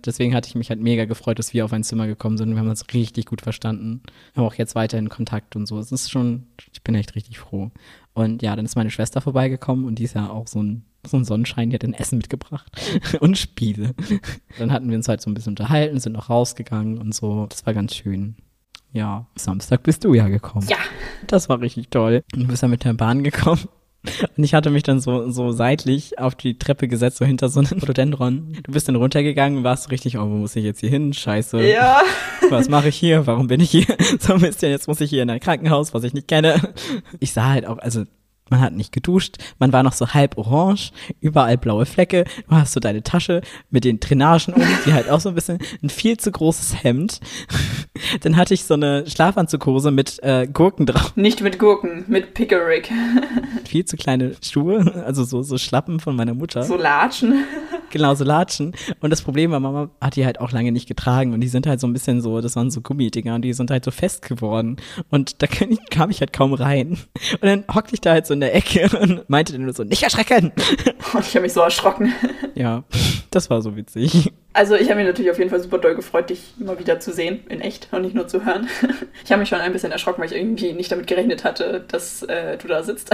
Deswegen 0.07 0.35
hatte 0.35 0.49
ich 0.49 0.55
mich 0.55 0.71
halt 0.71 0.81
mega 0.81 1.05
gefreut, 1.05 1.39
dass 1.39 1.55
wir 1.55 1.65
auf 1.65 1.73
ein 1.73 1.85
Zimmer 1.85 2.07
gekommen 2.07 2.39
sind. 2.39 2.51
Wir 2.51 2.59
haben 2.59 2.69
uns 2.69 2.85
richtig 2.93 3.27
gut 3.27 3.41
verstanden. 3.41 4.03
Haben 4.37 4.45
auch 4.45 4.55
jetzt 4.55 4.75
weiter 4.75 4.99
in 4.99 5.09
Kontakt 5.09 5.57
und 5.57 5.67
so. 5.67 5.79
Es 5.79 5.93
ist 5.93 6.11
schon, 6.11 6.47
ich 6.73 6.83
bin 6.83 6.95
echt 6.95 7.15
richtig 7.15 7.39
froh. 7.39 7.71
Und 8.15 8.43
ja, 8.43 8.55
dann 8.57 8.65
ist 8.65 8.77
meine 8.77 8.91
Schwester 8.91 9.21
vorbeigekommen 9.21 9.85
und 9.85 9.99
die 9.99 10.05
ist 10.05 10.15
ja 10.15 10.29
auch 10.29 10.47
so 10.47 10.63
ein, 10.63 10.85
so 11.07 11.17
ein 11.17 11.25
Sonnenschein, 11.25 11.71
die 11.71 11.75
hat 11.75 11.85
ein 11.85 11.95
Essen 11.95 12.19
mitgebracht 12.19 12.71
und 13.21 13.39
Spiele. 13.39 13.95
Dann 14.59 14.73
hatten 14.73 14.91
wir 14.91 14.97
uns 14.97 15.09
halt 15.09 15.21
so 15.21 15.31
ein 15.31 15.35
bisschen 15.35 15.53
unterhalten, 15.53 15.99
sind 15.99 16.13
noch 16.13 16.31
rausgegangen 16.31 16.99
und 16.99 17.15
so. 17.15 17.47
Das 17.47 17.65
war 17.67 17.75
ganz 17.75 17.95
schön. 17.95 18.37
Ja, 18.93 19.27
Samstag 19.35 19.83
bist 19.83 20.05
du 20.05 20.13
ja 20.13 20.29
gekommen. 20.29 20.69
Ja. 20.69 20.77
Das 21.27 21.49
war 21.49 21.61
richtig 21.61 21.89
toll. 21.89 22.23
Du 22.33 22.47
bist 22.47 22.63
ja 22.63 22.69
mit 22.69 22.85
der 22.85 22.93
Bahn 22.93 23.23
gekommen. 23.23 23.69
Und 24.37 24.45
ich 24.45 24.55
hatte 24.55 24.71
mich 24.71 24.83
dann 24.83 25.01
so, 25.01 25.31
so 25.31 25.53
seitlich 25.53 26.19
auf 26.19 26.35
die 26.35 26.59
Treppe 26.59 26.89
gesetzt, 26.89 27.19
so 27.19 27.25
hinter 27.25 27.49
so 27.49 27.61
einem 27.61 27.79
Rhododendron. 27.81 28.59
Du 28.63 28.73
bist 28.73 28.89
dann 28.89 28.97
runtergegangen 28.97 29.65
warst 29.65 29.91
richtig, 29.91 30.19
oh, 30.19 30.23
wo 30.23 30.37
muss 30.37 30.57
ich 30.57 30.65
jetzt 30.65 30.81
hier 30.81 30.91
hin? 30.91 31.13
Scheiße. 31.13 31.63
Ja. 31.63 32.03
Was 32.51 32.69
mache 32.69 32.89
ich 32.89 32.97
hier? 32.97 33.27
Warum 33.27 33.47
bin 33.47 33.61
ich 33.61 33.71
hier? 33.71 33.87
So 34.19 34.37
Mist, 34.37 34.63
jetzt 34.63 34.89
muss 34.89 35.01
ich 35.01 35.11
hier 35.11 35.23
in 35.23 35.31
ein 35.31 35.41
Krankenhaus, 35.41 35.95
was 35.95 36.05
ich 36.05 36.13
nicht 36.13 36.29
kenne. 36.29 36.61
Ich 37.21 37.33
sah 37.33 37.49
halt 37.49 37.67
auch, 37.67 37.79
also 37.79 38.05
man 38.51 38.61
hat 38.61 38.75
nicht 38.75 38.93
geduscht, 38.93 39.39
man 39.59 39.73
war 39.73 39.83
noch 39.83 39.93
so 39.93 40.09
halb 40.09 40.37
orange, 40.37 40.93
überall 41.21 41.57
blaue 41.57 41.87
Flecke, 41.87 42.25
du 42.49 42.55
hast 42.55 42.73
so 42.73 42.81
deine 42.81 43.03
Tasche 43.03 43.41
mit 43.71 43.85
den 43.85 44.01
Drainagen 44.01 44.55
um, 44.55 44.63
die 44.87 44.93
halt 44.93 45.09
auch 45.11 45.21
so 45.21 45.31
ein 45.31 45.35
bisschen, 45.35 45.59
ein 45.83 45.89
viel 45.89 46.17
zu 46.19 46.31
großes 46.31 46.83
Hemd. 46.83 47.21
Dann 48.21 48.37
hatte 48.37 48.55
ich 48.55 48.65
so 48.65 48.75
eine 48.75 49.07
Schlafanzughose 49.07 49.91
mit 49.91 50.23
äh, 50.23 50.47
Gurken 50.47 50.87
drauf. 50.87 51.17
Nicht 51.17 51.41
mit 51.41 51.59
Gurken, 51.59 52.05
mit 52.09 52.35
Pickerick. 52.35 52.91
Viel 53.65 53.85
zu 53.85 53.97
kleine 53.97 54.37
Schuhe, 54.43 55.03
also 55.07 55.25
so, 55.25 55.43
so 55.43 55.59
Schlappen 55.59 56.01
von 56.01 56.17
meiner 56.17 56.35
Mutter. 56.35 56.63
So 56.65 56.77
Latschen. 56.77 57.45
Genau, 57.93 58.15
so 58.15 58.25
Latschen. 58.25 58.75
Und 59.01 59.11
das 59.11 59.21
Problem 59.21 59.51
war, 59.51 59.61
Mama 59.61 59.91
hat 60.01 60.17
die 60.17 60.25
halt 60.25 60.41
auch 60.41 60.51
lange 60.51 60.73
nicht 60.73 60.89
getragen 60.89 61.35
und 61.35 61.41
die 61.41 61.49
sind 61.49 61.67
halt 61.67 61.79
so 61.79 61.87
ein 61.87 61.93
bisschen 61.93 62.23
so, 62.23 62.41
das 62.41 62.57
waren 62.57 62.71
so 62.71 62.81
Gummidinger 62.81 63.35
und 63.35 63.43
die 63.43 63.53
sind 63.53 63.71
halt 63.71 63.85
so 63.85 63.91
fest 63.91 64.27
geworden. 64.27 64.79
Und 65.11 65.43
da 65.43 65.47
kam 65.47 66.09
ich 66.09 66.21
halt 66.21 66.33
kaum 66.33 66.55
rein. 66.55 66.99
Und 67.33 67.43
dann 67.43 67.65
hockte 67.73 67.93
ich 67.93 68.01
da 68.01 68.13
halt 68.13 68.27
so 68.27 68.33
in 68.33 68.41
der 68.41 68.55
Ecke 68.55 68.89
und 68.99 69.29
meinte 69.29 69.53
dann 69.53 69.65
nur 69.65 69.75
so, 69.75 69.85
nicht 69.85 70.03
erschrecken. 70.03 70.53
Und 71.13 71.27
ich 71.27 71.35
habe 71.35 71.43
mich 71.43 71.53
so 71.53 71.61
erschrocken. 71.61 72.15
Ja, 72.55 72.85
das 73.31 73.51
war 73.51 73.61
so 73.61 73.77
witzig. 73.77 74.33
Also 74.55 74.75
ich 74.75 74.89
habe 74.89 74.97
mich 74.97 75.07
natürlich 75.07 75.31
auf 75.31 75.39
jeden 75.39 75.51
Fall 75.51 75.61
super 75.61 75.79
doll 75.79 75.95
gefreut, 75.95 76.31
dich 76.31 76.55
immer 76.61 76.79
wieder 76.79 77.01
zu 77.01 77.13
sehen, 77.13 77.41
in 77.49 77.61
echt 77.61 77.89
und 77.93 78.03
nicht 78.03 78.15
nur 78.15 78.29
zu 78.29 78.45
hören. 78.45 78.69
Ich 79.25 79.31
habe 79.31 79.41
mich 79.41 79.49
schon 79.49 79.61
ein 79.61 79.73
bisschen 79.73 79.93
erschrocken, 79.93 80.21
weil 80.21 80.31
ich 80.31 80.37
irgendwie 80.37 80.73
nicht 80.73 80.91
damit 80.91 81.07
gerechnet 81.07 81.45
hatte, 81.45 81.85
dass 81.89 82.23
äh, 82.25 82.59
du 82.59 82.69
da 82.69 82.83
sitzt. 82.83 83.11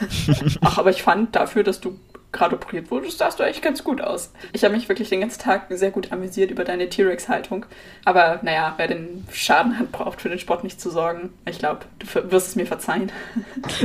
Ach, 0.60 0.78
aber 0.78 0.90
ich 0.90 1.02
fand 1.02 1.36
dafür, 1.36 1.62
dass 1.62 1.80
du 1.80 1.98
gerade 2.32 2.56
operiert 2.56 2.90
wurdest, 2.90 3.18
sahst 3.18 3.38
du 3.38 3.44
echt 3.44 3.62
ganz 3.62 3.84
gut 3.84 4.00
aus. 4.00 4.32
Ich 4.52 4.64
habe 4.64 4.74
mich 4.74 4.88
wirklich 4.88 5.10
den 5.10 5.20
ganzen 5.20 5.40
Tag 5.40 5.66
sehr 5.70 5.90
gut 5.90 6.10
amüsiert 6.12 6.50
über 6.50 6.64
deine 6.64 6.88
T-Rex-Haltung. 6.88 7.66
Aber 8.04 8.40
naja, 8.42 8.74
wer 8.78 8.88
den 8.88 9.26
Schaden 9.30 9.78
hat, 9.78 9.92
braucht 9.92 10.20
für 10.20 10.28
den 10.28 10.38
Sport 10.38 10.64
nicht 10.64 10.80
zu 10.80 10.90
sorgen. 10.90 11.30
Ich 11.46 11.58
glaube, 11.58 11.80
du 11.98 12.30
wirst 12.30 12.48
es 12.48 12.56
mir 12.56 12.66
verzeihen. 12.66 13.12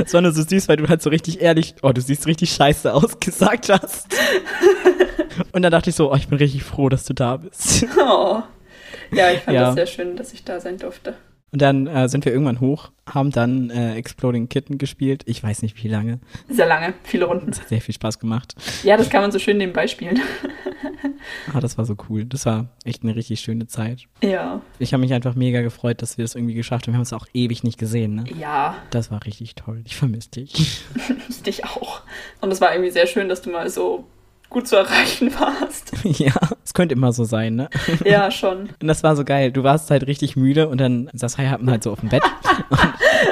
Es 0.02 0.14
war 0.14 0.22
nur 0.22 0.32
so 0.32 0.42
süß, 0.42 0.68
weil 0.68 0.76
du 0.76 0.88
halt 0.88 1.02
so 1.02 1.10
richtig 1.10 1.40
ehrlich, 1.40 1.74
oh, 1.82 1.92
du 1.92 2.00
siehst 2.00 2.26
richtig 2.26 2.50
scheiße 2.50 2.92
aus, 2.92 3.20
gesagt 3.20 3.68
hast. 3.68 4.16
Und 5.52 5.62
dann 5.62 5.70
dachte 5.70 5.90
ich 5.90 5.96
so, 5.96 6.10
oh, 6.10 6.16
ich 6.16 6.28
bin 6.28 6.38
richtig 6.38 6.64
froh, 6.64 6.88
dass 6.88 7.04
du 7.04 7.14
da 7.14 7.36
bist. 7.36 7.86
Oh. 7.98 8.42
Ja, 9.12 9.30
ich 9.30 9.40
fand 9.40 9.54
ja. 9.54 9.66
das 9.66 9.74
sehr 9.74 9.86
schön, 9.86 10.16
dass 10.16 10.32
ich 10.32 10.44
da 10.44 10.60
sein 10.60 10.78
durfte. 10.78 11.14
Und 11.50 11.62
dann 11.62 11.86
äh, 11.86 12.08
sind 12.08 12.24
wir 12.24 12.32
irgendwann 12.32 12.60
hoch, 12.60 12.90
haben 13.06 13.30
dann 13.30 13.70
äh, 13.70 13.94
Exploding 13.94 14.48
Kitten 14.48 14.76
gespielt. 14.76 15.22
Ich 15.24 15.42
weiß 15.42 15.62
nicht, 15.62 15.82
wie 15.82 15.88
lange. 15.88 16.20
Sehr 16.48 16.66
lange, 16.66 16.92
viele 17.04 17.24
Runden. 17.24 17.46
Das 17.46 17.60
hat 17.60 17.68
sehr 17.68 17.80
viel 17.80 17.94
Spaß 17.94 18.18
gemacht. 18.18 18.54
Ja, 18.82 18.98
das 18.98 19.08
kann 19.08 19.22
man 19.22 19.32
so 19.32 19.38
schön 19.38 19.56
nebenbei 19.56 19.86
spielen. 19.86 20.20
ah, 21.54 21.60
das 21.60 21.78
war 21.78 21.86
so 21.86 21.96
cool. 22.08 22.26
Das 22.26 22.44
war 22.44 22.68
echt 22.84 23.02
eine 23.02 23.16
richtig 23.16 23.40
schöne 23.40 23.66
Zeit. 23.66 24.02
Ja. 24.22 24.60
Ich 24.78 24.92
habe 24.92 25.00
mich 25.00 25.14
einfach 25.14 25.34
mega 25.34 25.62
gefreut, 25.62 26.02
dass 26.02 26.18
wir 26.18 26.24
das 26.24 26.34
irgendwie 26.34 26.54
geschafft 26.54 26.86
haben. 26.86 26.92
Wir 26.92 26.98
haben 26.98 27.02
es 27.02 27.14
auch 27.14 27.26
ewig 27.32 27.64
nicht 27.64 27.78
gesehen, 27.78 28.14
ne? 28.14 28.24
Ja. 28.38 28.76
Das 28.90 29.10
war 29.10 29.24
richtig 29.24 29.54
toll. 29.54 29.80
Ich 29.86 29.96
vermisse 29.96 30.30
dich. 30.30 30.82
ich 31.30 31.42
dich 31.42 31.64
auch. 31.64 32.02
Und 32.42 32.52
es 32.52 32.60
war 32.60 32.72
irgendwie 32.72 32.90
sehr 32.90 33.06
schön, 33.06 33.30
dass 33.30 33.40
du 33.40 33.50
mal 33.50 33.70
so 33.70 34.04
gut 34.50 34.66
zu 34.66 34.76
erreichen 34.76 35.32
warst. 35.38 35.92
Ja, 36.04 36.32
es 36.64 36.74
könnte 36.74 36.94
immer 36.94 37.12
so 37.12 37.24
sein, 37.24 37.56
ne? 37.56 37.68
Ja, 38.04 38.30
schon. 38.30 38.70
Und 38.80 38.88
das 38.88 39.02
war 39.02 39.14
so 39.16 39.24
geil. 39.24 39.52
Du 39.52 39.62
warst 39.62 39.90
halt 39.90 40.06
richtig 40.06 40.36
müde 40.36 40.68
und 40.68 40.78
dann 40.78 41.10
saß 41.12 41.38
Heihappen 41.38 41.70
halt 41.70 41.82
so 41.82 41.92
auf 41.92 42.00
dem 42.00 42.08
Bett. 42.08 42.22
Und 42.70 42.78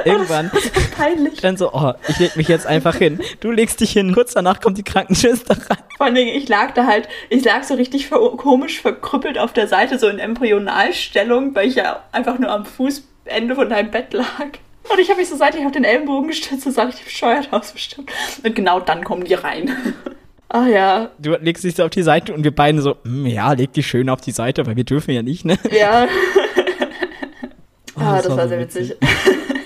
irgendwann. 0.05 0.51
Das 0.53 0.65
ist 0.65 0.95
peinlich. 0.95 1.41
Dann 1.41 1.57
so, 1.57 1.73
oh, 1.73 1.93
ich 2.07 2.19
leg 2.19 2.35
mich 2.35 2.47
jetzt 2.47 2.67
einfach 2.67 2.95
hin. 2.95 3.19
Du 3.39 3.51
legst 3.51 3.79
dich 3.79 3.91
hin. 3.91 4.13
Kurz 4.13 4.33
danach 4.33 4.59
kommt 4.61 4.77
die 4.77 4.83
Krankenschwester 4.83 5.55
rein. 5.69 5.77
Vor 5.97 6.05
allem, 6.05 6.15
ich 6.15 6.47
lag 6.47 6.73
da 6.73 6.85
halt, 6.85 7.07
ich 7.29 7.43
lag 7.43 7.63
so 7.63 7.73
richtig 7.73 8.07
ver 8.07 8.19
komisch 8.37 8.81
verkrüppelt 8.81 9.37
auf 9.39 9.53
der 9.53 9.67
Seite, 9.67 9.97
so 9.99 10.07
in 10.07 10.19
Embryonalstellung, 10.19 11.55
weil 11.55 11.67
ich 11.67 11.75
ja 11.75 12.03
einfach 12.11 12.37
nur 12.39 12.51
am 12.51 12.65
Fußende 12.65 13.55
von 13.55 13.69
deinem 13.69 13.91
Bett 13.91 14.13
lag. 14.13 14.25
Und 14.91 14.99
ich 14.99 15.09
habe 15.09 15.19
mich 15.19 15.29
so 15.29 15.35
seitlich 15.35 15.65
auf 15.65 15.71
den 15.71 15.83
Ellenbogen 15.83 16.27
gestützt 16.29 16.65
und 16.65 16.71
sah 16.71 16.83
richtig 16.83 17.05
bescheuert 17.05 17.51
aus 17.51 17.71
bestimmt. 17.71 18.11
Und 18.43 18.55
genau 18.55 18.79
dann 18.79 19.03
kommen 19.03 19.25
die 19.25 19.33
rein. 19.33 19.75
Ah 20.49 20.67
ja. 20.67 21.11
Du 21.19 21.31
legst 21.35 21.63
dich 21.63 21.75
so 21.75 21.83
auf 21.83 21.89
die 21.89 22.03
Seite 22.03 22.33
und 22.33 22.43
wir 22.43 22.55
beiden 22.55 22.81
so, 22.81 22.97
mm, 23.03 23.25
ja, 23.25 23.51
leg 23.53 23.73
dich 23.73 23.87
schön 23.87 24.09
auf 24.09 24.21
die 24.21 24.31
Seite, 24.31 24.65
weil 24.65 24.75
wir 24.75 24.85
dürfen 24.85 25.11
ja 25.11 25.21
nicht, 25.21 25.45
ne? 25.45 25.57
Ja. 25.77 26.07
oh, 27.95 27.99
ah, 27.99 28.15
das, 28.15 28.23
das 28.23 28.31
war, 28.31 28.37
war 28.37 28.47
sehr 28.47 28.59
witzig. 28.59 28.89
witzig. 28.91 28.97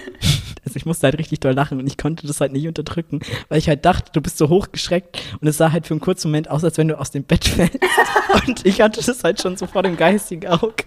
Also 0.63 0.77
ich 0.77 0.85
musste 0.85 1.05
halt 1.05 1.17
richtig 1.17 1.41
doll 1.41 1.51
lachen 1.51 1.79
und 1.79 1.87
ich 1.87 1.97
konnte 1.97 2.25
das 2.25 2.39
halt 2.39 2.53
nicht 2.53 2.65
unterdrücken, 2.65 3.19
weil 3.49 3.57
ich 3.57 3.67
halt 3.67 3.83
dachte, 3.83 4.09
du 4.13 4.21
bist 4.21 4.37
so 4.37 4.47
hochgeschreckt 4.47 5.21
und 5.41 5.47
es 5.49 5.57
sah 5.57 5.73
halt 5.73 5.85
für 5.85 5.93
einen 5.93 5.99
kurzen 5.99 6.29
Moment 6.29 6.49
aus, 6.49 6.63
als 6.63 6.77
wenn 6.77 6.87
du 6.87 6.97
aus 6.97 7.11
dem 7.11 7.23
Bett 7.23 7.43
fällst. 7.43 7.77
und 8.47 8.65
ich 8.65 8.79
hatte 8.79 9.03
das 9.03 9.21
halt 9.25 9.41
schon 9.41 9.57
so 9.57 9.67
vor 9.67 9.83
dem 9.83 9.97
geistigen 9.97 10.47
Auge 10.47 10.85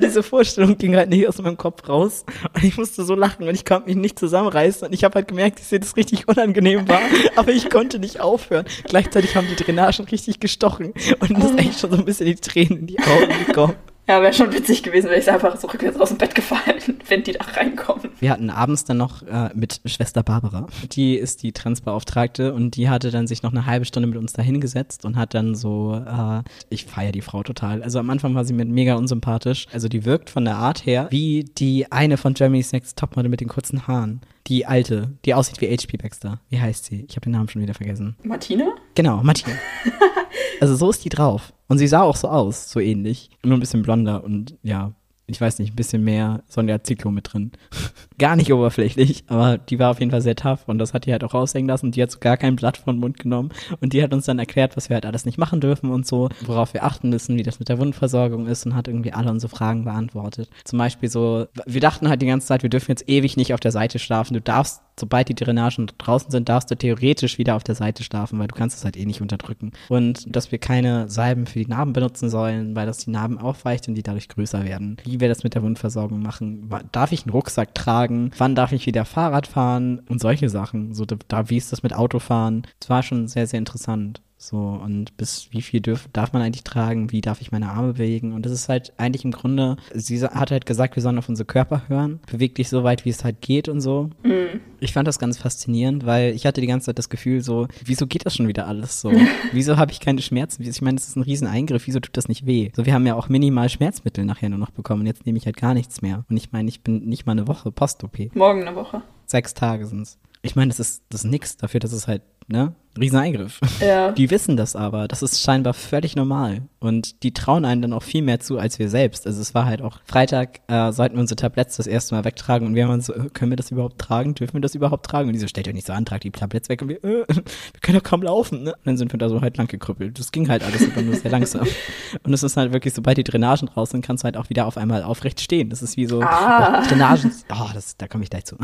diese 0.00 0.22
Vorstellung 0.22 0.78
ging 0.78 0.96
halt 0.96 1.10
nicht 1.10 1.28
aus 1.28 1.40
meinem 1.40 1.56
Kopf 1.56 1.88
raus. 1.88 2.24
Und 2.54 2.64
ich 2.64 2.76
musste 2.76 3.04
so 3.04 3.14
lachen 3.14 3.46
und 3.46 3.54
ich 3.54 3.64
konnte 3.64 3.88
mich 3.88 3.96
nicht 3.96 4.18
zusammenreißen. 4.18 4.88
Und 4.88 4.94
ich 4.94 5.04
habe 5.04 5.14
halt 5.16 5.28
gemerkt, 5.28 5.60
dass 5.60 5.70
mir 5.70 5.80
das 5.80 5.96
richtig 5.96 6.28
unangenehm 6.28 6.88
war. 6.88 7.00
Aber 7.36 7.52
ich 7.52 7.70
konnte 7.70 7.98
nicht 7.98 8.20
aufhören. 8.20 8.66
Gleichzeitig 8.84 9.36
haben 9.36 9.46
die 9.48 9.62
Drainagen 9.62 10.06
richtig 10.06 10.40
gestochen. 10.40 10.92
Und 11.20 11.30
das 11.36 11.50
ist 11.50 11.58
eigentlich 11.58 11.78
schon 11.78 11.90
so 11.90 11.96
ein 11.96 12.04
bisschen 12.04 12.26
die 12.26 12.36
Tränen 12.36 12.80
in 12.80 12.86
die 12.86 12.98
Augen 12.98 13.46
gekommen. 13.46 13.74
Ja, 14.08 14.20
wäre 14.22 14.32
schon 14.32 14.52
witzig 14.52 14.82
gewesen, 14.82 15.08
wäre 15.08 15.20
ich 15.20 15.30
einfach 15.30 15.56
so 15.56 15.68
rückwärts 15.68 15.98
aus 16.00 16.08
dem 16.08 16.18
Bett 16.18 16.34
gefallen, 16.34 16.80
wenn 17.08 17.22
die 17.22 17.32
da 17.32 17.44
reinkommen. 17.44 18.10
Wir 18.18 18.30
hatten 18.30 18.50
abends 18.50 18.84
dann 18.84 18.96
noch 18.96 19.22
äh, 19.22 19.50
mit 19.54 19.80
Schwester 19.84 20.22
Barbara. 20.22 20.66
Die 20.92 21.14
ist 21.14 21.42
die 21.44 21.52
Transbeauftragte 21.52 22.52
und 22.52 22.74
die 22.74 22.88
hatte 22.88 23.10
dann 23.12 23.26
sich 23.28 23.42
noch 23.42 23.52
eine 23.52 23.66
halbe 23.66 23.84
Stunde 23.84 24.08
mit 24.08 24.18
uns 24.18 24.32
da 24.32 24.42
hingesetzt 24.42 25.04
und 25.04 25.16
hat 25.16 25.34
dann 25.34 25.54
so, 25.54 25.94
äh, 25.94 26.42
ich 26.70 26.86
feiere 26.86 27.12
die 27.12 27.22
Frau 27.22 27.42
total. 27.44 27.82
Also 27.82 28.00
am 28.00 28.10
Anfang 28.10 28.34
war 28.34 28.44
sie 28.44 28.52
mir 28.52 28.64
mega 28.64 28.94
unsympathisch. 28.96 29.66
Also 29.72 29.88
die 29.88 30.04
wirkt 30.04 30.30
von 30.30 30.44
der 30.44 30.56
Art 30.56 30.86
her 30.86 31.06
wie 31.10 31.44
die 31.44 31.90
eine 31.92 32.16
von 32.16 32.34
Jeremy's 32.34 32.72
Next 32.72 32.98
Topmodel 32.98 33.30
mit 33.30 33.40
den 33.40 33.48
kurzen 33.48 33.86
Haaren. 33.86 34.22
Die 34.46 34.66
alte, 34.66 35.12
die 35.24 35.34
aussieht 35.34 35.60
wie 35.60 35.68
H.P. 35.68 35.98
Baxter. 35.98 36.40
Wie 36.48 36.60
heißt 36.60 36.86
sie? 36.86 37.04
Ich 37.08 37.14
habe 37.14 37.24
den 37.24 37.32
Namen 37.32 37.48
schon 37.48 37.62
wieder 37.62 37.74
vergessen. 37.74 38.16
Martina? 38.24 38.64
Genau, 38.94 39.22
Martina. 39.22 39.56
also 40.60 40.76
so 40.76 40.90
ist 40.90 41.04
die 41.04 41.08
drauf. 41.08 41.52
Und 41.68 41.78
sie 41.78 41.88
sah 41.88 42.02
auch 42.02 42.16
so 42.16 42.28
aus, 42.28 42.70
so 42.70 42.80
ähnlich. 42.80 43.30
Nur 43.44 43.56
ein 43.56 43.60
bisschen 43.60 43.82
blonder 43.82 44.24
und 44.24 44.56
ja, 44.62 44.92
ich 45.30 45.40
weiß 45.40 45.58
nicht, 45.58 45.72
ein 45.72 45.76
bisschen 45.76 46.02
mehr 46.02 46.42
Sonja 46.48 46.82
Ziklo 46.82 47.10
mit 47.10 47.32
drin. 47.32 47.52
gar 48.18 48.36
nicht 48.36 48.52
oberflächlich, 48.52 49.24
aber 49.28 49.58
die 49.58 49.78
war 49.78 49.90
auf 49.90 50.00
jeden 50.00 50.10
Fall 50.10 50.20
sehr 50.20 50.36
tough 50.36 50.66
und 50.66 50.78
das 50.78 50.92
hat 50.92 51.06
die 51.06 51.12
halt 51.12 51.24
auch 51.24 51.32
raushängen 51.32 51.68
lassen 51.68 51.90
die 51.90 52.02
hat 52.02 52.10
so 52.10 52.18
gar 52.18 52.36
kein 52.36 52.56
Blatt 52.56 52.76
von 52.76 52.98
Mund 52.98 53.18
genommen 53.18 53.50
und 53.80 53.92
die 53.92 54.02
hat 54.02 54.12
uns 54.12 54.26
dann 54.26 54.38
erklärt, 54.38 54.76
was 54.76 54.90
wir 54.90 54.94
halt 54.94 55.06
alles 55.06 55.24
nicht 55.24 55.38
machen 55.38 55.60
dürfen 55.60 55.90
und 55.90 56.06
so, 56.06 56.28
worauf 56.44 56.74
wir 56.74 56.84
achten 56.84 57.08
müssen, 57.08 57.36
wie 57.36 57.42
das 57.42 57.58
mit 57.58 57.68
der 57.68 57.78
Wundversorgung 57.78 58.46
ist 58.46 58.66
und 58.66 58.74
hat 58.74 58.88
irgendwie 58.88 59.12
alle 59.12 59.30
unsere 59.30 59.50
Fragen 59.50 59.84
beantwortet. 59.84 60.50
Zum 60.64 60.78
Beispiel 60.78 61.08
so, 61.08 61.46
wir 61.66 61.80
dachten 61.80 62.08
halt 62.08 62.20
die 62.20 62.26
ganze 62.26 62.48
Zeit, 62.48 62.62
wir 62.62 62.70
dürfen 62.70 62.90
jetzt 62.90 63.08
ewig 63.08 63.36
nicht 63.36 63.54
auf 63.54 63.60
der 63.60 63.72
Seite 63.72 63.98
schlafen. 63.98 64.34
Du 64.34 64.40
darfst, 64.40 64.82
sobald 65.00 65.28
die 65.28 65.34
Drainagen 65.34 65.90
draußen 65.98 66.30
sind, 66.30 66.48
darfst 66.48 66.70
du 66.70 66.76
theoretisch 66.76 67.38
wieder 67.38 67.56
auf 67.56 67.64
der 67.64 67.74
Seite 67.74 68.02
schlafen, 68.04 68.38
weil 68.38 68.48
du 68.48 68.54
kannst 68.54 68.78
es 68.78 68.84
halt 68.84 68.96
eh 68.96 69.06
nicht 69.06 69.20
unterdrücken. 69.20 69.72
Und 69.88 70.24
dass 70.34 70.52
wir 70.52 70.58
keine 70.58 71.08
Salben 71.08 71.46
für 71.46 71.58
die 71.58 71.66
Narben 71.66 71.92
benutzen 71.92 72.30
sollen, 72.30 72.76
weil 72.76 72.86
das 72.86 72.98
die 72.98 73.10
Narben 73.10 73.38
aufweicht 73.38 73.88
und 73.88 73.94
die 73.94 74.02
dadurch 74.02 74.28
größer 74.28 74.64
werden. 74.64 74.96
Wie 75.04 75.20
wir 75.20 75.28
das 75.28 75.42
mit 75.42 75.54
der 75.54 75.62
Wundversorgung 75.62 76.22
machen. 76.22 76.70
Darf 76.92 77.12
ich 77.12 77.22
einen 77.22 77.32
Rucksack 77.32 77.74
tragen? 77.74 78.30
Wann 78.38 78.54
darf 78.54 78.72
ich 78.72 78.86
wieder 78.86 79.04
Fahrrad 79.04 79.46
fahren? 79.46 80.02
Und 80.08 80.20
solche 80.20 80.48
Sachen. 80.48 80.94
So, 80.94 81.04
da, 81.04 81.50
wie 81.50 81.56
ist 81.56 81.72
das 81.72 81.82
mit 81.82 81.94
Autofahren? 81.94 82.66
Es 82.80 82.90
war 82.90 83.02
schon 83.02 83.28
sehr, 83.28 83.46
sehr 83.46 83.58
interessant. 83.58 84.20
So, 84.42 84.56
und 84.56 85.18
bis 85.18 85.48
wie 85.50 85.60
viel 85.60 85.82
dürf, 85.82 86.08
darf 86.14 86.32
man 86.32 86.40
eigentlich 86.40 86.64
tragen? 86.64 87.12
Wie 87.12 87.20
darf 87.20 87.42
ich 87.42 87.52
meine 87.52 87.68
Arme 87.68 87.92
bewegen? 87.92 88.32
Und 88.32 88.46
das 88.46 88.52
ist 88.52 88.70
halt 88.70 88.94
eigentlich 88.96 89.22
im 89.22 89.32
Grunde, 89.32 89.76
sie 89.92 90.18
hat 90.22 90.50
halt 90.50 90.64
gesagt, 90.64 90.96
wir 90.96 91.02
sollen 91.02 91.18
auf 91.18 91.28
unsere 91.28 91.44
Körper 91.44 91.82
hören. 91.88 92.20
Beweg 92.26 92.54
dich 92.54 92.70
so 92.70 92.82
weit, 92.82 93.04
wie 93.04 93.10
es 93.10 93.22
halt 93.22 93.42
geht 93.42 93.68
und 93.68 93.82
so. 93.82 94.08
Mhm. 94.22 94.60
Ich 94.80 94.94
fand 94.94 95.06
das 95.06 95.18
ganz 95.18 95.36
faszinierend, 95.36 96.06
weil 96.06 96.32
ich 96.32 96.46
hatte 96.46 96.62
die 96.62 96.66
ganze 96.66 96.86
Zeit 96.86 96.98
das 96.98 97.10
Gefühl 97.10 97.42
so, 97.42 97.68
wieso 97.84 98.06
geht 98.06 98.24
das 98.24 98.34
schon 98.34 98.48
wieder 98.48 98.66
alles 98.66 99.02
so? 99.02 99.12
wieso 99.52 99.76
habe 99.76 99.92
ich 99.92 100.00
keine 100.00 100.22
Schmerzen? 100.22 100.62
Ich 100.62 100.80
meine, 100.80 100.96
das 100.96 101.08
ist 101.08 101.16
ein 101.16 101.22
Rieseneingriff, 101.22 101.86
wieso 101.86 102.00
tut 102.00 102.16
das 102.16 102.28
nicht 102.28 102.46
weh? 102.46 102.70
So, 102.74 102.86
wir 102.86 102.94
haben 102.94 103.06
ja 103.06 103.16
auch 103.16 103.28
minimal 103.28 103.68
Schmerzmittel 103.68 104.24
nachher 104.24 104.48
nur 104.48 104.58
noch 104.58 104.70
bekommen 104.70 105.02
und 105.02 105.06
jetzt 105.06 105.26
nehme 105.26 105.36
ich 105.36 105.44
halt 105.44 105.58
gar 105.58 105.74
nichts 105.74 106.00
mehr. 106.00 106.24
Und 106.30 106.38
ich 106.38 106.50
meine, 106.50 106.70
ich 106.70 106.80
bin 106.80 107.04
nicht 107.04 107.26
mal 107.26 107.32
eine 107.32 107.46
Woche 107.46 107.70
Post-OP. 107.70 108.34
Morgen 108.34 108.66
eine 108.66 108.74
Woche. 108.74 109.02
Sechs 109.26 109.52
Tage 109.52 109.84
sind's. 109.84 110.18
Ich 110.40 110.56
meine, 110.56 110.70
das 110.70 110.80
ist, 110.80 111.02
das 111.10 111.24
ist 111.24 111.30
nix 111.30 111.58
dafür, 111.58 111.80
dass 111.80 111.92
es 111.92 112.08
halt 112.08 112.22
ne? 112.50 112.74
Rieseneingriff. 112.98 113.60
Ja. 113.80 114.10
Die 114.16 114.30
wissen 114.30 114.56
das 114.56 114.74
aber. 114.74 115.06
Das 115.06 115.22
ist 115.22 115.40
scheinbar 115.40 115.74
völlig 115.74 116.16
normal. 116.16 116.62
Und 116.80 117.22
die 117.22 117.32
trauen 117.32 117.64
einen 117.64 117.82
dann 117.82 117.92
auch 117.92 118.02
viel 118.02 118.22
mehr 118.22 118.40
zu 118.40 118.58
als 118.58 118.78
wir 118.78 118.88
selbst. 118.88 119.26
Also 119.26 119.40
es 119.40 119.54
war 119.54 119.64
halt 119.66 119.80
auch 119.80 120.00
Freitag, 120.04 120.60
äh, 120.66 120.90
sollten 120.90 121.14
wir 121.14 121.20
unsere 121.20 121.36
Tabletts 121.36 121.76
das 121.76 121.86
erste 121.86 122.14
Mal 122.14 122.24
wegtragen 122.24 122.66
und 122.66 122.74
wir 122.74 122.84
haben 122.84 122.92
uns 122.92 123.06
so, 123.06 123.14
äh, 123.14 123.28
können 123.32 123.52
wir 123.52 123.56
das 123.56 123.70
überhaupt 123.70 123.98
tragen? 123.98 124.34
Dürfen 124.34 124.54
wir 124.54 124.60
das 124.60 124.74
überhaupt 124.74 125.06
tragen? 125.06 125.28
Und 125.28 125.34
die 125.34 125.38
so, 125.38 125.46
stellt 125.46 125.68
euch 125.68 125.74
nicht 125.74 125.86
so 125.86 125.92
an, 125.92 126.04
tragt 126.04 126.24
die 126.24 126.30
Tabletts 126.30 126.68
weg 126.68 126.82
und 126.82 126.88
wir, 126.88 127.04
äh, 127.04 127.24
wir 127.28 127.80
können 127.80 127.98
doch 127.98 128.02
kaum 128.02 128.22
laufen, 128.22 128.64
ne? 128.64 128.72
Und 128.72 128.86
dann 128.86 128.96
sind 128.96 129.12
wir 129.12 129.18
da 129.18 129.28
so 129.28 129.40
halt 129.40 129.56
lang 129.56 129.68
gekrüppelt. 129.68 130.18
Das 130.18 130.32
ging 130.32 130.48
halt 130.48 130.64
alles 130.64 130.82
aber 130.90 131.02
nur 131.02 131.14
sehr 131.14 131.30
langsam. 131.30 131.66
Und 132.24 132.32
es 132.32 132.42
ist 132.42 132.56
halt 132.56 132.72
wirklich, 132.72 132.92
sobald 132.92 133.18
die 133.18 133.24
Drainagen 133.24 133.68
raus 133.68 133.90
sind, 133.90 134.04
kannst 134.04 134.24
du 134.24 134.26
halt 134.26 134.36
auch 134.36 134.50
wieder 134.50 134.66
auf 134.66 134.76
einmal 134.76 135.04
aufrecht 135.04 135.40
stehen. 135.40 135.70
Das 135.70 135.80
ist 135.82 135.96
wie 135.96 136.06
so 136.06 136.22
Ah. 136.22 136.82
oh, 136.82 136.88
Drainagen. 136.88 137.30
Oh, 137.52 137.68
das, 137.72 137.96
da 137.96 138.08
komme 138.08 138.24
ich 138.24 138.30
gleich 138.30 138.46
zu. 138.46 138.56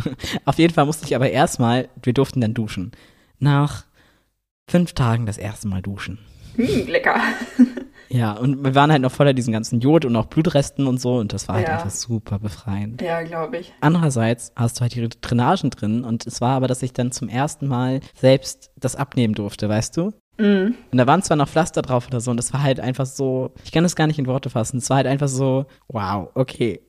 Auf 0.45 0.59
jeden 0.59 0.75
Fall 0.75 0.87
musste 0.87 1.07
ich 1.07 1.15
aber 1.15 1.31
erstmal, 1.31 1.89
wir 2.03 2.13
durften 2.13 2.41
dann 2.41 2.55
duschen. 2.55 2.93
Nach 3.39 3.85
fünf 4.69 4.93
Tagen 4.95 5.27
das 5.27 5.39
erste 5.39 5.69
Mal 5.69 5.83
duschen. 5.83 6.19
Hm, 6.57 6.87
lecker. 6.89 7.17
Ja, 8.09 8.35
und 8.35 8.63
wir 8.63 8.77
waren 8.77 8.93
halt 8.93 9.03
noch 9.03 9.11
voller 9.11 9.35
diesen 9.35 9.53
ganzen 9.53 9.81
Jod 9.81 10.05
und 10.05 10.15
auch 10.15 10.27
Blutresten 10.27 10.87
und 10.87 11.01
so 11.01 11.17
und 11.17 11.33
das 11.33 11.49
war 11.49 11.57
halt 11.57 11.67
Ja. 11.67 11.75
einfach 11.75 11.91
super 11.91 12.39
befreiend. 12.39 13.03
Ja, 13.03 13.21
glaube 13.23 13.59
ich. 13.59 13.73
Andererseits 13.81 14.53
hast 14.55 14.77
du 14.77 14.83
halt 14.83 14.95
die 14.95 15.09
Drainagen 15.21 15.71
drin 15.71 16.05
und 16.05 16.25
es 16.25 16.41
war 16.41 16.51
aber, 16.51 16.69
dass 16.69 16.85
ich 16.85 16.93
dann 16.93 17.11
zum 17.11 17.29
ersten 17.29 17.67
Mal 17.67 17.99
selbst 18.17 18.71
das 18.77 18.95
abnehmen 18.95 19.35
durfte, 19.35 19.69
weißt 19.69 19.97
du? 19.97 20.13
Mhm. 20.39 20.77
Und 20.93 20.99
da 20.99 21.09
waren 21.09 21.21
zwar 21.23 21.37
noch 21.37 21.49
Pflaster 21.49 21.83
drauf 21.83 22.07
oder 22.07 22.21
so 22.21 22.31
und 22.31 22.37
das 22.37 22.53
war 22.53 22.63
halt 22.63 22.79
einfach 22.79 23.07
so, 23.07 23.51
ich 23.65 23.73
kann 23.73 23.83
das 23.83 23.97
gar 23.97 24.07
nicht 24.07 24.21
in 24.21 24.27
Worte 24.29 24.51
fassen, 24.51 24.77
es 24.79 24.89
war 24.89 24.99
halt 24.99 25.09
einfach 25.09 25.27
so, 25.29 25.67
wow, 25.89 26.29
okay, 26.35 26.81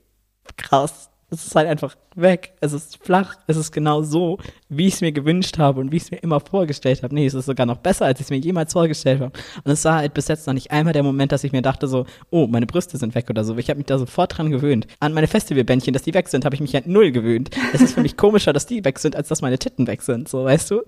krass. 0.56 1.10
Es 1.30 1.46
ist 1.46 1.56
halt 1.56 1.68
einfach 1.68 1.98
weg. 2.16 2.54
Es 2.62 2.72
ist 2.72 3.04
flach. 3.04 3.36
Es 3.48 3.58
ist 3.58 3.74
genau 3.74 4.02
so, 4.02 4.38
wie 4.70 4.88
ich 4.88 4.94
es 4.94 5.02
mir 5.02 5.12
gewünscht 5.12 5.58
habe 5.58 5.82
und 5.82 5.92
wie 5.92 5.98
ich 5.98 6.04
es 6.04 6.12
mir 6.12 6.20
immer 6.20 6.40
vorgestellt 6.40 7.04
habe. 7.04 7.14
Nee, 7.14 7.26
es 7.26 7.34
ist 7.34 7.48
sogar 7.48 7.66
noch 7.66 7.80
besser, 7.80 8.06
als 8.06 8.22
ich 8.22 8.28
es 8.28 8.30
mir 8.30 8.38
jemals 8.38 8.72
vorgestellt 8.72 9.20
habe. 9.20 9.34
Und 9.64 9.72
es 9.72 9.84
war 9.84 9.96
halt 9.96 10.14
bis 10.14 10.30
jetzt 10.30 10.48
noch 10.48 10.54
nicht 10.54 10.72
einmal 10.72 10.94
der 10.94 11.04
Moment, 11.04 11.34
dass 11.34 11.44
ich 11.44 11.52
mir 11.52 11.62
dachte 11.62 11.90
so, 11.90 12.06
oh, 12.30 12.48
meine 12.48 12.66
Brüste 12.66 12.98
sind 12.98 13.14
weg 13.14 13.30
oder 13.30 13.44
so. 13.44 13.58
Ich 13.58 13.70
habe 13.70 13.78
mich 13.78 13.88
da 13.88 13.98
sofort 13.98 14.38
dran 14.38 14.52
gewöhnt. 14.52 14.88
An 15.02 15.14
meine 15.14 15.28
Festivalbändchen, 15.28 15.94
dass 15.94 16.04
die 16.04 16.14
weg 16.14 16.30
sind, 16.30 16.46
habe 16.46 16.56
ich 16.56 16.62
mich 16.62 16.74
halt 16.74 16.88
null 16.88 17.12
gewöhnt. 17.12 17.50
Es 17.74 17.82
ist 17.82 17.96
für 17.96 18.02
mich 18.02 18.16
komischer, 18.16 18.54
dass 18.54 18.66
die 18.66 18.86
weg 18.86 18.98
sind, 18.98 19.18
als 19.18 19.28
dass 19.28 19.42
meine 19.42 19.60
Titten 19.60 19.86
weg 19.86 20.04
sind. 20.04 20.30
So, 20.30 20.46
weißt 20.46 20.72
du? 20.72 20.82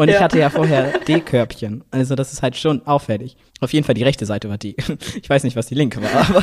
Und 0.00 0.08
ich 0.08 0.14
Ja. 0.14 0.20
hatte 0.22 0.38
ja 0.38 0.48
vorher 0.48 0.98
D-Körbchen. 1.08 1.84
Also 1.90 2.14
das 2.14 2.32
ist 2.32 2.40
halt 2.42 2.56
schon 2.56 2.86
auffällig. 2.86 3.36
Auf 3.60 3.74
jeden 3.74 3.84
Fall 3.84 3.94
die 3.94 4.02
rechte 4.02 4.24
Seite 4.24 4.48
war 4.48 4.56
die. 4.56 4.74
Ich 5.22 5.28
weiß 5.28 5.44
nicht, 5.44 5.54
was 5.56 5.66
die 5.66 5.74
linke 5.74 6.00
war. 6.02 6.08
Aber 6.30 6.42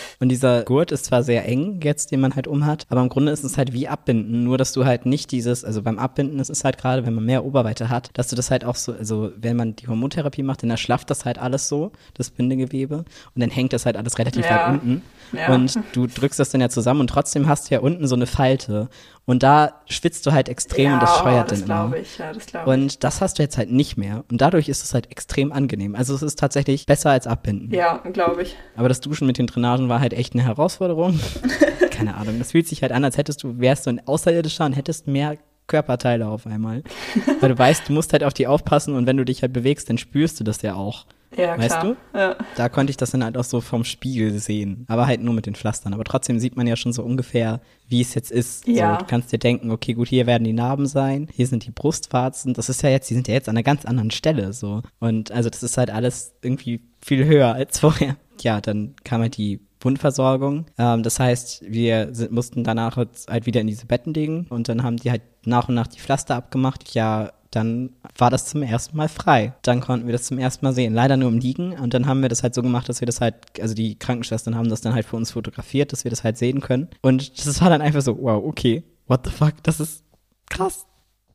und 0.20 0.28
dieser 0.28 0.62
Gurt 0.62 0.92
ist 0.92 1.06
zwar 1.06 1.24
sehr 1.24 1.44
eng 1.48 1.80
jetzt, 1.82 2.12
den 2.12 2.20
man 2.20 2.36
halt 2.36 2.46
umhat, 2.46 2.86
aber 2.90 3.00
im 3.00 3.08
Grunde 3.08 3.32
ist 3.32 3.42
es 3.42 3.58
halt 3.58 3.72
wie 3.72 3.88
Abbinden. 3.88 4.44
Nur, 4.44 4.56
dass 4.56 4.72
du 4.72 4.84
halt 4.84 5.04
nicht 5.04 5.32
dieses, 5.32 5.64
also 5.64 5.82
beim 5.82 5.98
Abbinden 5.98 6.38
ist 6.38 6.48
es 6.50 6.62
halt 6.62 6.78
gerade, 6.78 7.04
wenn 7.04 7.14
man 7.14 7.24
mehr 7.24 7.44
Oberweite 7.44 7.88
hat, 7.88 8.10
dass 8.14 8.28
du 8.28 8.36
das 8.36 8.52
halt 8.52 8.64
auch 8.64 8.76
so, 8.76 8.92
also 8.92 9.32
wenn 9.36 9.56
man 9.56 9.74
die 9.74 9.88
Hormontherapie 9.88 10.44
macht, 10.44 10.62
dann 10.62 10.70
erschlafft 10.70 11.10
das 11.10 11.24
halt 11.24 11.38
alles 11.38 11.68
so, 11.68 11.90
das 12.14 12.30
Bindegewebe. 12.30 12.98
Und 12.98 13.40
dann 13.42 13.50
hängt 13.50 13.72
das 13.72 13.84
halt 13.84 13.96
alles 13.96 14.18
relativ 14.20 14.46
Ja. 14.46 14.68
weit 14.68 14.74
unten. 14.74 15.02
Ja. 15.32 15.52
Und 15.52 15.76
du 15.92 16.06
drückst 16.06 16.38
das 16.38 16.50
dann 16.50 16.60
ja 16.60 16.68
zusammen 16.68 17.00
und 17.00 17.08
trotzdem 17.10 17.48
hast 17.48 17.68
du 17.68 17.74
ja 17.74 17.80
unten 17.80 18.06
so 18.06 18.14
eine 18.14 18.26
Falte. 18.26 18.88
Und 19.24 19.44
da 19.44 19.82
schwitzt 19.86 20.26
du 20.26 20.32
halt 20.32 20.48
extrem 20.48 20.86
ja, 20.86 20.94
und 20.94 21.02
das 21.02 21.18
scheuert 21.18 21.46
oh, 21.46 21.50
das 21.50 21.60
dann 21.60 21.70
immer. 21.70 21.88
glaube 21.88 21.98
ich. 22.00 22.18
Ja, 22.18 22.32
das 22.32 22.46
glaube 22.46 22.70
ich. 22.70 22.80
Und 22.80 23.04
das 23.04 23.20
hast 23.20 23.38
du 23.38 23.42
jetzt 23.42 23.56
halt 23.56 23.70
nicht 23.70 23.96
mehr. 23.96 24.24
Und 24.30 24.40
dadurch 24.40 24.68
ist 24.68 24.82
es 24.82 24.94
halt 24.94 25.10
extrem 25.12 25.52
angenehm. 25.52 25.94
Also 25.94 26.14
es 26.14 26.22
ist 26.22 26.38
tatsächlich 26.38 26.86
besser 26.86 27.10
als 27.10 27.28
Abbinden. 27.28 27.72
Ja, 27.72 27.98
glaube 27.98 28.42
ich. 28.42 28.56
Aber 28.76 28.88
das 28.88 29.00
Duschen 29.00 29.28
mit 29.28 29.38
den 29.38 29.46
Drainagen 29.46 29.88
war 29.88 30.00
halt 30.00 30.12
echt 30.12 30.34
eine 30.34 30.42
Herausforderung. 30.42 31.20
Keine 31.90 32.16
Ahnung. 32.16 32.38
Das 32.38 32.50
fühlt 32.50 32.66
sich 32.66 32.82
halt 32.82 32.90
an, 32.90 33.04
als 33.04 33.16
hättest 33.16 33.44
du, 33.44 33.60
wärst 33.60 33.86
du 33.86 33.90
ein 33.90 34.06
Außerirdischer 34.06 34.64
und 34.64 34.72
hättest 34.72 35.06
mehr 35.06 35.38
Körperteile 35.68 36.26
auf 36.26 36.46
einmal. 36.46 36.82
Weil 37.40 37.50
du 37.50 37.58
weißt, 37.58 37.88
du 37.88 37.92
musst 37.92 38.12
halt 38.12 38.24
auf 38.24 38.34
die 38.34 38.48
aufpassen 38.48 38.94
und 38.94 39.06
wenn 39.06 39.16
du 39.16 39.24
dich 39.24 39.42
halt 39.42 39.52
bewegst, 39.52 39.88
dann 39.88 39.98
spürst 39.98 40.40
du 40.40 40.44
das 40.44 40.62
ja 40.62 40.74
auch. 40.74 41.06
Ja, 41.36 41.58
Weißt 41.58 41.80
klar. 41.80 41.96
Ja. 42.14 42.36
Da 42.56 42.68
konnte 42.68 42.90
ich 42.90 42.96
das 42.96 43.10
dann 43.10 43.24
halt 43.24 43.36
auch 43.36 43.44
so 43.44 43.60
vom 43.60 43.84
Spiegel 43.84 44.38
sehen. 44.38 44.84
Aber 44.88 45.06
halt 45.06 45.22
nur 45.22 45.34
mit 45.34 45.46
den 45.46 45.54
Pflastern. 45.54 45.94
Aber 45.94 46.04
trotzdem 46.04 46.38
sieht 46.38 46.56
man 46.56 46.66
ja 46.66 46.76
schon 46.76 46.92
so 46.92 47.02
ungefähr, 47.02 47.60
wie 47.88 48.00
es 48.00 48.14
jetzt 48.14 48.30
ist. 48.30 48.66
Ja. 48.66 48.94
So, 48.94 48.98
du 49.00 49.04
kannst 49.06 49.32
dir 49.32 49.38
denken, 49.38 49.70
okay, 49.70 49.94
gut, 49.94 50.08
hier 50.08 50.26
werden 50.26 50.44
die 50.44 50.52
Narben 50.52 50.86
sein, 50.86 51.28
hier 51.32 51.46
sind 51.46 51.66
die 51.66 51.70
Brustwarzen. 51.70 52.54
Das 52.54 52.68
ist 52.68 52.82
ja 52.82 52.90
jetzt, 52.90 53.08
die 53.10 53.14
sind 53.14 53.28
ja 53.28 53.34
jetzt 53.34 53.48
an 53.48 53.56
einer 53.56 53.62
ganz 53.62 53.84
anderen 53.84 54.10
Stelle 54.10 54.52
so. 54.52 54.82
Und 54.98 55.32
also 55.32 55.50
das 55.50 55.62
ist 55.62 55.78
halt 55.78 55.90
alles 55.90 56.34
irgendwie 56.42 56.80
viel 57.00 57.24
höher 57.24 57.54
als 57.54 57.78
vorher. 57.80 58.16
Ja, 58.40 58.60
dann 58.60 58.94
kam 59.04 59.20
halt 59.20 59.36
die 59.36 59.60
Wundversorgung. 59.80 60.66
Ähm, 60.78 61.02
das 61.02 61.18
heißt, 61.18 61.64
wir 61.66 62.14
sind, 62.14 62.32
mussten 62.32 62.64
danach 62.64 62.96
halt 62.96 63.46
wieder 63.46 63.60
in 63.60 63.66
diese 63.66 63.86
Betten 63.86 64.14
liegen 64.14 64.46
und 64.48 64.68
dann 64.68 64.82
haben 64.82 64.96
die 64.96 65.10
halt 65.10 65.22
nach 65.44 65.68
und 65.68 65.74
nach 65.74 65.86
die 65.86 66.00
Pflaster 66.00 66.36
abgemacht. 66.36 66.94
Ja, 66.94 67.32
dann 67.52 67.90
war 68.16 68.30
das 68.30 68.46
zum 68.46 68.62
ersten 68.62 68.96
Mal 68.96 69.08
frei. 69.08 69.52
Dann 69.62 69.80
konnten 69.80 70.06
wir 70.06 70.12
das 70.12 70.24
zum 70.24 70.38
ersten 70.38 70.64
Mal 70.64 70.72
sehen. 70.72 70.94
Leider 70.94 71.18
nur 71.18 71.28
im 71.28 71.38
Liegen. 71.38 71.78
Und 71.78 71.92
dann 71.92 72.06
haben 72.06 72.22
wir 72.22 72.30
das 72.30 72.42
halt 72.42 72.54
so 72.54 72.62
gemacht, 72.62 72.88
dass 72.88 73.00
wir 73.00 73.06
das 73.06 73.20
halt, 73.20 73.34
also 73.60 73.74
die 73.74 73.98
Krankenschwestern 73.98 74.56
haben 74.56 74.70
das 74.70 74.80
dann 74.80 74.94
halt 74.94 75.06
für 75.06 75.16
uns 75.16 75.32
fotografiert, 75.32 75.92
dass 75.92 76.04
wir 76.04 76.10
das 76.10 76.24
halt 76.24 76.38
sehen 76.38 76.60
können. 76.60 76.88
Und 77.02 77.46
das 77.46 77.60
war 77.60 77.68
dann 77.68 77.82
einfach 77.82 78.00
so, 78.00 78.18
wow, 78.20 78.42
okay, 78.42 78.82
what 79.06 79.20
the 79.24 79.30
fuck, 79.30 79.62
das 79.62 79.80
ist 79.80 80.02
krass. 80.48 80.86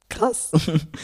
Krass. 0.10 0.52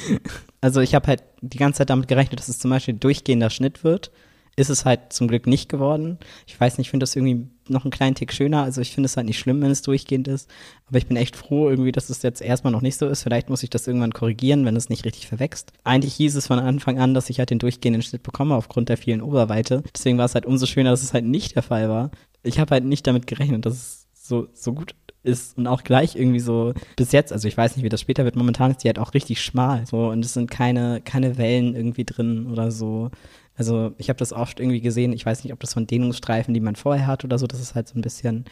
also 0.61 0.81
ich 0.81 0.95
habe 0.95 1.07
halt 1.07 1.23
die 1.41 1.57
ganze 1.57 1.79
Zeit 1.79 1.91
damit 1.91 2.07
gerechnet, 2.07 2.39
dass 2.39 2.47
es 2.47 2.57
zum 2.57 2.71
Beispiel 2.71 2.95
durchgehender 2.95 3.49
Schnitt 3.49 3.83
wird. 3.83 4.11
Ist 4.55 4.69
es 4.69 4.85
halt 4.85 5.13
zum 5.13 5.27
Glück 5.27 5.45
nicht 5.45 5.69
geworden. 5.69 6.17
Ich 6.47 6.59
weiß 6.59 6.77
nicht, 6.77 6.87
ich 6.87 6.91
finde 6.91 7.03
das 7.03 7.15
irgendwie 7.15 7.49
noch 7.69 7.83
einen 7.83 7.91
kleinen 7.91 8.15
Tick 8.15 8.33
schöner. 8.33 8.63
Also 8.63 8.81
ich 8.81 8.91
finde 8.91 9.05
es 9.05 9.17
halt 9.17 9.27
nicht 9.27 9.39
schlimm, 9.39 9.61
wenn 9.61 9.71
es 9.71 9.81
durchgehend 9.81 10.27
ist. 10.27 10.49
Aber 10.87 10.97
ich 10.97 11.07
bin 11.07 11.17
echt 11.17 11.35
froh 11.35 11.69
irgendwie, 11.69 11.91
dass 11.91 12.09
es 12.09 12.21
jetzt 12.21 12.41
erstmal 12.41 12.71
noch 12.71 12.81
nicht 12.81 12.97
so 12.97 13.07
ist. 13.07 13.23
Vielleicht 13.23 13.49
muss 13.49 13.63
ich 13.63 13.69
das 13.69 13.87
irgendwann 13.87 14.13
korrigieren, 14.13 14.65
wenn 14.65 14.75
es 14.75 14.89
nicht 14.89 15.05
richtig 15.05 15.27
verwächst. 15.27 15.71
Eigentlich 15.83 16.15
hieß 16.15 16.35
es 16.35 16.47
von 16.47 16.59
Anfang 16.59 16.99
an, 16.99 17.13
dass 17.13 17.29
ich 17.29 17.39
halt 17.39 17.49
den 17.49 17.59
durchgehenden 17.59 18.01
Schnitt 18.01 18.23
bekomme 18.23 18.55
aufgrund 18.55 18.89
der 18.89 18.97
vielen 18.97 19.21
Oberweite. 19.21 19.83
Deswegen 19.93 20.17
war 20.17 20.25
es 20.25 20.35
halt 20.35 20.45
umso 20.45 20.65
schöner, 20.65 20.91
dass 20.91 21.03
es 21.03 21.13
halt 21.13 21.25
nicht 21.25 21.55
der 21.55 21.63
Fall 21.63 21.89
war. 21.89 22.11
Ich 22.43 22.59
habe 22.59 22.71
halt 22.71 22.83
nicht 22.83 23.07
damit 23.07 23.27
gerechnet, 23.27 23.65
dass 23.65 23.73
es 23.73 24.07
so, 24.13 24.47
so 24.53 24.73
gut 24.73 24.95
ist 25.23 25.57
und 25.57 25.67
auch 25.67 25.83
gleich 25.83 26.15
irgendwie 26.15 26.39
so 26.39 26.73
bis 26.95 27.11
jetzt, 27.11 27.31
also 27.31 27.47
ich 27.47 27.57
weiß 27.57 27.75
nicht, 27.75 27.85
wie 27.85 27.89
das 27.89 28.01
später 28.01 28.25
wird, 28.25 28.35
momentan 28.35 28.71
ist 28.71 28.83
die 28.83 28.89
halt 28.89 28.99
auch 28.99 29.13
richtig 29.13 29.41
schmal 29.41 29.85
so 29.85 30.09
und 30.09 30.23
es 30.23 30.33
sind 30.33 30.51
keine, 30.51 31.01
keine 31.01 31.37
Wellen 31.37 31.75
irgendwie 31.75 32.05
drin 32.05 32.47
oder 32.51 32.71
so. 32.71 33.09
Also 33.55 33.93
ich 33.97 34.09
habe 34.09 34.17
das 34.17 34.33
oft 34.33 34.59
irgendwie 34.59 34.81
gesehen, 34.81 35.13
ich 35.13 35.25
weiß 35.25 35.43
nicht, 35.43 35.53
ob 35.53 35.59
das 35.59 35.73
von 35.73 35.85
Dehnungsstreifen, 35.85 36.53
die 36.53 36.59
man 36.59 36.75
vorher 36.75 37.07
hat 37.07 37.23
oder 37.23 37.37
so, 37.37 37.45
das 37.47 37.59
ist 37.59 37.75
halt 37.75 37.87
so 37.87 37.97
ein 37.97 38.01
bisschen, 38.01 38.45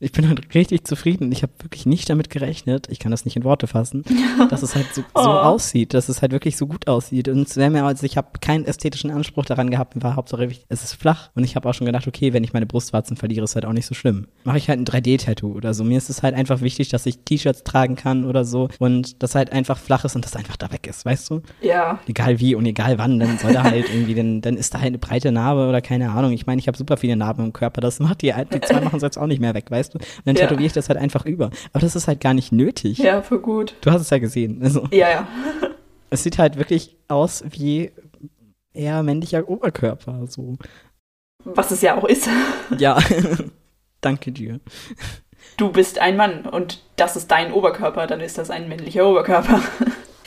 ich 0.00 0.12
bin 0.12 0.28
halt 0.28 0.54
richtig 0.54 0.84
zufrieden. 0.84 1.30
Ich 1.32 1.42
habe 1.42 1.52
wirklich 1.60 1.86
nicht 1.86 2.08
damit 2.10 2.30
gerechnet, 2.30 2.86
ich 2.90 2.98
kann 2.98 3.10
das 3.10 3.24
nicht 3.24 3.36
in 3.36 3.44
Worte 3.44 3.66
fassen, 3.66 4.04
dass 4.50 4.62
es 4.62 4.74
halt 4.74 4.86
so, 4.94 5.02
so 5.14 5.20
Oh. 5.20 5.28
aussieht, 5.28 5.94
dass 5.94 6.08
es 6.08 6.22
halt 6.22 6.32
wirklich 6.32 6.56
so 6.56 6.66
gut 6.66 6.88
aussieht. 6.88 7.28
Und 7.28 7.48
es 7.48 7.56
wäre 7.56 7.70
mir, 7.70 7.84
also 7.84 8.04
ich 8.06 8.16
habe 8.16 8.28
keinen 8.40 8.64
ästhetischen 8.64 9.10
Anspruch 9.10 9.44
daran 9.44 9.70
gehabt, 9.70 9.96
mir 9.96 10.02
war 10.02 10.16
Hauptsache, 10.16 10.48
es 10.68 10.84
ist 10.84 10.94
flach. 10.94 11.30
Und 11.34 11.44
ich 11.44 11.56
habe 11.56 11.68
auch 11.68 11.74
schon 11.74 11.86
gedacht, 11.86 12.06
okay, 12.06 12.32
wenn 12.32 12.44
ich 12.44 12.52
meine 12.52 12.66
Brustwarzen 12.66 13.16
verliere, 13.16 13.44
ist 13.44 13.54
halt 13.54 13.64
auch 13.66 13.72
nicht 13.72 13.86
so 13.86 13.94
schlimm. 13.94 14.26
Mache 14.44 14.58
ich 14.58 14.68
halt 14.68 14.78
ein 14.80 14.84
3D-Tattoo 14.84 15.52
oder 15.52 15.74
so. 15.74 15.84
Mir 15.84 15.98
ist 15.98 16.10
es 16.10 16.22
halt 16.22 16.34
einfach 16.34 16.60
wichtig, 16.60 16.88
dass 16.90 17.06
ich 17.06 17.18
T-Shirts 17.24 17.64
tragen 17.64 17.96
kann 17.96 18.24
oder 18.24 18.44
so 18.44 18.68
und 18.78 19.22
das 19.22 19.34
halt 19.34 19.52
einfach 19.52 19.78
flach 19.78 20.04
ist 20.04 20.14
und 20.16 20.24
das 20.24 20.36
einfach 20.36 20.56
da 20.56 20.70
weg 20.72 20.86
ist, 20.86 21.04
weißt 21.04 21.30
du? 21.30 21.42
Ja. 21.62 21.98
egal 22.06 22.38
wie 22.40 22.54
und 22.54 22.66
egal 22.66 22.98
wann, 22.98 23.18
dann 23.18 23.38
soll 23.38 23.52
da 23.52 23.62
halt 23.64 23.86
irgendwie, 23.92 24.14
dann, 24.14 24.40
dann 24.40 24.56
ist 24.56 24.74
da 24.74 24.78
halt 24.78 24.88
eine 24.88 24.98
breite 24.98 25.32
Narbe 25.32 25.68
oder 25.68 25.80
keine 25.80 26.10
Ahnung. 26.10 26.32
Ich 26.32 26.46
meine, 26.46 26.58
ich 26.60 26.68
habe 26.68 26.76
super 26.78 26.96
viele 26.96 27.16
Narben 27.16 27.44
im 27.46 27.52
Körper, 27.52 27.80
das 27.80 27.98
macht 28.00 28.22
die, 28.22 28.32
die 28.52 28.60
zwei 28.60 28.80
machen 28.82 28.96
es 28.96 29.02
jetzt 29.02 29.18
auch 29.18 29.26
nicht 29.26 29.40
mehr 29.40 29.54
weg, 29.54 29.70
weißt 29.70 29.85
du? 29.85 29.85
Und 29.94 30.04
dann 30.24 30.36
Ja. 30.36 30.42
tätowiere 30.46 30.66
ich 30.66 30.72
das 30.72 30.88
halt 30.88 30.98
einfach 30.98 31.24
über. 31.26 31.50
Aber 31.72 31.80
das 31.80 31.96
ist 31.96 32.08
halt 32.08 32.20
gar 32.20 32.34
nicht 32.34 32.52
nötig. 32.52 32.98
Ja, 32.98 33.22
voll 33.22 33.38
gut. 33.40 33.74
Du 33.80 33.90
hast 33.90 34.02
es 34.02 34.10
ja 34.10 34.18
gesehen. 34.18 34.60
Also, 34.62 34.86
Ja, 34.90 35.10
ja. 35.10 35.28
es 36.10 36.22
sieht 36.22 36.38
halt 36.38 36.56
wirklich 36.56 36.96
aus 37.08 37.44
wie 37.50 37.90
eher 38.72 39.02
männlicher 39.02 39.48
Oberkörper, 39.48 40.26
so. 40.28 40.56
Was 41.44 41.70
es 41.70 41.82
ja 41.82 41.96
auch 41.96 42.04
ist. 42.04 42.28
Ja. 42.78 42.98
Danke 44.00 44.30
dir. 44.32 44.60
Du 45.56 45.70
bist 45.70 45.98
ein 45.98 46.16
Mann 46.16 46.44
und 46.46 46.82
das 46.96 47.16
ist 47.16 47.30
dein 47.30 47.52
Oberkörper, 47.52 48.06
dann 48.06 48.20
ist 48.20 48.36
das 48.38 48.50
ein 48.50 48.68
männlicher 48.68 49.08
Oberkörper. 49.08 49.60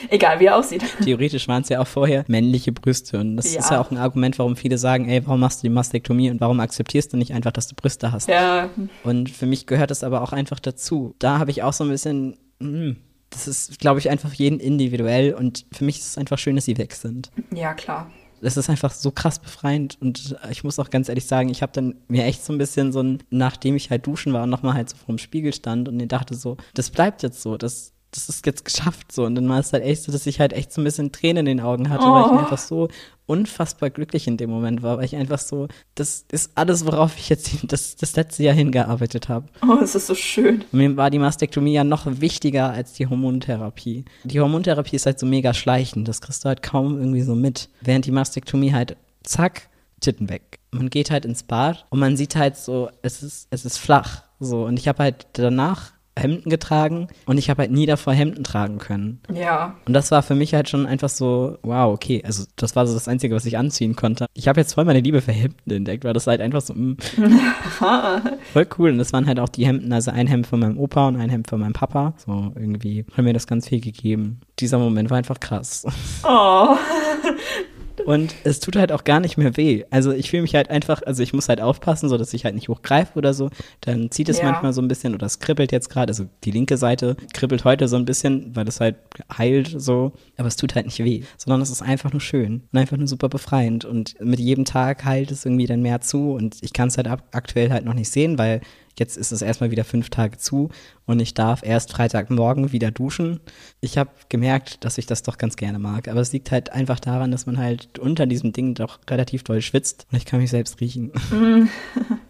Egal 0.08 0.40
wie 0.40 0.46
er 0.46 0.56
aussieht. 0.56 0.82
Theoretisch 1.04 1.46
waren 1.48 1.62
es 1.62 1.68
ja 1.68 1.80
auch 1.80 1.86
vorher 1.86 2.24
männliche 2.28 2.72
Brüste. 2.72 3.18
Und 3.18 3.36
das 3.36 3.52
Ja. 3.52 3.60
ist 3.60 3.70
ja 3.70 3.80
auch 3.80 3.90
ein 3.90 3.98
Argument, 3.98 4.38
warum 4.38 4.56
viele 4.56 4.78
sagen, 4.78 5.08
ey, 5.08 5.26
warum 5.26 5.40
machst 5.40 5.62
du 5.62 5.68
die 5.68 5.74
Mastektomie 5.74 6.30
und 6.30 6.40
warum 6.40 6.60
akzeptierst 6.60 7.12
du 7.12 7.16
nicht 7.16 7.32
einfach, 7.34 7.52
dass 7.52 7.68
du 7.68 7.74
Brüste 7.74 8.12
hast? 8.12 8.28
Ja, 8.28 8.70
Und 9.04 9.30
für 9.30 9.46
mich 9.46 9.66
gehört 9.66 9.90
das 9.90 10.02
aber 10.04 10.22
auch 10.22 10.32
einfach 10.32 10.60
dazu. 10.60 11.14
Da 11.18 11.38
habe 11.38 11.50
ich 11.50 11.62
auch 11.62 11.72
so 11.72 11.84
ein 11.84 11.90
bisschen, 11.90 12.36
mm, 12.60 12.92
das 13.30 13.46
ist, 13.46 13.78
glaube 13.78 14.00
ich, 14.00 14.10
einfach 14.10 14.32
jeden 14.32 14.58
individuell 14.58 15.34
und 15.34 15.66
für 15.72 15.84
mich 15.84 15.98
ist 15.98 16.06
es 16.06 16.18
einfach 16.18 16.38
schön, 16.38 16.56
dass 16.56 16.64
sie 16.64 16.78
weg 16.78 16.92
sind. 16.94 17.30
ja, 17.54 17.74
klar. 17.74 18.10
Das 18.42 18.56
ist 18.56 18.70
einfach 18.70 18.90
so 18.92 19.10
krass 19.10 19.38
befreiend 19.38 19.98
und 20.00 20.34
ich 20.50 20.64
muss 20.64 20.78
auch 20.78 20.88
ganz 20.88 21.10
ehrlich 21.10 21.26
sagen, 21.26 21.50
ich 21.50 21.60
habe 21.60 21.72
dann 21.74 21.96
mir 22.08 22.24
echt 22.24 22.42
so 22.42 22.54
ein 22.54 22.58
bisschen 22.58 22.90
so 22.90 23.02
ein, 23.02 23.22
nachdem 23.28 23.76
ich 23.76 23.90
halt 23.90 24.06
duschen 24.06 24.32
war 24.32 24.44
und 24.44 24.48
nochmal 24.50 24.72
halt 24.72 24.88
so 24.88 24.96
vorm 24.96 25.18
Spiegel 25.18 25.52
stand 25.52 25.88
und 25.90 25.96
mir 25.98 26.06
dachte 26.06 26.34
so, 26.34 26.56
das 26.72 26.88
bleibt 26.88 27.22
jetzt 27.22 27.42
so, 27.42 27.58
das 27.58 27.92
das 28.12 28.28
ist 28.28 28.44
jetzt 28.46 28.64
geschafft 28.64 29.12
so. 29.12 29.24
Und 29.24 29.34
dann 29.34 29.48
war 29.48 29.58
es 29.58 29.72
halt 29.72 29.84
echt 29.84 30.02
so, 30.02 30.12
dass 30.12 30.26
ich 30.26 30.40
halt 30.40 30.52
echt 30.52 30.72
so 30.72 30.80
ein 30.80 30.84
bisschen 30.84 31.12
Tränen 31.12 31.46
in 31.46 31.58
den 31.58 31.60
Augen 31.64 31.88
hatte, 31.90 32.04
oh. 32.04 32.12
weil 32.12 32.22
ich 32.24 32.30
Oh. 32.30 32.38
einfach 32.38 32.58
so 32.58 32.88
unfassbar 33.26 33.90
glücklich 33.90 34.26
in 34.26 34.36
dem 34.36 34.50
Moment 34.50 34.82
war, 34.82 34.98
weil 34.98 35.04
ich 35.04 35.14
einfach 35.14 35.38
so, 35.38 35.68
das 35.94 36.24
ist 36.32 36.50
alles, 36.56 36.84
worauf 36.84 37.16
ich 37.16 37.28
jetzt 37.28 37.50
das, 37.62 37.94
das 37.96 38.16
letzte 38.16 38.42
Jahr 38.42 38.54
hingearbeitet 38.54 39.28
habe. 39.28 39.46
Oh, 39.62 39.78
es 39.80 39.94
ist 39.94 40.08
so 40.08 40.14
schön. 40.16 40.64
Und 40.72 40.78
mir 40.78 40.96
war 40.96 41.10
die 41.10 41.20
Mastektomie 41.20 41.72
ja 41.72 41.84
noch 41.84 42.06
wichtiger 42.06 42.70
als 42.70 42.94
die 42.94 43.06
Hormontherapie. 43.06 44.04
Die 44.24 44.40
Hormontherapie 44.40 44.96
ist 44.96 45.06
halt 45.06 45.20
so 45.20 45.26
mega 45.26 45.54
schleichend, 45.54 46.08
das 46.08 46.20
kriegst 46.20 46.44
du 46.44 46.48
halt 46.48 46.62
kaum 46.62 46.98
irgendwie 46.98 47.22
so 47.22 47.36
mit. 47.36 47.68
Während 47.80 48.06
die 48.06 48.10
Mastektomie 48.12 48.72
halt, 48.72 48.96
zack, 49.22 49.68
Titten 50.00 50.28
weg. 50.30 50.58
Man 50.70 50.88
geht 50.88 51.10
halt 51.10 51.24
ins 51.24 51.42
Bad 51.42 51.84
und 51.90 52.00
man 52.00 52.16
sieht 52.16 52.34
halt 52.34 52.56
so, 52.56 52.90
es 53.02 53.22
ist, 53.22 53.48
es 53.50 53.64
ist 53.64 53.76
flach. 53.76 54.22
So, 54.40 54.64
und 54.64 54.78
ich 54.78 54.88
habe 54.88 55.02
halt 55.02 55.26
danach 55.34 55.92
Hemden 56.20 56.50
getragen 56.50 57.08
und 57.26 57.38
ich 57.38 57.50
habe 57.50 57.62
halt 57.62 57.72
nie 57.72 57.86
davor 57.86 58.12
Hemden 58.12 58.44
tragen 58.44 58.78
können. 58.78 59.20
Ja. 59.32 59.76
Und 59.86 59.92
das 59.92 60.10
war 60.10 60.22
für 60.22 60.34
mich 60.34 60.54
halt 60.54 60.68
schon 60.68 60.86
einfach 60.86 61.08
so, 61.08 61.58
wow, 61.62 61.92
okay, 61.92 62.22
also 62.24 62.44
das 62.56 62.76
war 62.76 62.86
so 62.86 62.94
das 62.94 63.08
Einzige, 63.08 63.34
was 63.34 63.46
ich 63.46 63.58
anziehen 63.58 63.96
konnte. 63.96 64.26
Ich 64.34 64.48
habe 64.48 64.60
jetzt 64.60 64.74
voll 64.74 64.84
meine 64.84 65.00
Liebe 65.00 65.20
für 65.20 65.32
Hemden 65.32 65.70
entdeckt, 65.70 66.04
weil 66.04 66.12
das 66.12 66.26
halt 66.26 66.40
einfach 66.40 66.60
so, 66.60 66.74
mm, 66.74 66.96
voll 68.52 68.66
cool. 68.78 68.90
Und 68.90 68.98
das 68.98 69.12
waren 69.12 69.26
halt 69.26 69.40
auch 69.40 69.48
die 69.48 69.66
Hemden, 69.66 69.92
also 69.92 70.10
ein 70.10 70.26
Hemd 70.26 70.46
von 70.46 70.60
meinem 70.60 70.78
Opa 70.78 71.08
und 71.08 71.16
ein 71.16 71.30
Hemd 71.30 71.48
von 71.48 71.60
meinem 71.60 71.72
Papa. 71.72 72.14
So 72.16 72.52
irgendwie 72.54 73.04
haben 73.16 73.24
mir 73.24 73.32
das 73.32 73.46
ganz 73.46 73.68
viel 73.68 73.80
gegeben. 73.80 74.40
Dieser 74.58 74.78
Moment 74.78 75.10
war 75.10 75.18
einfach 75.18 75.40
krass. 75.40 75.86
Oh. 76.24 76.76
Und 78.06 78.34
es 78.44 78.60
tut 78.60 78.76
halt 78.76 78.92
auch 78.92 79.04
gar 79.04 79.20
nicht 79.20 79.36
mehr 79.36 79.56
weh. 79.56 79.84
Also 79.90 80.12
ich 80.12 80.30
fühle 80.30 80.42
mich 80.42 80.54
halt 80.54 80.70
einfach, 80.70 81.02
also 81.06 81.22
ich 81.22 81.32
muss 81.32 81.48
halt 81.48 81.60
aufpassen, 81.60 82.08
so 82.08 82.16
dass 82.18 82.32
ich 82.34 82.44
halt 82.44 82.54
nicht 82.54 82.68
hochgreife 82.68 83.16
oder 83.18 83.34
so. 83.34 83.50
Dann 83.80 84.10
zieht 84.10 84.28
es 84.28 84.38
Ja. 84.38 84.44
manchmal 84.50 84.72
so 84.72 84.80
ein 84.82 84.88
bisschen 84.88 85.14
oder 85.14 85.26
es 85.26 85.38
kribbelt 85.38 85.72
jetzt 85.72 85.90
gerade. 85.90 86.10
Also 86.10 86.24
die 86.44 86.50
linke 86.50 86.76
Seite 86.76 87.16
kribbelt 87.32 87.64
heute 87.64 87.88
so 87.88 87.96
ein 87.96 88.04
bisschen, 88.04 88.54
weil 88.56 88.66
es 88.68 88.80
halt 88.80 88.96
heilt 89.36 89.74
so. 89.80 90.12
Aber 90.36 90.48
es 90.48 90.56
tut 90.56 90.74
halt 90.74 90.86
nicht 90.86 90.98
weh, 91.04 91.22
sondern 91.36 91.60
es 91.60 91.70
ist 91.70 91.82
einfach 91.82 92.12
nur 92.12 92.20
schön 92.20 92.62
und 92.72 92.78
einfach 92.78 92.96
nur 92.96 93.06
super 93.08 93.28
befreiend. 93.28 93.84
Und 93.84 94.14
mit 94.20 94.40
jedem 94.40 94.64
Tag 94.64 95.04
heilt 95.04 95.30
es 95.30 95.44
irgendwie 95.44 95.66
dann 95.66 95.82
mehr 95.82 96.00
zu. 96.00 96.32
Und 96.32 96.56
ich 96.62 96.72
kann 96.72 96.88
es 96.88 96.96
halt 96.96 97.08
aktuell 97.08 97.70
halt 97.70 97.84
noch 97.84 97.94
nicht 97.94 98.10
sehen, 98.10 98.38
weil 98.38 98.60
Jetzt 98.98 99.16
ist 99.16 99.32
es 99.32 99.40
erstmal 99.42 99.70
wieder 99.70 99.84
fünf 99.84 100.10
Tage 100.10 100.36
zu 100.36 100.68
und 101.06 101.20
ich 101.20 101.34
darf 101.34 101.62
erst 101.64 101.92
Freitagmorgen 101.92 102.72
wieder 102.72 102.90
duschen. 102.90 103.40
Ich 103.80 103.96
habe 103.98 104.10
gemerkt, 104.28 104.84
dass 104.84 104.98
ich 104.98 105.06
das 105.06 105.22
doch 105.22 105.38
ganz 105.38 105.56
gerne 105.56 105.78
mag. 105.78 106.06
Aber 106.08 106.20
es 106.20 106.32
liegt 106.32 106.50
halt 106.50 106.70
einfach 106.72 107.00
daran, 107.00 107.30
dass 107.30 107.46
man 107.46 107.58
halt 107.58 107.98
unter 107.98 108.26
diesem 108.26 108.52
Ding 108.52 108.74
doch 108.74 108.98
relativ 109.08 109.42
doll 109.42 109.62
schwitzt 109.62 110.06
und 110.10 110.18
ich 110.18 110.24
kann 110.26 110.40
mich 110.40 110.50
selbst 110.50 110.80
riechen. 110.80 111.12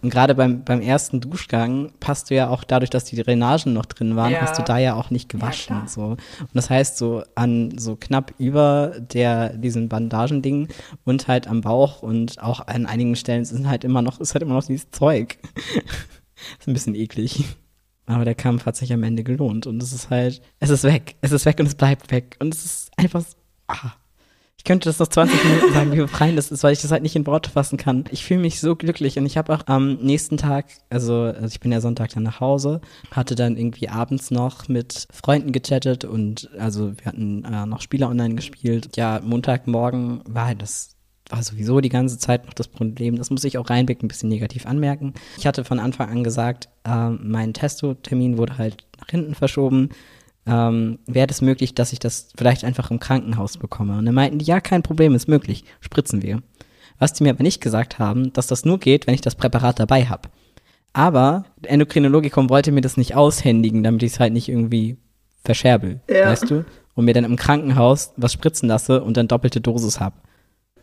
und 0.03 0.11
gerade 0.11 0.35
beim, 0.35 0.65
beim 0.65 0.81
ersten 0.81 1.21
Duschgang 1.21 1.93
passt 2.01 2.31
du 2.31 2.35
ja 2.35 2.49
auch 2.49 2.65
dadurch, 2.65 2.91
dass 2.91 3.05
die 3.05 3.17
Drainagen 3.21 3.73
noch 3.73 3.87
drin 3.87 4.17
waren, 4.17 4.33
Ja. 4.33 4.43
hast 4.43 4.59
du 4.59 4.63
da 4.63 4.79
ja 4.79 4.95
auch 4.95 5.11
nicht 5.11 5.29
gewaschen. 5.29 5.77
klar. 5.77 5.89
so. 5.89 6.03
Und 6.03 6.19
das 6.55 6.71
heißt, 6.71 6.97
so 6.97 7.23
an 7.35 7.77
so 7.79 7.97
knapp 7.97 8.33
über 8.39 8.95
der, 9.01 9.51
diesen 9.57 9.89
Bandagending 9.89 10.69
und 11.05 11.27
halt 11.29 11.49
am 11.49 11.63
Bauch 11.63 12.03
und 12.03 12.41
auch 12.43 12.67
an 12.67 12.87
einigen 12.87 13.17
Stellen 13.17 13.45
sind 13.45 13.69
halt 13.69 13.85
immer 13.85 14.03
noch, 14.03 14.21
ist 14.21 14.35
halt 14.35 14.43
immer 14.43 14.55
noch 14.55 14.65
dieses 14.65 14.91
Zeug. 14.91 15.39
ist 16.59 16.69
ein 16.69 16.75
bisschen 16.75 16.95
eklig. 16.95 17.45
Aber 18.07 18.25
der 18.25 18.35
Kampf 18.35 18.67
hat 18.67 18.77
sich 18.77 18.93
am 18.93 19.05
Ende 19.05 19.23
gelohnt 19.23 19.67
und 19.67 19.81
es 19.83 19.93
ist 19.93 20.11
halt, 20.11 20.43
es 20.59 20.71
ist 20.71 20.83
weg. 20.83 21.15
Es 21.21 21.31
ist 21.33 21.47
weg 21.47 21.61
und 21.61 21.67
es 21.67 21.77
bleibt 21.77 22.11
weg. 22.11 22.37
Und 22.41 22.55
es 22.55 22.65
ist 22.65 22.91
einfach, 22.97 23.23
ah. 23.69 23.93
Ich 24.61 24.65
könnte 24.65 24.91
das 24.91 24.99
noch 24.99 25.09
20 25.09 25.43
Minuten 25.43 25.73
sagen, 25.73 25.93
wie 25.93 25.97
befreiend 25.97 26.37
das 26.37 26.51
ist, 26.51 26.63
weil 26.63 26.75
ich 26.75 26.83
das 26.83 26.93
halt 26.93 27.03
nicht 27.03 27.17
in 27.17 27.27
Worte 27.27 27.49
fassen 27.49 27.79
kann. 27.79 28.05
Ich 28.11 28.25
fühle 28.25 28.41
mich 28.41 28.61
so 28.61 28.77
glücklich 28.77 29.17
und 29.17 29.25
ich 29.25 29.39
habe 29.39 29.55
auch 29.55 29.63
am 29.69 29.95
nächsten 29.95 30.37
Tag, 30.37 30.67
also, 30.91 31.15
also 31.23 31.47
ich 31.47 31.61
bin 31.61 31.73
ja 31.73 31.81
Sonntag 31.81 32.11
dann 32.11 32.25
nach 32.25 32.41
Hause, 32.41 32.83
hatte 33.11 33.37
dann 33.37 33.57
irgendwie 33.57 33.89
abends 33.89 34.31
noch 34.31 34.69
mit 34.69 35.09
Freunden 35.15 35.53
gechattet 35.53 36.05
und 36.05 36.51
also 36.59 36.93
wir 36.99 37.07
hatten 37.07 37.43
äh, 37.45 37.65
noch 37.65 37.81
Spiele 37.81 38.07
online 38.07 38.35
gespielt. 38.35 38.99
Ja, 38.99 39.23
Montagmorgen 39.25 40.21
war 40.27 40.45
halt 40.47 40.61
das 40.61 40.95
war 41.31 41.43
sowieso 41.43 41.81
die 41.81 41.89
ganze 41.89 42.19
Zeit 42.19 42.47
noch 42.47 42.55
das 42.55 42.69
Problem. 42.69 43.17
Das 43.17 43.31
muss 43.31 43.45
ich 43.45 43.57
auch 43.59 43.71
reinblicken, 43.71 44.07
ein 44.07 44.09
bisschen 44.09 44.29
negativ 44.29 44.67
anmerken. 44.67 45.15
Ich 45.39 45.47
hatte 45.47 45.65
von 45.65 45.79
Anfang 45.79 46.09
an 46.11 46.25
gesagt, 46.25 46.69
ähm, 46.85 47.21
mein 47.23 47.55
Testo-Termin 47.55 48.37
wurde 48.37 48.59
halt 48.59 48.85
nach 49.01 49.09
hinten 49.09 49.35
verschoben. 49.35 49.91
Ähm, 50.47 50.99
Wäre 51.07 51.29
es 51.31 51.41
möglich, 51.43 51.75
dass 51.75 51.93
ich 51.93 51.99
das 51.99 52.29
vielleicht 52.37 52.65
einfach 52.65 52.91
im 52.91 52.99
Krankenhaus 52.99 53.59
bekomme? 53.59 53.97
Und 53.99 54.07
dann 54.07 54.15
meinten 54.15 54.39
die, 54.39 54.45
ja, 54.47 54.61
kein 54.61 54.83
Problem, 54.83 55.15
ist 55.15 55.29
möglich, 55.29 55.65
spritzen 55.81 56.23
wir. 56.23 56.43
Was 56.99 57.13
die 57.13 57.23
mir 57.25 57.31
aber 57.31 57.43
nicht 57.43 57.61
gesagt 57.61 57.99
haben, 57.99 58.33
dass 58.33 58.47
das 58.47 58.65
nur 58.65 58.79
geht, 58.79 59.07
wenn 59.07 59.15
ich 59.15 59.21
das 59.21 59.35
Präparat 59.35 59.79
dabei 59.79 60.07
habe. 60.07 60.29
Aber 60.93 61.45
der 61.59 61.71
Endokrinologikum 61.71 62.51
wollte 62.51 62.73
mir 62.73 62.81
das 62.81 62.97
nicht 62.97 63.15
aushändigen, 63.15 63.83
damit 63.85 64.03
ich 64.03 64.13
es 64.15 64.21
halt 64.21 64.33
nicht 64.33 64.49
irgendwie 64.49 64.97
verscherbel, 65.45 66.01
Ja. 66.11 66.27
weißt 66.27 66.51
du? 66.51 66.65
Und 66.95 67.05
mir 67.05 67.15
dann 67.15 67.25
im 67.25 67.37
Krankenhaus 67.37 68.13
was 68.17 68.33
spritzen 68.33 68.69
lasse 68.69 69.03
und 69.03 69.17
dann 69.17 69.29
doppelte 69.29 69.61
Dosis 69.61 70.01
hab. 70.01 70.15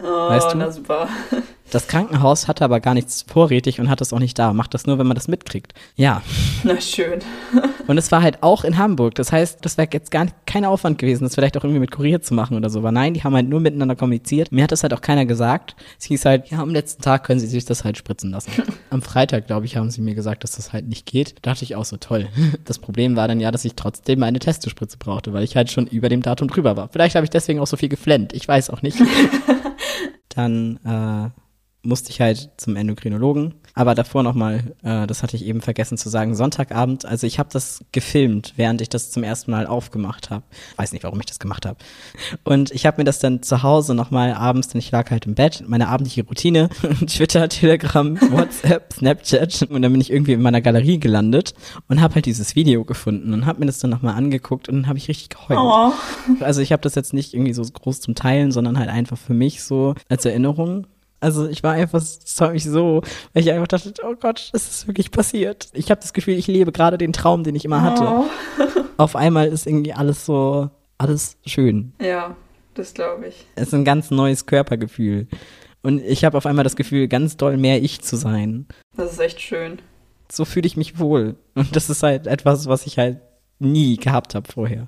Oh, 0.04 0.30
Weißt 0.30 0.54
du? 0.54 0.58
na 0.58 0.72
super. 0.72 1.08
Das 1.70 1.88
Krankenhaus 1.88 2.48
hatte 2.48 2.64
aber 2.64 2.80
gar 2.80 2.94
nichts 2.94 3.26
vorrätig 3.28 3.80
und 3.80 3.90
hat 3.90 4.00
es 4.00 4.14
auch 4.14 4.20
nicht 4.20 4.40
da. 4.40 4.54
Macht 4.54 4.74
das 4.74 4.86
nur, 4.88 5.00
wenn 5.00 5.08
man 5.08 5.16
das 5.16 5.28
mitkriegt. 5.28 5.74
Ja. 5.96 6.22
Na 6.64 6.80
schön. 6.80 7.20
Und 7.88 7.98
es 7.98 8.12
war 8.12 8.22
halt 8.22 8.44
auch 8.44 8.64
in 8.64 8.78
Hamburg. 8.78 9.16
Das 9.16 9.32
heißt, 9.32 9.60
das 9.62 9.78
wäre 9.78 9.88
jetzt 9.92 10.12
gar 10.12 10.26
nicht, 10.26 10.36
kein 10.46 10.66
Aufwand 10.66 10.98
gewesen, 10.98 11.24
das 11.24 11.36
vielleicht 11.36 11.58
auch 11.58 11.64
irgendwie 11.64 11.80
mit 11.80 11.92
Kurier 11.92 12.22
zu 12.22 12.34
machen 12.34 12.58
oder 12.58 12.70
so. 12.70 12.80
Aber 12.80 12.92
nein, 12.92 13.14
die 13.14 13.24
haben 13.24 13.34
halt 13.34 13.48
nur 13.48 13.60
miteinander 13.60 13.96
kommuniziert. 13.96 14.52
Mir 14.52 14.64
hat 14.64 14.72
das 14.72 14.84
halt 14.84 14.94
auch 14.94 15.02
keiner 15.02 15.26
gesagt. 15.26 15.76
Es 16.00 16.06
hieß 16.06 16.26
halt, 16.26 16.50
ja, 16.50 16.60
am 16.60 16.72
letzten 16.72 17.02
Tag 17.02 17.24
können 17.26 17.40
sie 17.40 17.48
sich 17.48 17.66
das 17.66 17.84
halt 17.84 17.98
spritzen 17.98 18.32
lassen. 18.32 18.52
Am 18.90 19.02
Freitag, 19.02 19.48
glaube 19.48 19.66
ich, 19.66 19.76
haben 19.76 19.92
sie 19.92 20.02
mir 20.02 20.16
gesagt, 20.16 20.44
dass 20.44 20.52
das 20.52 20.74
halt 20.74 20.88
nicht 20.88 21.06
geht. 21.06 21.36
Da 21.42 21.52
dachte 21.52 21.64
ich 21.64 21.76
auch 21.76 21.86
so, 21.86 21.98
toll. 21.98 22.28
Das 22.66 22.80
Problem 22.80 23.16
war 23.16 23.28
dann 23.28 23.40
ja, 23.40 23.52
dass 23.52 23.64
ich 23.66 23.76
trotzdem 23.76 24.24
eine 24.24 24.40
Testospritze 24.40 24.98
brauchte, 24.98 25.32
weil 25.32 25.44
ich 25.44 25.56
halt 25.56 25.72
schon 25.72 25.88
über 25.88 26.10
dem 26.10 26.22
Datum 26.22 26.48
drüber 26.48 26.76
war. 26.76 26.90
Vielleicht 26.90 27.16
habe 27.16 27.24
ich 27.24 27.30
deswegen 27.30 27.60
auch 27.60 27.68
so 27.68 27.78
viel 27.78 27.90
geflennt. 27.90 28.34
Ich 28.34 28.48
weiß 28.48 28.70
auch 28.70 28.82
nicht. 28.82 28.98
Dann 30.30 30.80
äh, 30.86 31.30
musste 31.84 32.12
ich 32.12 32.22
halt 32.22 32.50
zum 32.58 32.76
Endokrinologen. 32.76 33.54
Aber 33.74 33.94
davor 33.94 34.24
nochmal, 34.24 34.74
äh, 34.84 35.06
das 35.06 35.22
hatte 35.22 35.36
ich 35.36 35.46
eben 35.46 35.62
vergessen 35.62 36.00
zu 36.00 36.10
sagen, 36.10 36.36
Sonntagabend, 36.36 37.06
also 37.06 37.28
ich 37.28 37.38
habe 37.38 37.50
das 37.54 37.86
gefilmt, 37.92 38.54
während 38.56 38.82
ich 38.82 38.90
das 38.90 39.12
zum 39.12 39.24
ersten 39.24 39.52
Mal 39.52 39.68
aufgemacht 39.68 40.32
habe. 40.32 40.44
Weiß 40.78 40.94
nicht, 40.94 41.04
warum 41.04 41.20
ich 41.20 41.28
das 41.28 41.38
gemacht 41.38 41.66
habe. 41.66 41.78
Und 42.44 42.72
ich 42.72 42.88
habe 42.88 42.98
mir 42.98 43.04
das 43.04 43.20
dann 43.20 43.44
zu 43.44 43.62
Hause 43.62 43.94
nochmal 43.94 44.34
abends, 44.34 44.70
denn 44.70 44.80
ich 44.80 44.90
lag 44.90 45.12
halt 45.12 45.28
im 45.28 45.36
Bett, 45.36 45.64
meine 45.68 45.90
abendliche 45.90 46.26
Routine, 46.26 46.70
Twitter, 47.08 47.48
Telegram, 47.50 48.20
WhatsApp, 48.32 48.94
Snapchat 48.94 49.68
und 49.70 49.84
dann 49.84 49.92
bin 49.92 50.02
ich 50.02 50.12
irgendwie 50.12 50.34
in 50.34 50.42
meiner 50.42 50.62
Galerie 50.62 51.00
gelandet 51.00 51.54
und 51.88 52.02
habe 52.02 52.16
halt 52.16 52.26
dieses 52.26 52.56
Video 52.56 52.84
gefunden 52.84 53.32
und 53.34 53.46
habe 53.46 53.60
mir 53.60 53.68
das 53.68 53.78
dann 53.78 53.92
nochmal 53.92 54.16
angeguckt 54.16 54.70
und 54.70 54.76
dann 54.76 54.88
habe 54.88 54.98
ich 54.98 55.08
richtig 55.08 55.30
geheult. 55.30 55.60
Oh. 55.62 55.94
Also 56.40 56.62
ich 56.62 56.72
habe 56.72 56.82
das 56.82 56.96
jetzt 56.96 57.14
nicht 57.14 57.36
irgendwie 57.36 57.54
so 57.54 57.62
groß 57.62 58.02
zum 58.02 58.16
Teilen, 58.16 58.52
sondern 58.52 58.80
halt 58.80 58.90
einfach 58.90 59.18
für 59.18 59.36
mich 59.36 59.64
so 59.64 59.94
als 60.10 60.26
Erinnerung. 60.26 60.88
Also 61.20 61.48
ich 61.48 61.64
war 61.64 61.74
einfach, 61.74 62.00
es 62.00 62.40
hat 62.40 62.54
mich 62.54 62.64
so, 62.64 63.02
weil 63.34 63.44
ich 63.44 63.52
einfach 63.52 63.68
dachte, 63.68 63.94
oh 64.04 64.16
Gott, 64.20 64.52
es 64.54 64.70
ist 64.70 64.88
wirklich 64.88 65.10
passiert. 65.10 65.70
Ich 65.74 65.90
habe 65.90 66.00
das 66.00 66.14
Gefühl, 66.14 66.36
ich 66.36 66.48
lebe 66.48 66.72
gerade 66.72 66.98
den 66.98 67.14
Traum, 67.14 67.44
den 67.44 67.56
ich 67.56 67.66
immer 67.66 67.82
hatte. 67.82 68.04
Oh. 68.04 68.26
Auf 68.98 69.16
einmal 69.16 69.48
ist 69.48 69.66
irgendwie 69.66 69.94
alles 69.94 70.26
so, 70.26 70.70
alles 70.98 71.38
schön. 71.46 71.94
Ja, 72.02 72.36
das 72.76 72.94
glaube 72.94 73.28
ich. 73.28 73.46
Es 73.56 73.70
ist 73.70 73.74
ein 73.74 73.86
ganz 73.86 74.12
neues 74.12 74.46
Körpergefühl. 74.46 75.28
Und 75.82 76.02
ich 76.04 76.26
habe 76.26 76.38
auf 76.38 76.46
einmal 76.46 76.64
das 76.64 76.76
Gefühl, 76.76 77.08
ganz 77.08 77.38
doll 77.38 77.56
mehr 77.56 77.82
ich 77.82 78.02
zu 78.02 78.18
sein. 78.18 78.66
Das 78.96 79.14
ist 79.14 79.20
echt 79.20 79.40
schön. 79.40 79.80
So 80.30 80.44
fühle 80.44 80.68
ich 80.68 80.76
mich 80.76 81.00
wohl. 81.00 81.36
Und 81.56 81.76
das 81.76 81.90
ist 81.90 82.04
halt 82.04 82.28
etwas, 82.28 82.68
was 82.68 82.86
ich 82.86 82.98
halt 82.98 83.20
nie 83.60 83.98
gehabt 83.98 84.36
habe 84.36 84.52
vorher. 84.52 84.88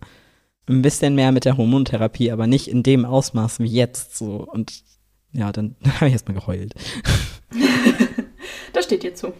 Ein 0.67 0.81
bisschen 0.81 1.15
mehr 1.15 1.31
mit 1.31 1.45
der 1.45 1.57
Hormontherapie, 1.57 2.31
aber 2.31 2.47
nicht 2.47 2.67
in 2.67 2.83
dem 2.83 3.05
Ausmaß 3.05 3.59
wie 3.59 3.67
jetzt 3.67 4.17
so. 4.17 4.45
Und 4.51 4.83
ja, 5.31 5.51
dann 5.51 5.75
habe 5.95 6.07
ich 6.07 6.13
erstmal 6.13 6.35
geheult. 6.35 6.73
Das 8.71 8.85
steht 8.85 9.03
dir 9.03 9.15
zu. 9.15 9.33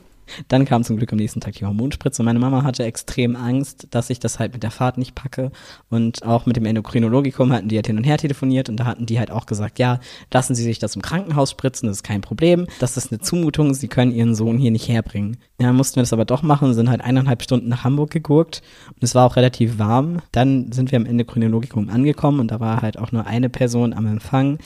Dann 0.48 0.66
kam 0.66 0.84
zum 0.84 0.98
Glück 0.98 1.12
am 1.12 1.18
nächsten 1.18 1.42
Tag 1.42 1.54
die 1.56 1.66
Hormonspritze. 1.66 2.24
Meine 2.24 2.40
Mama 2.40 2.64
hatte 2.64 2.84
extrem 2.84 3.36
Angst, 3.36 3.88
dass 3.92 4.10
ich 4.10 4.20
das 4.20 4.40
halt 4.40 4.54
mit 4.54 4.64
der 4.64 4.72
Fahrt 4.72 4.98
nicht 4.98 5.16
packe. 5.16 5.52
Und 5.90 6.24
auch 6.24 6.46
mit 6.46 6.56
dem 6.56 6.66
Endokrinologikum 6.66 7.52
hatten 7.52 7.68
die 7.68 7.76
halt 7.76 7.88
hin 7.88 7.98
und 7.98 8.04
her 8.04 8.18
telefoniert 8.18 8.70
und 8.70 8.78
da 8.78 8.86
hatten 8.86 9.06
die 9.06 9.20
halt 9.20 9.32
auch 9.32 9.46
gesagt, 9.46 9.80
ja, 9.80 10.00
lassen 10.32 10.56
Sie 10.56 10.64
sich 10.64 10.80
das 10.80 10.96
im 10.96 11.02
Krankenhaus 11.02 11.52
spritzen, 11.52 11.88
das 11.88 11.98
ist 11.98 12.04
kein 12.04 12.22
Problem. 12.22 12.68
Das 12.80 12.98
ist 12.98 13.12
eine 13.12 13.20
Zumutung, 13.20 13.74
Sie 13.74 13.88
können 13.88 14.12
Ihren 14.12 14.36
Sohn 14.36 14.58
hier 14.58 14.72
nicht 14.72 14.88
herbringen. 14.88 15.38
Ja, 15.60 15.74
mussten 15.74 15.98
wir 15.98 16.04
das 16.04 16.14
aber 16.14 16.26
doch 16.26 16.44
machen, 16.44 16.74
sind 16.74 16.90
halt 16.90 17.02
eineinhalb 17.02 17.42
Stunden 17.42 17.70
nach 17.70 17.84
Hamburg 17.84 18.12
gegurkt 18.12 18.62
und 18.90 19.04
es 19.04 19.16
war 19.16 19.26
auch 19.26 19.36
relativ 19.36 19.80
warm. 19.80 20.22
Dann 20.32 20.72
sind 20.72 20.92
wir 20.92 20.98
am 20.98 21.06
Endokrinologikum 21.06 21.90
angekommen 21.90 22.40
und 22.40 22.52
da 22.52 22.60
war 22.60 22.82
halt 22.82 22.98
auch 22.98 23.12
nur 23.12 23.26
eine 23.26 23.50
Person 23.50 23.94
am 23.94 24.06
Empfang 24.06 24.60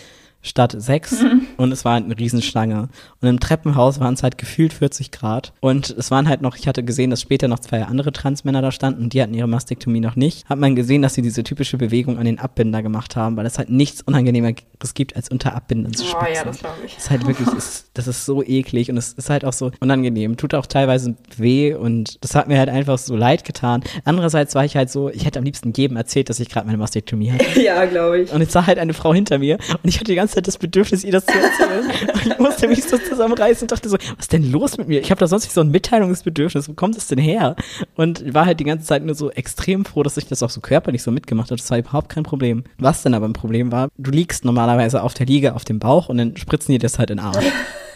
statt 0.43 0.75
sechs. 0.77 1.23
und 1.57 1.71
es 1.71 1.85
war 1.85 1.93
halt 1.93 2.05
eine 2.05 2.17
Riesenschlange. 2.17 2.89
Und 3.21 3.27
im 3.27 3.39
Treppenhaus 3.39 3.99
waren 3.99 4.13
es 4.13 4.23
halt 4.23 4.37
gefühlt 4.37 4.73
40 4.73 5.11
Grad. 5.11 5.53
Und 5.59 5.89
es 5.89 6.11
waren 6.11 6.27
halt 6.27 6.41
noch, 6.41 6.55
ich 6.55 6.67
hatte 6.67 6.83
gesehen, 6.83 7.09
dass 7.09 7.21
später 7.21 7.47
noch 7.47 7.59
zwei 7.59 7.83
andere 7.83 8.11
Transmänner 8.11 8.61
da 8.61 8.71
standen 8.71 9.03
und 9.03 9.13
die 9.13 9.21
hatten 9.21 9.33
ihre 9.33 9.47
Mastektomie 9.47 9.99
noch 9.99 10.15
nicht. 10.15 10.47
Hat 10.49 10.59
man 10.59 10.75
gesehen, 10.75 11.01
dass 11.01 11.13
sie 11.13 11.21
diese 11.21 11.43
typische 11.43 11.77
Bewegung 11.77 12.17
an 12.17 12.25
den 12.25 12.39
Abbinder 12.39 12.81
gemacht 12.81 13.15
haben, 13.15 13.37
weil 13.37 13.45
es 13.45 13.57
halt 13.57 13.69
nichts 13.69 14.01
Unangenehmeres 14.01 14.93
gibt, 14.93 15.15
als 15.15 15.29
unter 15.29 15.55
Abbinden 15.55 15.93
zu 15.93 16.05
spitzen. 16.05 16.27
Oh 16.29 16.33
ja, 16.33 16.43
das 16.43 16.59
glaube 16.59 16.75
ich. 16.85 16.95
Das 16.95 17.03
ist 17.05 17.09
halt 17.09 17.27
wirklich, 17.27 17.47
ist, 17.49 17.89
das 17.93 18.07
ist 18.07 18.25
so 18.25 18.43
eklig 18.43 18.89
und 18.89 18.97
es 18.97 19.13
ist 19.13 19.29
halt 19.29 19.45
auch 19.45 19.53
so 19.53 19.71
unangenehm. 19.79 20.37
Tut 20.37 20.53
auch 20.53 20.65
teilweise 20.65 21.15
weh 21.37 21.73
und 21.73 22.23
das 22.23 22.35
hat 22.35 22.47
mir 22.47 22.59
halt 22.59 22.69
einfach 22.69 22.97
so 22.97 23.15
leid 23.15 23.45
getan. 23.45 23.83
Andererseits 24.05 24.55
war 24.55 24.65
ich 24.65 24.75
halt 24.75 24.89
so, 24.89 25.09
ich 25.09 25.25
hätte 25.25 25.39
am 25.39 25.45
liebsten 25.45 25.73
jedem 25.75 25.97
erzählt, 25.97 26.29
dass 26.29 26.39
ich 26.39 26.49
gerade 26.49 26.65
meine 26.65 26.77
Mastektomie 26.77 27.31
hatte. 27.31 27.43
Ja, 27.63 27.85
glaube 27.85 28.21
ich. 28.21 28.31
Und 28.33 28.41
jetzt 28.41 28.51
sah 28.51 28.65
halt 28.65 28.77
eine 28.77 28.93
Frau 28.93 29.13
hinter 29.13 29.37
mir 29.37 29.57
und 29.83 29.89
ich 29.89 29.95
hatte 29.95 30.11
die 30.11 30.15
ganze 30.15 30.35
Zeit 30.35 30.47
das 30.47 30.57
Bedürfnis, 30.57 31.03
ihr 31.03 31.11
das 31.11 31.25
zu 31.25 31.33
erzählen. 31.43 31.91
ich 32.32 32.39
musste 32.39 32.67
mich 32.67 32.84
so 32.84 32.97
zusammenreißen 32.97 33.65
und 33.65 33.71
dachte 33.71 33.89
so, 33.89 33.97
was 33.97 34.25
ist 34.25 34.34
denn 34.34 34.51
los 34.51 34.77
mit 34.77 34.88
mir? 34.88 35.01
Ich 35.01 35.12
habe 35.12 35.19
da 35.19 35.27
sonst 35.27 35.43
nicht 35.43 35.53
so 35.53 35.62
ein 35.62 35.71
Mitteilungsbedürfnis. 35.71 36.69
Wo 36.69 36.73
kommt 36.73 36.97
das 36.97 37.08
denn 37.08 37.19
her? 37.19 37.56
Und 37.95 38.34
war 38.34 38.45
halt 38.45 38.60
die 38.60 38.63
ganze 38.63 38.86
Zeit 38.86 39.03
nur 39.03 39.15
so 39.15 39.32
extrem 39.32 39.86
froh, 39.86 40.03
dass 40.03 40.17
ich 40.17 40.27
das 40.27 40.43
auch 40.43 40.49
so 40.49 40.62
körperlich 40.62 41.03
so 41.03 41.12
mitgemacht 41.12 41.51
habe. 41.51 41.60
Das 41.60 41.69
war 41.69 41.77
überhaupt 41.77 42.10
kein 42.10 42.23
Problem. 42.23 42.63
Was 42.77 43.03
denn 43.03 43.13
aber 43.13 43.27
ein 43.27 43.34
Problem 43.34 43.71
war, 43.71 43.89
du 43.97 44.12
liegst 44.12 44.45
normalerweise 44.45 45.03
auf 45.03 45.13
der 45.13 45.25
Liege 45.25 45.56
auf 45.56 45.65
dem 45.65 45.79
Bauch 45.79 46.10
und 46.10 46.17
dann 46.17 46.38
spritzen 46.38 46.71
die 46.71 46.79
das 46.79 46.99
halt 46.99 47.10
in 47.10 47.17
den 47.17 47.25
Arm. 47.25 47.43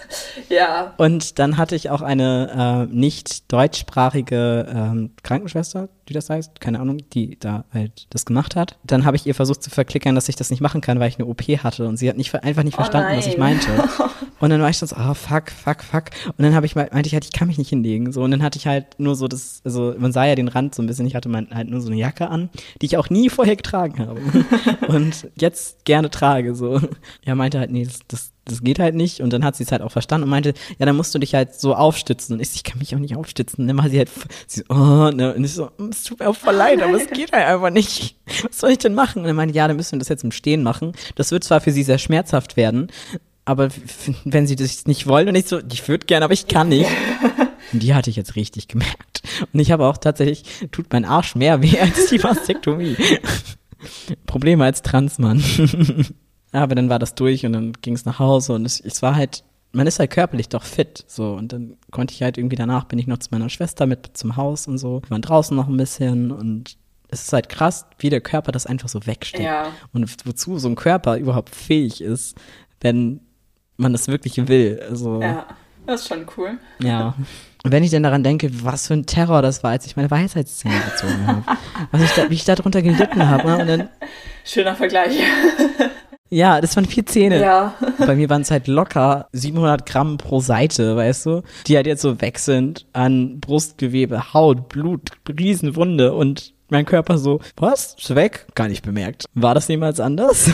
Ja. 0.50 0.94
Und 0.98 1.40
dann 1.40 1.58
hatte 1.58 1.76
ich 1.76 1.90
auch 1.90 2.02
eine 2.02 2.88
äh, 2.90 2.94
nicht 2.94 3.52
deutschsprachige 3.52 4.66
ähm, 4.70 5.12
Krankenschwester, 5.24 5.90
die 6.08 6.14
das 6.14 6.30
heißt, 6.30 6.62
keine 6.62 6.80
Ahnung, 6.80 7.00
die 7.14 7.38
da 7.40 7.66
halt 7.74 8.08
das 8.12 8.26
gemacht 8.26 8.56
hat. 8.56 8.78
Dann 8.84 9.06
habe 9.06 9.18
ich 9.18 9.26
ihr 9.26 9.36
versucht 9.36 9.64
zu 9.64 9.70
verklickern, 9.70 10.16
dass 10.16 10.30
ich 10.30 10.36
das 10.36 10.50
nicht 10.50 10.62
machen 10.62 10.82
kann, 10.82 11.00
weil 11.00 11.10
ich 11.10 11.20
eine 11.20 11.26
OP 11.26 11.42
hatte 11.42 11.88
und 11.88 11.98
sie 11.98 12.10
hat 12.10 12.18
nicht 12.18 12.34
einfach 12.36 12.64
nicht 12.64 12.76
Oh 12.76 12.84
verstanden, 12.84 13.18
was 13.18 13.28
ich 13.28 13.38
meinte. 13.38 13.68
Und 14.40 14.52
dann 14.52 14.62
war 14.62 14.70
ich 14.70 14.80
dann 14.80 14.88
so, 14.88 14.96
ah, 14.96 15.14
fuck, 15.14 15.50
fuck, 15.50 15.84
fuck. 15.84 16.04
Und 16.26 16.44
dann 16.44 16.54
habe 16.54 16.66
ich 16.66 16.76
mal, 16.76 16.90
meinte 16.92 17.08
ich 17.08 17.14
halt, 17.14 17.26
ich 17.26 17.34
kann 17.34 17.48
mich 17.48 17.58
nicht 17.58 17.70
hinlegen. 17.70 18.12
So, 18.12 18.24
und 18.24 18.32
dann 18.32 18.44
hatte 18.44 18.58
ich 18.60 18.68
halt 18.68 19.00
nur 19.00 19.16
so 19.16 19.28
das, 19.28 19.62
also 19.66 19.96
man 19.98 20.12
sah 20.12 20.26
ja 20.26 20.36
den 20.36 20.48
Rand 20.48 20.76
so 20.76 20.84
ein 20.84 20.88
bisschen, 20.88 21.08
ich 21.08 21.16
hatte 21.16 21.30
mein, 21.30 21.50
halt 21.52 21.70
nur 21.70 21.82
so 21.82 21.88
eine 21.88 21.98
Jacke 21.98 22.30
an, 22.30 22.50
die 22.82 22.86
ich 22.86 22.98
auch 22.98 23.10
nie 23.10 23.30
vorher 23.30 23.56
getragen 23.56 24.00
habe. 24.00 24.22
und 24.88 25.28
jetzt 25.40 25.86
gerne 25.86 26.10
trage. 26.10 26.54
So. 26.54 26.80
Ja, 27.26 27.36
meinte 27.36 27.60
halt, 27.60 27.72
nee, 27.72 27.86
das, 27.86 28.00
das, 28.08 28.32
das 28.48 28.62
geht 28.62 28.80
halt 28.80 28.96
nicht. 28.96 29.22
Und 29.22 29.32
dann 29.34 29.44
hat 29.44 29.56
sie 29.56 29.64
es 29.64 29.72
halt 29.72 29.82
auch 29.82 29.92
verstanden 29.92 30.24
und 30.26 30.30
meinte, 30.30 30.54
ja, 30.80 30.86
dann 30.86 30.96
musst 30.96 31.14
du 31.14 31.20
dich 31.20 31.36
halt 31.36 31.54
so 31.60 31.76
aufstützen. 31.76 32.34
Und 32.34 32.42
ich, 32.42 32.56
ich 32.56 32.64
kann 32.64 32.80
mich 32.80 32.96
auch 32.96 33.00
nicht 33.00 33.16
aufstützen. 33.16 33.62
Und 33.62 33.68
dann 33.68 33.78
war 33.78 33.90
sie 33.90 33.98
halt, 33.98 34.10
sie 34.48 34.64
so, 34.68 34.74
oh, 34.74 35.12
ne? 35.12 35.34
Und 35.36 35.44
ich 35.44 35.54
so, 35.54 35.70
"Mm, 35.78 35.90
es 35.90 36.04
tut 36.04 36.20
mir 36.20 36.30
auch 36.30 36.36
voll 36.36 36.56
leid, 36.56 36.82
aber 36.82 36.96
es 36.96 37.08
geht 37.10 37.32
halt 37.32 37.46
einfach 37.46 37.70
nicht. 37.70 38.16
Was 38.44 38.60
soll 38.60 38.72
ich 38.72 38.80
denn 38.80 38.96
machen? 38.96 39.22
Und 39.22 39.28
dann 39.28 39.36
meinte, 39.36 39.56
ja, 39.56 39.68
dann 39.68 39.78
müssen 39.78 39.94
wir 39.94 40.00
das 40.00 40.10
jetzt 40.10 40.24
im 40.24 40.32
Stehen 40.32 40.64
machen. 40.64 40.94
Das 41.16 41.32
wird 41.32 41.44
zwar 41.44 41.62
für 41.62 41.72
sie 41.72 41.84
sehr 41.84 41.98
schmerzhaft 41.98 42.58
werden, 42.58 42.88
aber 43.46 43.70
wenn 44.26 44.46
sie 44.48 44.56
das 44.58 44.86
nicht 44.88 45.08
wollen 45.08 45.30
und 45.30 45.36
ich 45.36 45.46
so, 45.46 45.60
ich 45.72 45.88
würde 45.88 46.06
gerne, 46.06 46.26
aber 46.26 46.34
ich 46.34 46.48
kann 46.48 46.70
nicht. 46.70 46.90
Und 47.74 47.84
die 47.84 47.94
hatte 47.94 48.10
ich 48.10 48.16
jetzt 48.16 48.38
richtig 48.38 48.70
gemerkt. 48.70 49.22
Und 49.52 49.60
ich 49.60 49.72
habe 49.72 49.86
auch 49.88 49.98
tatsächlich, 49.98 50.44
tut 50.72 50.86
mein 50.94 51.04
Arsch 51.04 51.36
mehr 51.36 51.62
weh 51.62 51.78
als 51.78 52.08
die 52.08 52.18
Mastektomie. 52.18 52.96
Probleme 54.26 54.64
als 54.64 54.84
Transmann. 54.84 55.44
aber 56.64 56.76
dann 56.76 56.90
war 56.90 57.00
das 57.00 57.16
durch 57.16 57.46
und 57.46 57.54
dann 57.54 57.74
ging 57.82 57.96
es 57.96 58.06
nach 58.06 58.20
Hause 58.20 58.54
und 58.54 58.66
es, 58.66 58.80
es 58.80 59.02
war 59.02 59.16
halt, 59.16 59.44
man 59.72 59.88
ist 59.88 60.00
halt 60.00 60.12
körperlich 60.12 60.50
doch 60.50 60.64
fit, 60.64 61.04
so. 61.08 61.34
Und 61.34 61.54
dann 61.54 61.78
konnte 61.92 62.14
ich 62.14 62.24
halt 62.24 62.38
irgendwie 62.38 62.56
danach 62.56 62.86
bin 62.86 63.00
ich 63.00 63.08
noch 63.08 63.18
zu 63.18 63.30
meiner 63.32 63.50
Schwester 63.50 63.86
mit 63.86 64.12
zum 64.14 64.36
Haus 64.36 64.68
und 64.68 64.78
so. 64.78 65.02
Wir 65.04 65.12
waren 65.12 65.22
draußen 65.22 65.56
noch 65.56 65.68
ein 65.68 65.78
bisschen 65.78 66.32
und 66.32 66.78
es 67.10 67.24
ist 67.24 67.34
halt 67.34 67.50
krass, 67.50 67.86
wie 68.00 68.10
der 68.10 68.22
Körper 68.22 68.52
das 68.52 68.66
einfach 68.66 68.90
so 68.90 69.06
wegsteckt. 69.06 69.44
Ja. 69.44 69.72
Und 69.94 70.26
wozu 70.26 70.60
so 70.60 70.68
ein 70.68 70.76
Körper 70.76 71.18
überhaupt 71.18 71.56
fähig 71.56 72.02
ist, 72.02 72.38
wenn 72.82 73.22
man 73.78 73.94
das 73.94 74.08
wirklich 74.08 74.48
will. 74.48 74.82
Also, 74.90 75.22
ja. 75.22 75.28
Ja. 75.28 75.48
Das 75.88 76.02
ist 76.02 76.10
schon 76.10 76.26
cool. 76.36 76.58
Und 77.64 77.72
wenn 77.72 77.82
ich 77.82 77.92
denn 77.92 78.04
daran 78.04 78.22
denke, 78.22 78.50
was 78.64 78.88
für 78.88 78.94
ein 78.94 79.06
Terror 79.06 79.42
das 79.42 79.64
war, 79.64 79.72
als 79.72 79.86
ich 79.86 79.96
meine 79.96 80.12
Weisheitszähne 80.12 80.76
gezogen 80.92 81.28
habe. 81.28 81.44
Was 81.92 82.02
ich 82.02 82.12
da, 82.12 82.30
wie 82.30 82.34
ich 82.34 82.44
da 82.44 82.56
drunter 82.56 82.82
gelitten 82.82 83.28
habe. 83.28 83.66
ne? 83.66 83.90
Schöner 84.44 84.76
Vergleich. 84.76 85.18
ja, 86.30 86.62
das 86.62 86.76
waren 86.76 86.86
vier 86.86 87.06
Zähne. 87.06 87.42
Ja. 87.42 87.74
Bei 88.00 88.16
mir 88.16 88.30
waren 88.30 88.42
es 88.42 88.52
halt 88.52 88.68
locker 88.68 89.28
700 89.32 89.86
Gramm 89.86 90.18
pro 90.18 90.40
Seite, 90.40 90.96
weißt 90.96 91.26
du? 91.26 91.44
Die 91.68 91.76
halt 91.76 91.88
jetzt 91.88 92.02
so 92.02 92.22
weg 92.22 92.40
sind 92.40 92.86
an 92.94 93.40
Brustgewebe, 93.40 94.34
Haut, 94.34 94.70
Blut, 94.70 95.12
Riesenwunde 95.28 96.14
und 96.14 96.54
mein 96.70 96.86
Körper 96.86 97.18
so, 97.18 97.40
was? 97.56 97.96
Ist 97.98 98.14
weg? 98.16 98.48
Gar 98.56 98.68
nicht 98.68 98.84
bemerkt. 98.84 99.26
War 99.34 99.56
das 99.56 99.68
jemals 99.68 100.00
anders? 100.00 100.50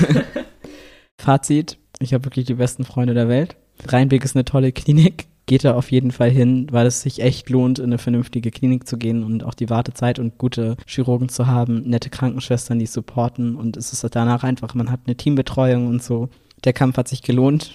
Fazit, 1.20 1.78
ich 2.00 2.14
habe 2.14 2.26
wirklich 2.26 2.46
die 2.46 2.54
besten 2.56 2.84
Freunde 2.84 3.14
der 3.14 3.30
Welt. 3.30 3.56
Rheinbeck 3.88 4.24
ist 4.24 4.36
eine 4.36 4.46
tolle 4.46 4.72
Klinik. 4.72 5.26
Geht 5.46 5.66
da 5.66 5.76
auf 5.76 5.92
jeden 5.92 6.12
Fall 6.12 6.30
hin, 6.30 6.68
weil 6.72 6.88
es 6.88 7.02
sich 7.02 7.22
echt 7.22 7.50
lohnt, 7.50 7.80
in 7.80 7.86
eine 7.86 7.98
vernünftige 7.98 8.50
Klinik 8.50 8.88
zu 8.88 8.98
gehen 8.98 9.24
und 9.24 9.44
auch 9.44 9.54
die 9.54 9.70
Wartezeit 9.70 10.20
und 10.20 10.38
gute 10.38 10.78
Chirurgen 10.88 11.28
zu 11.28 11.48
haben, 11.48 11.82
nette 11.82 12.10
Krankenschwestern, 12.10 12.80
die 12.80 12.86
supporten 12.86 13.56
und 13.56 13.76
es 13.76 13.92
ist 13.92 14.06
danach 14.16 14.44
einfach, 14.44 14.74
man 14.74 14.90
hat 14.90 15.02
eine 15.06 15.16
Teambetreuung 15.16 15.88
und 15.88 16.02
so. 16.02 16.30
Der 16.64 16.74
Kampf 16.74 16.96
hat 16.96 17.10
sich 17.10 17.24
gelohnt. 17.24 17.74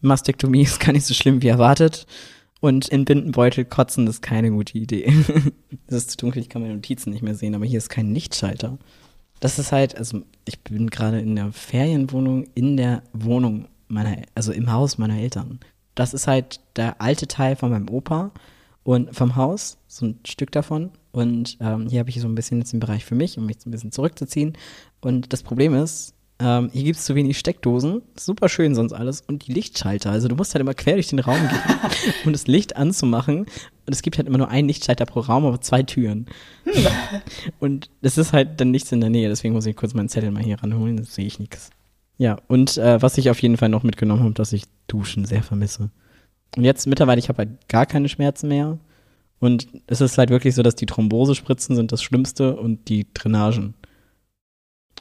Mastektomie 0.00 0.62
ist 0.62 0.80
gar 0.80 0.92
nicht 0.92 1.04
so 1.04 1.14
schlimm 1.14 1.42
wie 1.42 1.48
erwartet. 1.48 2.06
Und 2.60 2.88
in 2.88 3.04
Bindenbeutel 3.04 3.66
kotzen 3.66 4.06
ist 4.06 4.22
keine 4.22 4.50
gute 4.50 4.78
Idee. 4.78 5.12
Es 5.86 5.96
ist 5.96 6.12
zu 6.12 6.16
dunkel, 6.16 6.40
ich 6.40 6.48
kann 6.48 6.62
meine 6.62 6.74
Notizen 6.74 7.10
nicht 7.10 7.20
mehr 7.20 7.34
sehen, 7.34 7.54
aber 7.54 7.66
hier 7.66 7.76
ist 7.76 7.90
kein 7.90 8.14
Lichtschalter. 8.14 8.78
Das 9.38 9.58
ist 9.58 9.70
halt, 9.70 9.98
also 9.98 10.22
ich 10.46 10.60
bin 10.60 10.88
gerade 10.88 11.20
in 11.20 11.36
der 11.36 11.52
Ferienwohnung, 11.52 12.46
in 12.54 12.78
der 12.78 13.02
Wohnung 13.12 13.66
meiner, 13.88 14.16
also 14.34 14.50
im 14.50 14.72
Haus 14.72 14.96
meiner 14.96 15.18
Eltern. 15.18 15.60
Das 15.94 16.14
ist 16.14 16.26
halt 16.26 16.60
der 16.76 17.00
alte 17.00 17.28
Teil 17.28 17.56
von 17.56 17.70
meinem 17.70 17.88
Opa 17.88 18.32
und 18.82 19.14
vom 19.14 19.36
Haus, 19.36 19.78
so 19.88 20.06
ein 20.06 20.20
Stück 20.26 20.52
davon. 20.52 20.90
Und 21.12 21.56
ähm, 21.60 21.88
hier 21.88 22.00
habe 22.00 22.10
ich 22.10 22.20
so 22.20 22.28
ein 22.28 22.34
bisschen 22.34 22.58
jetzt 22.58 22.72
den 22.72 22.80
Bereich 22.80 23.04
für 23.04 23.14
mich, 23.14 23.38
um 23.38 23.46
mich 23.46 23.58
so 23.60 23.68
ein 23.68 23.72
bisschen 23.72 23.92
zurückzuziehen. 23.92 24.54
Und 25.00 25.32
das 25.32 25.42
Problem 25.42 25.74
ist, 25.74 26.14
ähm, 26.40 26.68
hier 26.72 26.82
gibt 26.82 26.98
es 26.98 27.04
zu 27.04 27.14
wenig 27.14 27.38
Steckdosen. 27.38 28.02
Super 28.18 28.48
schön 28.48 28.74
sonst 28.74 28.92
alles. 28.92 29.20
Und 29.20 29.46
die 29.46 29.52
Lichtschalter. 29.52 30.10
Also 30.10 30.28
du 30.28 30.34
musst 30.34 30.54
halt 30.54 30.60
immer 30.60 30.74
quer 30.74 30.94
durch 30.94 31.08
den 31.08 31.20
Raum 31.20 31.38
gehen, 31.48 31.60
um 32.24 32.32
das 32.32 32.46
Licht 32.46 32.76
anzumachen. 32.76 33.40
Und 33.86 33.92
es 33.92 34.02
gibt 34.02 34.18
halt 34.18 34.26
immer 34.26 34.38
nur 34.38 34.48
einen 34.48 34.68
Lichtschalter 34.68 35.06
pro 35.06 35.20
Raum, 35.20 35.46
aber 35.46 35.60
zwei 35.60 35.82
Türen. 35.82 36.26
und 37.60 37.88
es 38.02 38.18
ist 38.18 38.32
halt 38.32 38.60
dann 38.60 38.72
nichts 38.72 38.90
in 38.90 39.00
der 39.00 39.10
Nähe. 39.10 39.28
Deswegen 39.28 39.54
muss 39.54 39.66
ich 39.66 39.76
kurz 39.76 39.94
meinen 39.94 40.08
Zettel 40.08 40.32
mal 40.32 40.42
hier 40.42 40.60
ranholen. 40.60 40.96
Das 40.96 41.14
sehe 41.14 41.26
ich 41.26 41.38
nichts. 41.38 41.70
Ja, 42.16 42.38
und 42.46 42.76
äh, 42.78 43.02
was 43.02 43.18
ich 43.18 43.30
auf 43.30 43.42
jeden 43.42 43.56
Fall 43.56 43.68
noch 43.68 43.82
mitgenommen 43.82 44.22
habe, 44.22 44.34
dass 44.34 44.52
ich 44.52 44.64
Duschen 44.86 45.24
sehr 45.24 45.42
vermisse. 45.42 45.90
Und 46.56 46.64
jetzt 46.64 46.86
mittlerweile, 46.86 47.18
ich 47.18 47.28
habe 47.28 47.38
halt 47.38 47.68
gar 47.68 47.86
keine 47.86 48.08
Schmerzen 48.08 48.48
mehr. 48.48 48.78
Und 49.40 49.68
es 49.86 50.00
ist 50.00 50.16
halt 50.16 50.30
wirklich 50.30 50.54
so, 50.54 50.62
dass 50.62 50.76
die 50.76 50.86
Thrombosespritzen 50.86 51.74
sind 51.74 51.92
das 51.92 52.02
Schlimmste 52.02 52.56
und 52.56 52.88
die 52.88 53.06
Drainagen. 53.12 53.74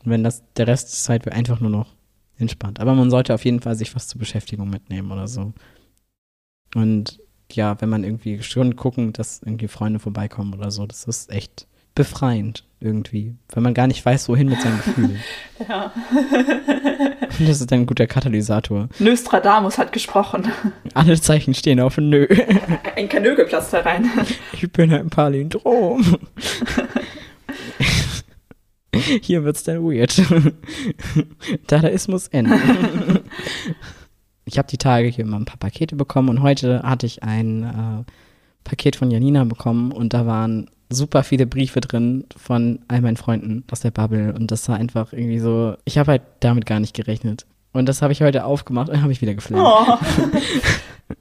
Und 0.04 0.12
wenn 0.12 0.24
das, 0.24 0.44
der 0.58 0.68
Rest 0.68 0.94
ist 0.94 1.08
halt 1.08 1.28
einfach 1.32 1.60
nur 1.60 1.70
noch 1.70 1.96
entspannt. 2.38 2.80
Aber 2.80 2.94
man 2.96 3.10
sollte 3.10 3.34
auf 3.34 3.46
jeden 3.46 3.62
Fall 3.62 3.76
sich 3.76 3.96
was 3.96 4.08
zur 4.08 4.20
Beschäftigung 4.20 4.70
mitnehmen 4.70 5.12
oder 5.12 5.28
so. 5.28 5.54
Und 6.76 7.20
ja, 7.52 7.80
wenn 7.80 7.90
man 7.90 8.04
irgendwie 8.04 8.42
schon 8.42 8.76
gucken, 8.76 9.14
dass 9.14 9.42
irgendwie 9.44 9.68
Freunde 9.68 10.00
vorbeikommen 10.00 10.56
oder 10.56 10.72
so, 10.72 10.88
das 10.88 11.06
ist 11.06 11.30
echt 11.30 11.68
befreiend 11.96 12.64
irgendwie, 12.80 13.36
weil 13.50 13.64
man 13.64 13.74
gar 13.74 13.88
nicht 13.88 14.06
weiß, 14.06 14.28
wohin 14.30 14.50
mit 14.50 14.62
seinen 14.62 14.78
Gefühlen. 14.78 15.20
Ja. 15.70 15.94
Und 17.40 17.48
das 17.48 17.62
ist 17.62 17.72
ein 17.72 17.86
guter 17.86 18.06
Katalysator. 18.06 18.90
Nostradamus 19.00 19.78
hat 19.78 19.92
gesprochen. 19.94 20.52
Alle 20.94 21.20
Zeichen 21.20 21.54
stehen 21.54 21.80
auf 21.80 21.98
Nö. 21.98 22.28
Ein 22.96 23.08
Kanö 23.10 23.36
geplatzt 23.36 23.72
herein. 23.74 24.10
Ich 24.52 24.70
bin 24.72 24.94
ein 24.94 25.10
Palindrom. 25.10 26.18
Hier 29.22 29.44
wird's 29.44 29.64
dann 29.64 29.84
weird. 29.84 30.22
Dadaismus 31.68 32.28
enden. 32.28 33.20
Ich 34.46 34.58
habe 34.58 34.68
die 34.68 34.78
Tage 34.78 35.08
hier 35.08 35.26
immer 35.26 35.40
ein 35.40 35.46
paar 35.46 35.58
Pakete 35.58 35.96
bekommen 35.96 36.30
und 36.30 36.42
heute 36.42 36.84
hatte 36.84 37.06
ich 37.06 37.24
ein 37.24 37.64
äh, 37.64 38.12
Paket 38.64 38.96
von 38.96 39.10
Janina 39.10 39.46
bekommen 39.46 39.92
und 39.92 40.14
da 40.14 40.26
waren 40.28 40.70
super 40.94 41.24
viele 41.24 41.46
Briefe 41.46 41.82
drin 41.82 42.26
von 42.38 42.80
all 42.88 43.02
meinen 43.02 43.18
Freunden 43.18 43.64
aus 43.72 43.82
der 43.82 43.92
Bubble 43.92 44.34
und 44.34 44.52
das 44.52 44.68
war 44.70 44.78
einfach 44.78 45.14
irgendwie 45.14 45.40
so, 45.40 45.76
ich 45.86 45.98
habe 45.98 46.12
halt 46.12 46.22
damit 46.40 46.66
gar 46.66 46.80
nicht 46.80 46.96
gerechnet. 46.96 47.46
Und 47.76 47.90
das 47.90 48.04
habe 48.04 48.14
ich 48.14 48.22
heute 48.22 48.46
aufgemacht 48.46 48.90
und 48.90 49.02
habe 49.02 49.12
ich 49.12 49.22
wieder 49.22 49.34
geflammt. 49.34 49.64
Oh. 49.66 49.98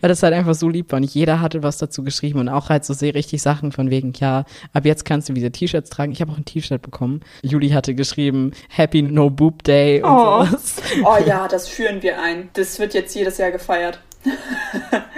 Weil 0.00 0.08
das 0.08 0.22
halt 0.22 0.34
einfach 0.34 0.54
so 0.54 0.68
lieb 0.68 0.90
war 0.90 0.96
und 0.98 1.04
jeder 1.04 1.40
hatte 1.40 1.62
was 1.62 1.78
dazu 1.78 2.02
geschrieben 2.02 2.40
und 2.40 2.48
auch 2.48 2.68
halt 2.68 2.84
so 2.84 2.94
sehr 2.94 3.14
richtig 3.14 3.42
Sachen 3.42 3.70
von 3.72 3.90
wegen, 3.90 4.12
ja, 4.18 4.44
ab 4.72 4.84
jetzt 4.84 5.04
kannst 5.04 5.28
du 5.28 5.34
wieder 5.36 5.52
T-Shirts 5.52 5.90
tragen. 5.90 6.12
Ich 6.12 6.20
habe 6.20 6.32
auch 6.32 6.36
ein 6.36 6.44
T-Shirt 6.44 6.82
bekommen. 6.82 7.20
Juli 7.42 7.70
hatte 7.70 7.94
geschrieben, 7.94 8.52
Happy 8.68 9.02
No 9.02 9.30
Boob 9.30 9.62
Day 9.62 10.02
und 10.02 10.10
Oh. 10.10 10.44
sowas. 10.44 10.76
oh 11.04 11.16
ja, 11.24 11.46
das 11.48 11.68
führen 11.68 12.02
wir 12.02 12.20
ein. 12.20 12.48
Das 12.54 12.78
wird 12.78 12.94
jetzt 12.94 13.14
jedes 13.14 13.38
Jahr 13.38 13.50
gefeiert. 13.52 14.00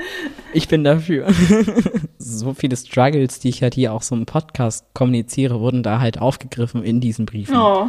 Ich 0.57 0.69
bin 0.69 0.85
dafür. 0.85 1.29
so 2.19 2.55
viele 2.55 2.77
Struggles, 2.77 3.41
die 3.41 3.51
ich 3.51 3.63
halt 3.63 3.75
hier 3.75 3.93
auch 3.93 4.01
so 4.01 4.15
im 4.15 4.25
Podcast 4.25 4.87
kommuniziere, 4.95 5.61
wurden 5.61 5.83
da 5.83 6.01
halt 6.01 6.19
aufgegriffen 6.19 6.83
in 6.83 6.99
diesen 7.01 7.27
Briefen. 7.27 7.55
Oh. 7.55 7.87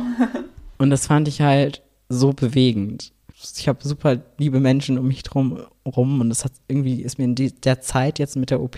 Und 0.77 0.89
das 0.89 1.07
fand 1.07 1.29
ich 1.29 1.41
halt 1.41 1.81
so 2.09 2.33
bewegend. 2.33 3.13
ich 3.57 3.69
habe 3.69 3.79
super 3.81 4.21
liebe 4.37 4.59
Menschen 4.59 4.97
um 4.97 5.07
mich 5.07 5.23
drum 5.23 5.61
rum 5.85 6.19
und 6.19 6.29
es 6.29 6.43
hat 6.43 6.51
irgendwie 6.67 7.01
ist 7.01 7.17
mir 7.17 7.23
in 7.23 7.35
der 7.35 7.79
Zeit 7.79 8.19
jetzt 8.19 8.35
mit 8.35 8.49
der 8.49 8.61
OP 8.61 8.77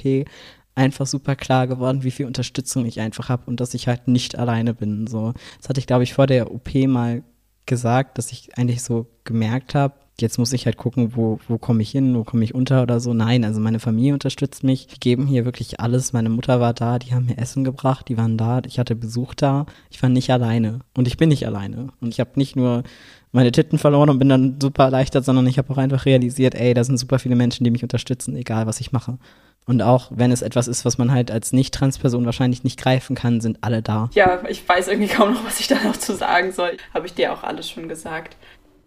einfach 0.75 1.07
super 1.07 1.35
klar 1.35 1.65
geworden, 1.65 2.03
wie 2.03 2.11
viel 2.11 2.27
Unterstützung 2.27 2.85
ich 2.85 3.01
einfach 3.01 3.27
habe 3.27 3.43
und 3.47 3.59
dass 3.59 3.73
ich 3.73 3.87
halt 3.87 4.07
nicht 4.07 4.37
alleine 4.37 4.75
bin. 4.75 5.07
So, 5.07 5.33
das 5.59 5.67
hatte 5.67 5.79
ich 5.79 5.87
glaube 5.87 6.03
ich 6.03 6.13
vor 6.13 6.27
der 6.27 6.51
OP 6.51 6.75
mal 6.75 7.23
gesagt, 7.65 8.19
dass 8.19 8.31
ich 8.31 8.55
eigentlich 8.55 8.83
so 8.83 9.07
gemerkt 9.23 9.73
habe, 9.73 9.95
jetzt 10.21 10.37
muss 10.37 10.53
ich 10.53 10.65
halt 10.65 10.77
gucken, 10.77 11.15
wo, 11.15 11.39
wo 11.47 11.57
komme 11.57 11.81
ich 11.81 11.91
hin, 11.91 12.15
wo 12.15 12.23
komme 12.23 12.43
ich 12.43 12.55
unter 12.55 12.83
oder 12.83 12.99
so. 12.99 13.13
Nein, 13.13 13.43
also 13.43 13.59
meine 13.59 13.79
Familie 13.79 14.13
unterstützt 14.13 14.63
mich. 14.63 14.87
Die 14.87 14.99
geben 14.99 15.27
hier 15.27 15.45
wirklich 15.45 15.79
alles. 15.79 16.13
Meine 16.13 16.29
Mutter 16.29 16.59
war 16.59 16.73
da, 16.73 16.99
die 16.99 17.13
haben 17.13 17.25
mir 17.25 17.37
Essen 17.37 17.63
gebracht, 17.63 18.07
die 18.09 18.17
waren 18.17 18.37
da, 18.37 18.61
ich 18.65 18.79
hatte 18.79 18.95
Besuch 18.95 19.33
da. 19.33 19.65
Ich 19.89 20.01
war 20.01 20.09
nicht 20.09 20.31
alleine. 20.31 20.79
Und 20.95 21.07
ich 21.07 21.17
bin 21.17 21.29
nicht 21.29 21.45
alleine. 21.45 21.89
Und 22.01 22.09
ich 22.09 22.19
habe 22.19 22.31
nicht 22.35 22.55
nur 22.55 22.83
meine 23.31 23.51
Titten 23.51 23.77
verloren 23.77 24.09
und 24.09 24.19
bin 24.19 24.29
dann 24.29 24.59
super 24.59 24.85
erleichtert, 24.85 25.25
sondern 25.25 25.47
ich 25.47 25.57
habe 25.57 25.71
auch 25.71 25.77
einfach 25.77 26.05
realisiert, 26.05 26.55
ey, 26.55 26.73
da 26.73 26.83
sind 26.83 26.97
super 26.97 27.19
viele 27.19 27.35
Menschen, 27.35 27.63
die 27.63 27.71
mich 27.71 27.83
unterstützen, 27.83 28.35
egal 28.35 28.65
was 28.65 28.79
ich 28.79 28.91
mache. 28.91 29.17
Und 29.65 29.83
auch 29.83 30.11
wenn 30.15 30.31
es 30.31 30.41
etwas 30.41 30.67
ist, 30.67 30.83
was 30.83 30.97
man 30.97 31.11
halt 31.11 31.29
als 31.29 31.53
Nicht-Trans-Person 31.53 32.25
wahrscheinlich 32.25 32.63
nicht 32.63 32.79
greifen 32.79 33.15
kann, 33.15 33.39
sind 33.39 33.59
alle 33.61 33.83
da. 33.83 34.09
Ja, 34.15 34.41
ich 34.49 34.67
weiß 34.67 34.87
irgendwie 34.87 35.09
kaum 35.09 35.33
noch, 35.33 35.45
was 35.45 35.59
ich 35.59 35.67
da 35.67 35.75
noch 35.83 35.95
zu 35.95 36.15
sagen 36.15 36.51
soll. 36.51 36.77
Habe 36.91 37.05
ich 37.05 37.13
dir 37.13 37.31
auch 37.31 37.43
alles 37.43 37.69
schon 37.69 37.87
gesagt 37.87 38.35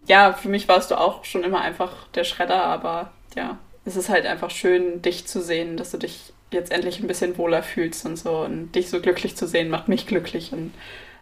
ja, 0.07 0.33
für 0.33 0.49
mich 0.49 0.67
warst 0.67 0.91
du 0.91 0.99
auch 0.99 1.25
schon 1.25 1.43
immer 1.43 1.61
einfach 1.61 2.07
der 2.15 2.23
Schredder, 2.23 2.63
aber 2.63 3.11
ja, 3.35 3.57
es 3.85 3.95
ist 3.95 4.09
halt 4.09 4.25
einfach 4.25 4.49
schön, 4.49 5.01
dich 5.01 5.27
zu 5.27 5.41
sehen, 5.41 5.77
dass 5.77 5.91
du 5.91 5.97
dich 5.97 6.33
jetzt 6.51 6.71
endlich 6.71 6.99
ein 6.99 7.07
bisschen 7.07 7.37
wohler 7.37 7.63
fühlst 7.63 8.05
und 8.05 8.17
so. 8.17 8.39
Und 8.39 8.73
dich 8.73 8.89
so 8.89 9.01
glücklich 9.01 9.35
zu 9.35 9.47
sehen, 9.47 9.69
macht 9.69 9.87
mich 9.87 10.07
glücklich. 10.07 10.53
Und 10.53 10.73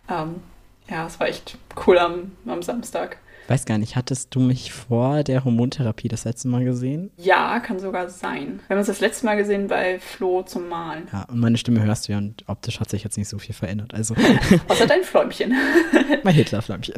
ähm, 0.10 0.42
ja, 0.90 1.08
es 1.08 1.20
war 1.20 1.28
echt 1.28 1.58
cool 1.88 1.98
am, 1.98 2.36
am 2.46 2.62
Samstag 2.62 3.18
weiß 3.48 3.66
gar 3.66 3.78
nicht, 3.78 3.96
hattest 3.96 4.34
du 4.34 4.40
mich 4.40 4.72
vor 4.72 5.24
der 5.24 5.44
Hormontherapie 5.44 6.08
das 6.08 6.26
letzte 6.26 6.48
Mal 6.48 6.64
gesehen? 6.64 7.12
Ja, 7.18 7.60
kann 7.60 7.80
sogar 7.80 8.10
sein. 8.10 8.60
Wir 8.68 8.76
haben 8.76 8.80
uns 8.80 8.88
das 8.88 9.00
letzte 9.00 9.26
Mal 9.26 9.36
gesehen 9.36 9.68
bei 9.68 10.00
Flo 10.00 10.44
zum 10.44 10.70
Malen. 10.70 11.08
Ja, 11.12 11.24
und 11.24 11.40
meine 11.40 11.58
Stimme 11.58 11.84
hörst 11.84 12.08
du 12.08 12.14
ja 12.14 12.18
und 12.18 12.44
optisch 12.48 12.80
hat 12.80 12.90
sich 12.90 13.04
jetzt 13.04 13.18
nicht 13.18 13.28
so 13.28 13.40
viel 13.40 13.56
verändert. 13.56 13.94
Also. 13.94 14.16
Außer 14.68 14.88
dein 14.88 15.04
Fläumchen. 15.04 15.54
mein 16.24 16.34
Hitler-Fläumchen. 16.34 16.96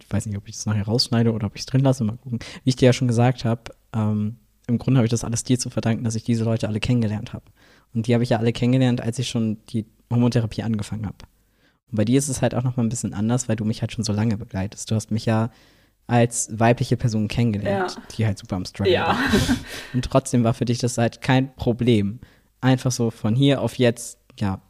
ich 0.00 0.12
weiß 0.12 0.26
nicht, 0.26 0.36
ob 0.36 0.48
ich 0.48 0.56
das 0.56 0.66
nachher 0.66 0.84
rausschneide 0.84 1.32
oder 1.32 1.46
ob 1.46 1.54
ich 1.54 1.60
es 1.60 1.66
drin 1.66 1.82
lasse. 1.82 2.04
Mal 2.04 2.16
gucken. 2.16 2.38
Wie 2.64 2.70
ich 2.70 2.76
dir 2.76 2.86
ja 2.86 2.92
schon 2.92 3.08
gesagt 3.08 3.44
habe, 3.44 3.62
ähm, 3.94 4.36
im 4.66 4.78
Grunde 4.78 4.98
habe 4.98 5.06
ich 5.06 5.10
das 5.10 5.24
alles 5.24 5.44
dir 5.44 5.58
zu 5.58 5.70
verdanken, 5.70 6.04
dass 6.04 6.14
ich 6.14 6.24
diese 6.24 6.44
Leute 6.44 6.68
alle 6.68 6.80
kennengelernt 6.80 7.32
habe. 7.32 7.44
Und 7.94 8.06
die 8.06 8.14
habe 8.14 8.24
ich 8.24 8.30
ja 8.30 8.38
alle 8.38 8.52
kennengelernt, 8.52 9.00
als 9.00 9.18
ich 9.18 9.28
schon 9.28 9.58
die 9.68 9.86
Hormontherapie 10.10 10.62
angefangen 10.62 11.06
habe. 11.06 11.16
Und 11.90 11.96
bei 11.96 12.04
dir 12.04 12.18
ist 12.18 12.28
es 12.28 12.42
halt 12.42 12.54
auch 12.54 12.62
noch 12.62 12.76
mal 12.76 12.82
ein 12.82 12.88
bisschen 12.88 13.14
anders, 13.14 13.48
weil 13.48 13.56
du 13.56 13.64
mich 13.64 13.80
halt 13.80 13.92
schon 13.92 14.04
so 14.04 14.12
lange 14.12 14.36
begleitest. 14.36 14.90
Du 14.90 14.94
hast 14.94 15.10
mich 15.10 15.26
ja 15.26 15.50
als 16.06 16.48
weibliche 16.52 16.96
Person 16.96 17.28
kennengelernt, 17.28 17.96
ja. 17.96 18.02
die 18.16 18.26
halt 18.26 18.38
super 18.38 18.56
am 18.56 18.64
Struggle 18.64 18.92
ja. 18.92 19.08
war. 19.08 19.18
Und 19.92 20.04
trotzdem 20.04 20.44
war 20.44 20.54
für 20.54 20.64
dich 20.64 20.78
das 20.78 20.98
halt 20.98 21.20
kein 21.20 21.54
Problem. 21.56 22.20
Einfach 22.60 22.92
so 22.92 23.10
von 23.10 23.34
hier 23.34 23.60
auf 23.60 23.76
jetzt, 23.76 24.18
ja, 24.38 24.60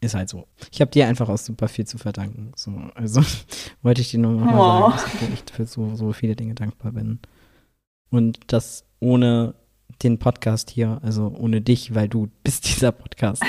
ist 0.00 0.14
halt 0.14 0.28
so. 0.28 0.46
Ich 0.72 0.80
habe 0.80 0.90
dir 0.90 1.06
einfach 1.06 1.28
auch 1.28 1.38
super 1.38 1.68
viel 1.68 1.86
zu 1.86 1.98
verdanken. 1.98 2.52
So, 2.56 2.72
also 2.94 3.22
wollte 3.82 4.00
ich 4.00 4.10
dir 4.10 4.20
nur 4.20 4.32
mal 4.32 4.54
oh. 4.54 4.90
sagen, 4.96 5.12
dass 5.20 5.28
ich 5.30 5.52
für 5.52 5.66
so, 5.66 5.96
so 5.96 6.12
viele 6.12 6.36
Dinge 6.36 6.54
dankbar 6.54 6.92
bin. 6.92 7.20
Und 8.10 8.38
das 8.46 8.84
ohne 9.00 9.54
den 10.02 10.18
Podcast 10.18 10.70
hier, 10.70 10.98
also 11.02 11.34
ohne 11.38 11.60
dich, 11.60 11.94
weil 11.94 12.08
du 12.08 12.28
bist 12.42 12.68
dieser 12.76 12.92
Podcast. 12.92 13.42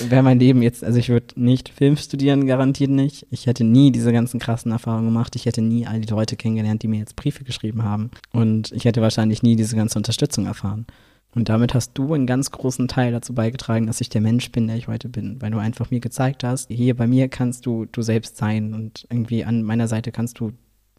wäre 0.00 0.22
mein 0.22 0.38
Leben 0.38 0.62
jetzt, 0.62 0.84
also 0.84 0.98
ich 0.98 1.08
würde 1.08 1.40
nicht 1.40 1.68
Film 1.68 1.96
studieren, 1.96 2.46
garantiert 2.46 2.90
nicht. 2.90 3.26
Ich 3.30 3.46
hätte 3.46 3.64
nie 3.64 3.92
diese 3.92 4.12
ganzen 4.12 4.40
krassen 4.40 4.72
Erfahrungen 4.72 5.06
gemacht. 5.06 5.36
Ich 5.36 5.46
hätte 5.46 5.62
nie 5.62 5.86
all 5.86 6.00
die 6.00 6.10
Leute 6.10 6.36
kennengelernt, 6.36 6.82
die 6.82 6.88
mir 6.88 6.98
jetzt 6.98 7.16
Briefe 7.16 7.44
geschrieben 7.44 7.82
haben. 7.82 8.10
Und 8.32 8.72
ich 8.72 8.84
hätte 8.84 9.02
wahrscheinlich 9.02 9.42
nie 9.42 9.56
diese 9.56 9.76
ganze 9.76 9.98
Unterstützung 9.98 10.46
erfahren. 10.46 10.86
Und 11.34 11.50
damit 11.50 11.74
hast 11.74 11.92
du 11.94 12.14
einen 12.14 12.26
ganz 12.26 12.50
großen 12.50 12.88
Teil 12.88 13.12
dazu 13.12 13.34
beigetragen, 13.34 13.86
dass 13.86 14.00
ich 14.00 14.08
der 14.08 14.22
Mensch 14.22 14.50
bin, 14.52 14.68
der 14.68 14.76
ich 14.76 14.88
heute 14.88 15.10
bin, 15.10 15.40
weil 15.42 15.50
du 15.50 15.58
einfach 15.58 15.90
mir 15.90 16.00
gezeigt 16.00 16.44
hast, 16.44 16.70
hier 16.70 16.96
bei 16.96 17.06
mir 17.06 17.28
kannst 17.28 17.66
du 17.66 17.84
du 17.84 18.00
selbst 18.00 18.38
sein 18.38 18.72
und 18.72 19.06
irgendwie 19.10 19.44
an 19.44 19.62
meiner 19.62 19.86
Seite 19.86 20.12
kannst 20.12 20.40
du 20.40 20.52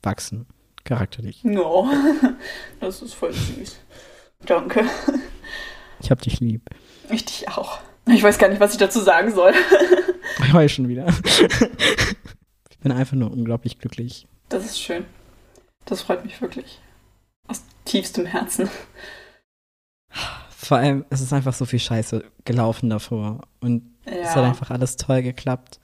wachsen, 0.04 0.46
charakterlich. 0.88 1.44
No, 1.44 1.88
das 2.80 3.02
ist 3.02 3.14
voll 3.14 3.34
süß. 3.34 3.78
Danke. 4.46 4.86
Ich 6.00 6.10
hab 6.12 6.22
dich 6.22 6.40
lieb. 6.40 6.62
Ich 7.10 7.26
dich 7.26 7.50
auch. 7.50 7.80
Ich 8.08 8.24
weiß 8.24 8.38
gar 8.38 8.50
nicht, 8.50 8.60
was 8.60 8.72
ich 8.72 8.78
dazu 8.78 9.00
sagen 9.00 9.34
soll. 9.34 9.54
Ich 10.46 10.54
heul 10.54 10.70
schon 10.70 10.88
wieder. 10.88 11.08
Ich 12.70 12.78
bin 12.80 12.92
einfach 12.92 13.18
nur 13.18 13.32
unglaublich 13.32 13.80
glücklich. 13.80 14.28
Das 14.50 14.64
ist 14.64 14.80
schön. 14.80 15.04
Das 15.86 16.04
freut 16.04 16.24
mich 16.24 16.40
wirklich. 16.42 16.80
Aus 17.48 17.64
tiefstem 17.86 18.28
Herzen. 18.28 18.70
Vor 20.50 20.78
allem, 20.78 21.04
es 21.10 21.22
ist 21.22 21.34
einfach 21.34 21.54
so 21.54 21.66
viel 21.66 21.80
Scheiße 21.80 22.24
gelaufen 22.46 22.92
davor. 22.92 23.42
Und 23.62 23.96
ja. 24.06 24.14
es 24.18 24.36
hat 24.36 24.44
einfach 24.44 24.70
alles 24.70 24.96
toll 24.96 25.24
geklappt. 25.24 25.80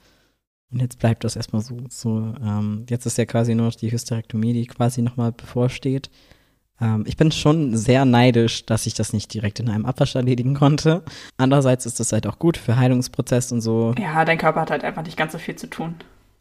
Und 0.74 0.80
jetzt 0.80 0.98
bleibt 0.98 1.22
das 1.22 1.36
erstmal 1.36 1.62
so. 1.62 1.76
so 1.88 2.34
ähm, 2.44 2.84
jetzt 2.90 3.06
ist 3.06 3.16
ja 3.16 3.24
quasi 3.24 3.54
nur 3.54 3.66
noch 3.66 3.74
die 3.76 3.92
Hysterektomie, 3.92 4.52
die 4.52 4.66
quasi 4.66 5.02
nochmal 5.02 5.30
bevorsteht. 5.30 6.10
Ähm, 6.80 7.04
ich 7.06 7.16
bin 7.16 7.30
schon 7.30 7.76
sehr 7.76 8.04
neidisch, 8.04 8.66
dass 8.66 8.86
ich 8.86 8.94
das 8.94 9.12
nicht 9.12 9.32
direkt 9.32 9.60
in 9.60 9.68
einem 9.68 9.86
Abwasch 9.86 10.16
erledigen 10.16 10.54
konnte. 10.54 11.04
Andererseits 11.36 11.86
ist 11.86 12.00
das 12.00 12.12
halt 12.12 12.26
auch 12.26 12.40
gut 12.40 12.56
für 12.56 12.76
Heilungsprozess 12.76 13.52
und 13.52 13.60
so. 13.60 13.94
Ja, 13.96 14.24
dein 14.24 14.36
Körper 14.36 14.62
hat 14.62 14.72
halt 14.72 14.82
einfach 14.82 15.04
nicht 15.04 15.16
ganz 15.16 15.30
so 15.30 15.38
viel 15.38 15.54
zu 15.54 15.68
tun. 15.68 15.94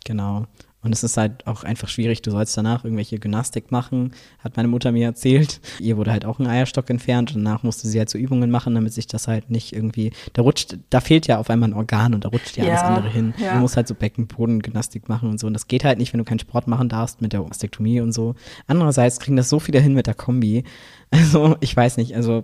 Genau. 0.04 0.48
Und 0.84 0.94
es 0.94 1.04
ist 1.04 1.18
halt 1.18 1.48
auch 1.48 1.64
einfach 1.64 1.88
schwierig. 1.88 2.22
Du 2.22 2.32
sollst 2.32 2.56
danach 2.58 2.84
irgendwelche 2.84 3.18
Gymnastik 3.18 3.72
machen, 3.72 4.12
hat 4.40 4.58
meine 4.58 4.68
Mutter 4.68 4.92
mir 4.92 5.06
erzählt. 5.06 5.62
Ihr 5.80 5.98
wurde 5.98 6.12
halt 6.12 6.26
auch 6.26 6.40
ein 6.40 6.48
Eierstock 6.48 6.90
entfernt 6.90 7.36
und 7.36 7.44
danach 7.44 7.64
musste 7.64 7.88
sie 7.88 7.98
halt 7.98 8.10
so 8.10 8.18
Übungen 8.18 8.52
machen, 8.52 8.76
damit 8.76 8.94
sich 8.94 9.08
das 9.08 9.28
halt 9.28 9.50
nicht 9.50 9.74
irgendwie, 9.74 10.12
da 10.34 10.42
rutscht, 10.42 10.78
da 10.90 11.00
fehlt 11.00 11.28
ja 11.28 11.40
auf 11.40 11.50
einmal 11.50 11.70
ein 11.70 11.74
Organ 11.74 12.14
und 12.14 12.26
da 12.26 12.30
rutscht 12.30 12.58
ja, 12.58 12.66
ja 12.66 12.72
alles 12.72 12.84
andere 12.84 13.10
hin. 13.10 13.34
Ja. 13.38 13.56
Du 13.56 13.62
musst 13.62 13.78
halt 13.78 13.88
so 13.88 13.96
Beckenbodengymnastik 13.96 15.08
machen 15.08 15.30
und 15.30 15.40
so. 15.40 15.48
Und 15.48 15.54
das 15.54 15.68
geht 15.68 15.86
halt 15.86 15.98
nicht, 15.98 16.12
wenn 16.14 16.20
du 16.20 16.26
keinen 16.26 16.40
Sport 16.40 16.68
machen 16.68 16.90
darfst 16.90 17.22
mit 17.22 17.34
der 17.34 17.42
Mastektomie 17.42 18.02
und 18.02 18.12
so. 18.12 18.36
Andererseits 18.68 19.20
kriegen 19.20 19.38
das 19.38 19.50
so 19.50 19.60
viele 19.60 19.80
hin 19.80 19.94
mit 19.94 20.08
der 20.08 20.16
Kombi. 20.16 20.64
Also, 21.14 21.58
ich 21.60 21.78
weiß 21.78 21.98
nicht, 21.98 22.16
also 22.16 22.44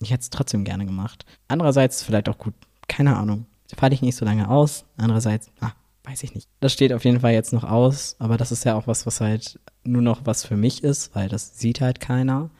ich 0.00 0.10
hätte 0.10 0.22
es 0.22 0.30
trotzdem 0.30 0.64
gerne 0.64 0.84
gemacht. 0.84 1.24
Andererseits 1.46 2.02
vielleicht 2.02 2.28
auch 2.28 2.38
gut, 2.38 2.54
keine 2.88 3.16
Ahnung. 3.16 3.46
Falle 3.76 3.94
ich 3.94 4.02
nicht 4.02 4.16
so 4.16 4.24
lange 4.24 4.48
aus. 4.50 4.84
Andererseits, 4.96 5.50
ah, 5.60 5.70
weiß 6.04 6.22
ich 6.22 6.34
nicht. 6.34 6.48
Das 6.60 6.72
steht 6.72 6.92
auf 6.92 7.04
jeden 7.04 7.20
Fall 7.20 7.32
jetzt 7.32 7.52
noch 7.52 7.64
aus, 7.64 8.16
aber 8.18 8.36
das 8.36 8.52
ist 8.52 8.64
ja 8.64 8.74
auch 8.74 8.86
was, 8.86 9.06
was 9.06 9.20
halt 9.20 9.60
nur 9.84 10.02
noch 10.02 10.26
was 10.26 10.44
für 10.44 10.56
mich 10.56 10.82
ist, 10.84 11.14
weil 11.14 11.28
das 11.28 11.58
sieht 11.58 11.80
halt 11.80 12.00
keiner. 12.00 12.50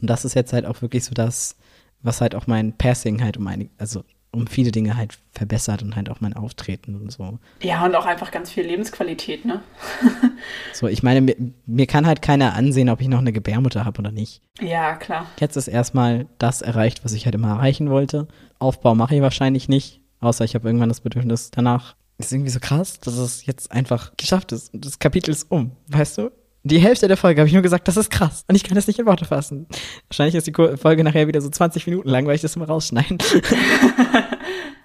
Und 0.00 0.08
das 0.10 0.24
ist 0.24 0.34
jetzt 0.34 0.52
halt 0.52 0.66
auch 0.66 0.82
wirklich 0.82 1.04
so 1.04 1.14
das, 1.14 1.56
was 2.02 2.20
halt 2.20 2.34
auch 2.34 2.46
mein 2.46 2.76
Passing 2.76 3.22
halt 3.22 3.36
um 3.36 3.46
eine, 3.46 3.68
also 3.78 4.04
um 4.34 4.46
viele 4.46 4.72
Dinge 4.72 4.96
halt 4.96 5.16
verbessert 5.32 5.82
und 5.82 5.96
halt 5.96 6.10
auch 6.10 6.20
mein 6.20 6.34
Auftreten 6.34 6.96
und 6.96 7.10
so. 7.10 7.38
Ja, 7.62 7.84
und 7.84 7.94
auch 7.94 8.04
einfach 8.04 8.30
ganz 8.30 8.50
viel 8.50 8.64
Lebensqualität, 8.64 9.44
ne? 9.44 9.62
so, 10.72 10.88
ich 10.88 11.02
meine, 11.02 11.20
mir, 11.20 11.36
mir, 11.66 11.86
kann 11.86 12.06
halt 12.06 12.20
keiner 12.20 12.54
ansehen, 12.54 12.90
ob 12.90 13.00
ich 13.00 13.08
noch 13.08 13.20
eine 13.20 13.32
Gebärmutter 13.32 13.84
habe 13.84 14.00
oder 14.00 14.10
nicht. 14.10 14.42
Ja, 14.60 14.96
klar. 14.96 15.26
Jetzt 15.38 15.56
ist 15.56 15.68
erstmal 15.68 16.26
das 16.38 16.62
erreicht, 16.62 17.04
was 17.04 17.12
ich 17.12 17.24
halt 17.24 17.34
immer 17.34 17.48
erreichen 17.48 17.90
wollte. 17.90 18.26
Aufbau 18.58 18.94
mache 18.94 19.14
ich 19.14 19.22
wahrscheinlich 19.22 19.68
nicht, 19.68 20.00
außer 20.20 20.44
ich 20.44 20.54
habe 20.54 20.68
irgendwann 20.68 20.88
das 20.88 21.00
Bedürfnis 21.00 21.50
danach 21.50 21.94
ist 22.18 22.32
irgendwie 22.32 22.50
so 22.50 22.60
krass, 22.60 23.00
dass 23.00 23.16
es 23.16 23.46
jetzt 23.46 23.70
einfach 23.72 24.12
geschafft 24.16 24.52
ist. 24.52 24.72
Und 24.72 24.84
das 24.84 24.98
Kapitel 24.98 25.30
ist 25.30 25.50
um, 25.50 25.72
weißt 25.88 26.18
du? 26.18 26.30
Die 26.66 26.78
Hälfte 26.78 27.08
der 27.08 27.18
Folge 27.18 27.42
habe 27.42 27.48
ich 27.48 27.52
nur 27.52 27.62
gesagt, 27.62 27.86
das 27.88 27.98
ist 27.98 28.10
krass. 28.10 28.44
Und 28.48 28.54
ich 28.54 28.64
kann 28.64 28.74
das 28.74 28.86
nicht 28.86 28.98
in 28.98 29.04
Worte 29.04 29.26
fassen. 29.26 29.66
Wahrscheinlich 30.08 30.34
ist 30.34 30.46
die 30.46 30.76
Folge 30.78 31.04
nachher 31.04 31.28
wieder 31.28 31.42
so 31.42 31.50
20 31.50 31.86
Minuten 31.86 32.08
lang, 32.08 32.26
weil 32.26 32.36
ich 32.36 32.40
das 32.40 32.56
immer 32.56 32.66
rausschneide. 32.66 33.18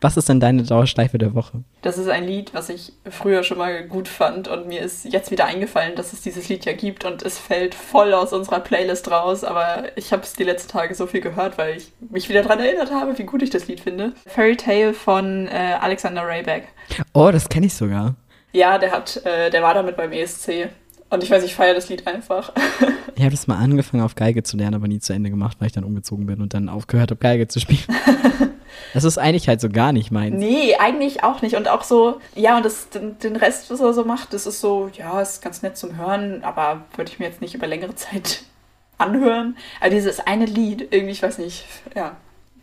Was 0.02 0.16
ist 0.16 0.30
denn 0.30 0.40
deine 0.40 0.64
Dauerschleife 0.64 1.18
der 1.18 1.36
Woche? 1.36 1.64
Das 1.82 1.98
ist 1.98 2.08
ein 2.08 2.26
Lied, 2.26 2.54
was 2.54 2.70
ich 2.70 2.94
früher 3.10 3.44
schon 3.44 3.58
mal 3.58 3.86
gut 3.86 4.08
fand 4.08 4.48
und 4.48 4.68
mir 4.68 4.82
ist 4.82 5.06
jetzt 5.06 5.30
wieder 5.30 5.46
eingefallen, 5.46 5.96
dass 5.96 6.14
es 6.14 6.22
dieses 6.22 6.48
Lied 6.48 6.66
ja 6.66 6.74
gibt 6.74 7.04
und 7.04 7.22
es 7.22 7.38
fällt 7.38 7.76
voll 7.76 8.14
aus 8.14 8.32
unserer 8.32 8.62
Playlist 8.62 9.12
raus, 9.12 9.44
aber 9.44 9.98
ich 9.98 10.14
habe 10.14 10.24
es 10.24 10.34
die 10.34 10.44
letzten 10.44 10.72
Tage 10.72 10.96
so 10.96 11.06
viel 11.06 11.22
gehört, 11.22 11.58
weil 11.58 11.76
ich 11.76 11.92
mich 12.10 12.30
wieder 12.30 12.44
daran 12.44 12.60
erinnert 12.60 12.92
habe, 12.92 13.18
wie 13.18 13.24
gut 13.24 13.42
ich 13.42 13.50
das 13.50 13.68
Lied 13.68 13.82
finde. 13.82 14.14
Fairy 14.26 14.56
Tale 14.56 14.94
von 14.94 15.48
äh, 15.48 15.76
Alexander 15.82 16.26
Rayback. 16.26 16.70
Oh, 17.14 17.30
das 17.32 17.50
kenne 17.50 17.66
ich 17.66 17.74
sogar. 17.74 18.16
Ja, 18.54 18.78
der 18.78 18.92
hat, 18.92 19.18
äh, 19.26 19.50
der 19.50 19.62
war 19.62 19.74
damit 19.74 19.98
beim 19.98 20.12
ESC. 20.12 20.70
Und 21.12 21.24
ich 21.24 21.32
weiß, 21.32 21.44
ich 21.44 21.56
feiere 21.56 21.74
das 21.74 21.90
Lied 21.90 22.06
einfach. 22.08 22.54
ich 23.16 23.22
habe 23.22 23.32
das 23.32 23.48
mal 23.48 23.58
angefangen 23.58 24.04
auf 24.04 24.16
Geige 24.16 24.44
zu 24.44 24.58
lernen, 24.58 24.76
aber 24.76 24.88
nie 24.88 25.00
zu 25.00 25.12
Ende 25.12 25.30
gemacht, 25.30 25.58
weil 25.60 25.68
ich 25.68 25.74
dann 25.74 25.84
umgezogen 25.84 26.28
bin 26.28 26.40
und 26.40 26.54
dann 26.54 26.70
aufgehört 26.70 27.10
habe, 27.10 27.20
Geige 27.20 27.48
zu 27.48 27.60
spielen. 27.60 27.84
das 28.94 29.04
ist 29.04 29.18
eigentlich 29.18 29.48
halt 29.48 29.62
so 29.62 29.70
gar 29.70 29.92
nicht 29.92 30.12
meins. 30.12 30.36
Nee, 30.36 30.76
eigentlich 30.76 31.24
auch 31.24 31.42
nicht. 31.42 31.56
Und 31.56 31.68
auch 31.68 31.84
so, 31.84 32.20
ja, 32.36 32.58
und 32.58 32.66
das, 32.66 32.90
den, 32.90 33.18
den 33.20 33.36
Rest, 33.36 33.70
was 33.70 33.80
er 33.80 33.94
so 33.94 34.06
macht, 34.06 34.34
das 34.34 34.46
ist 34.46 34.62
so, 34.62 34.90
ja, 34.94 35.22
ist 35.22 35.42
ganz 35.42 35.62
nett 35.62 35.78
zum 35.78 35.98
Hören, 35.98 36.44
aber 36.44 36.84
würde 36.96 37.12
ich 37.12 37.20
mir 37.20 37.26
jetzt 37.26 37.42
nicht 37.42 37.56
über 37.56 37.68
längere 37.68 37.96
Zeit 37.96 38.44
anhören. 38.98 39.58
Aber 39.80 39.90
dieses 39.90 40.20
eine 40.20 40.46
Lied, 40.46 40.88
irgendwie, 40.92 41.12
ich 41.12 41.24
weiß 41.24 41.38
nicht, 41.38 41.66
ja, 41.96 42.16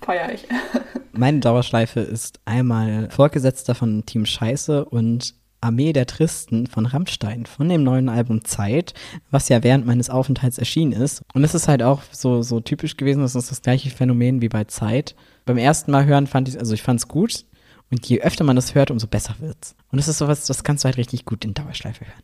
feiere 0.03 0.33
ich. 0.33 0.47
Meine 1.12 1.41
Dauerschleife 1.41 2.01
ist 2.01 2.41
einmal 2.45 3.09
Vorgesetzter 3.11 3.74
von 3.74 4.05
Team 4.05 4.27
Scheiße 4.27 4.85
und 4.85 5.35
Armee 5.61 5.92
der 5.92 6.07
Tristen 6.07 6.66
von 6.66 6.86
Rammstein, 6.86 7.46
von 7.46 7.68
dem 7.68 7.82
neuen 7.82 8.09
Album 8.09 8.44
Zeit, 8.44 8.94
was 9.30 9.48
ja 9.48 9.62
während 9.62 9.86
meines 9.86 10.11
Aufenthalts 10.11 10.59
erschienen 10.59 10.92
ist. 10.92 11.22
Und 11.34 11.44
es 11.44 11.54
ist 11.54 11.68
halt 11.68 11.82
auch 11.82 12.02
so, 12.11 12.42
so 12.42 12.61
typisch 12.61 12.96
gewesen, 12.96 13.22
das 13.22 13.34
ist 13.34 13.50
das 13.50 13.62
gleiche 13.62 13.90
Phänomen 13.90 14.40
wie 14.40 14.48
bei 14.48 14.64
Zeit. 14.64 15.14
Beim 15.44 15.59
ersten 15.59 15.90
Mal 15.90 16.07
hören 16.07 16.26
fand 16.26 16.48
ich, 16.48 16.59
also 16.59 16.74
ich 16.74 16.82
fand 16.82 17.00
es 17.00 17.09
gut. 17.09 17.44
Und 17.90 18.04
je 18.07 18.20
öfter 18.20 18.44
man 18.44 18.57
es 18.57 18.74
hört, 18.74 18.90
umso 18.90 19.07
besser 19.07 19.36
wird's. 19.38 19.76
Und 19.92 19.98
das 19.98 20.09
ist 20.09 20.18
sowas, 20.18 20.46
das 20.46 20.64
kannst 20.64 20.84
du 20.84 20.86
halt 20.86 20.96
richtig 20.96 21.24
gut 21.24 21.44
in 21.44 21.54
Dauerschleife 21.54 22.04
hören. 22.04 22.22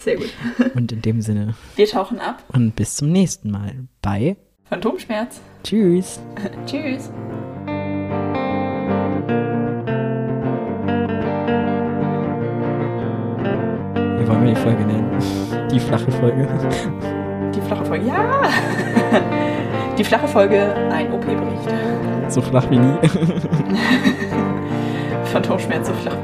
Sehr 0.00 0.16
gut. 0.16 0.30
Und 0.74 0.92
in 0.92 1.02
dem 1.02 1.20
Sinne. 1.20 1.54
Wir 1.74 1.88
tauchen 1.88 2.20
ab. 2.20 2.44
Und 2.52 2.76
bis 2.76 2.94
zum 2.96 3.10
nächsten 3.10 3.50
Mal 3.50 3.88
bei 4.00 4.36
Phantomschmerz. 4.68 5.40
Tschüss. 5.64 6.20
Tschüss. 6.66 7.10
Wir 14.48 14.54
die 14.54 14.60
Folge 14.60 14.84
nennen? 14.84 15.10
Die 15.70 15.80
flache 15.80 16.10
Folge. 16.10 16.48
Die 17.54 17.60
flache 17.60 17.84
Folge. 17.84 18.06
Ja! 18.06 18.24
Die 19.98 20.04
flache 20.04 20.28
Folge, 20.28 20.74
ein 20.92 21.12
OP-Bericht. 21.12 21.68
So 22.28 22.40
flach 22.40 22.70
wie 22.70 22.78
nie. 22.78 22.94
Phantomschmerz 25.24 25.88
so 25.88 25.92
flach. 25.94 26.14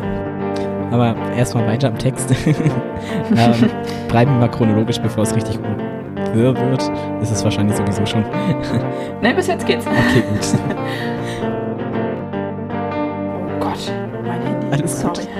Aber 0.93 1.17
erstmal 1.37 1.67
weiter 1.67 1.89
am 1.89 1.99
Text. 1.99 2.33
ähm, 2.47 3.71
bleiben 4.09 4.31
wir 4.31 4.39
mal 4.39 4.49
chronologisch, 4.49 5.01
bevor 5.01 5.25
es 5.25 5.35
richtig 5.35 5.57
gut 5.57 6.35
wird. 6.35 6.83
Ist 7.21 7.33
es 7.33 7.43
wahrscheinlich 7.43 7.77
sowieso 7.77 8.07
schon. 8.07 8.25
Nein, 9.21 9.35
bis 9.35 9.49
jetzt 9.49 9.67
geht's. 9.67 9.87
Okay, 9.89 10.23
gut. 10.31 10.47
Oh 13.33 13.59
Gott, 13.59 13.93
mein 14.25 14.41
Handy. 14.41 14.67
Alles 14.71 15.03
gut. 15.03 15.17
Sorry. 15.17 15.27
Schöne 15.27 15.34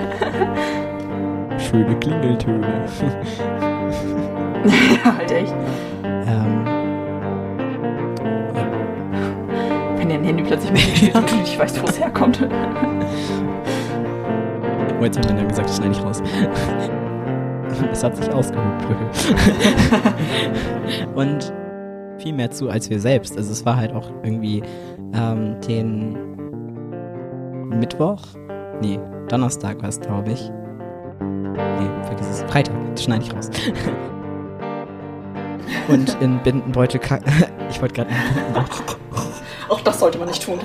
Klingeltöne. 1.83 2.67
ja, 5.03 5.05
halt 5.17 5.31
echt. 5.31 5.53
ähm, 6.03 6.65
Wenn 9.97 10.09
dein 10.09 10.23
Handy 10.23 10.43
plötzlich 10.43 10.71
mit 10.71 10.81
dir 10.81 10.95
steht 10.95 11.15
und 11.15 11.31
du 11.31 11.35
nicht 11.35 11.59
weißt, 11.59 11.81
wo 11.81 11.87
es 11.87 11.99
herkommt. 11.99 12.39
oh, 14.99 15.03
jetzt 15.03 15.17
hat 15.17 15.27
man 15.27 15.37
ja 15.37 15.43
gesagt, 15.45 15.69
das 15.69 15.77
schneide 15.77 15.91
ich 15.91 16.03
raus. 16.03 16.21
Es 17.91 18.03
hat 18.03 18.15
sich 18.15 18.31
ausgehobt. 18.31 18.85
Und 21.15 21.53
viel 22.17 22.33
mehr 22.33 22.51
zu 22.51 22.69
als 22.69 22.89
wir 22.89 22.99
selbst. 22.99 23.37
Also 23.37 23.51
es 23.51 23.65
war 23.65 23.75
halt 23.75 23.93
auch 23.93 24.09
irgendwie 24.23 24.63
ähm, 25.13 25.57
den 25.67 26.17
Mittwoch, 27.69 28.21
nee, 28.81 28.99
Donnerstag 29.27 29.81
war 29.81 29.89
es, 29.89 29.99
glaube 29.99 30.31
ich. 30.31 30.51
Schneide 33.05 33.23
ich 33.23 33.33
raus. 33.33 33.49
Und 35.87 36.17
in 36.21 36.39
Bindenbeutel, 36.43 36.99
ka- 36.99 37.19
ich 37.69 37.81
wollte 37.81 37.93
gerade 37.95 38.09
Auch 39.69 39.81
das 39.81 39.99
sollte 39.99 40.17
man 40.17 40.27
nicht 40.27 40.43
tun. 40.43 40.59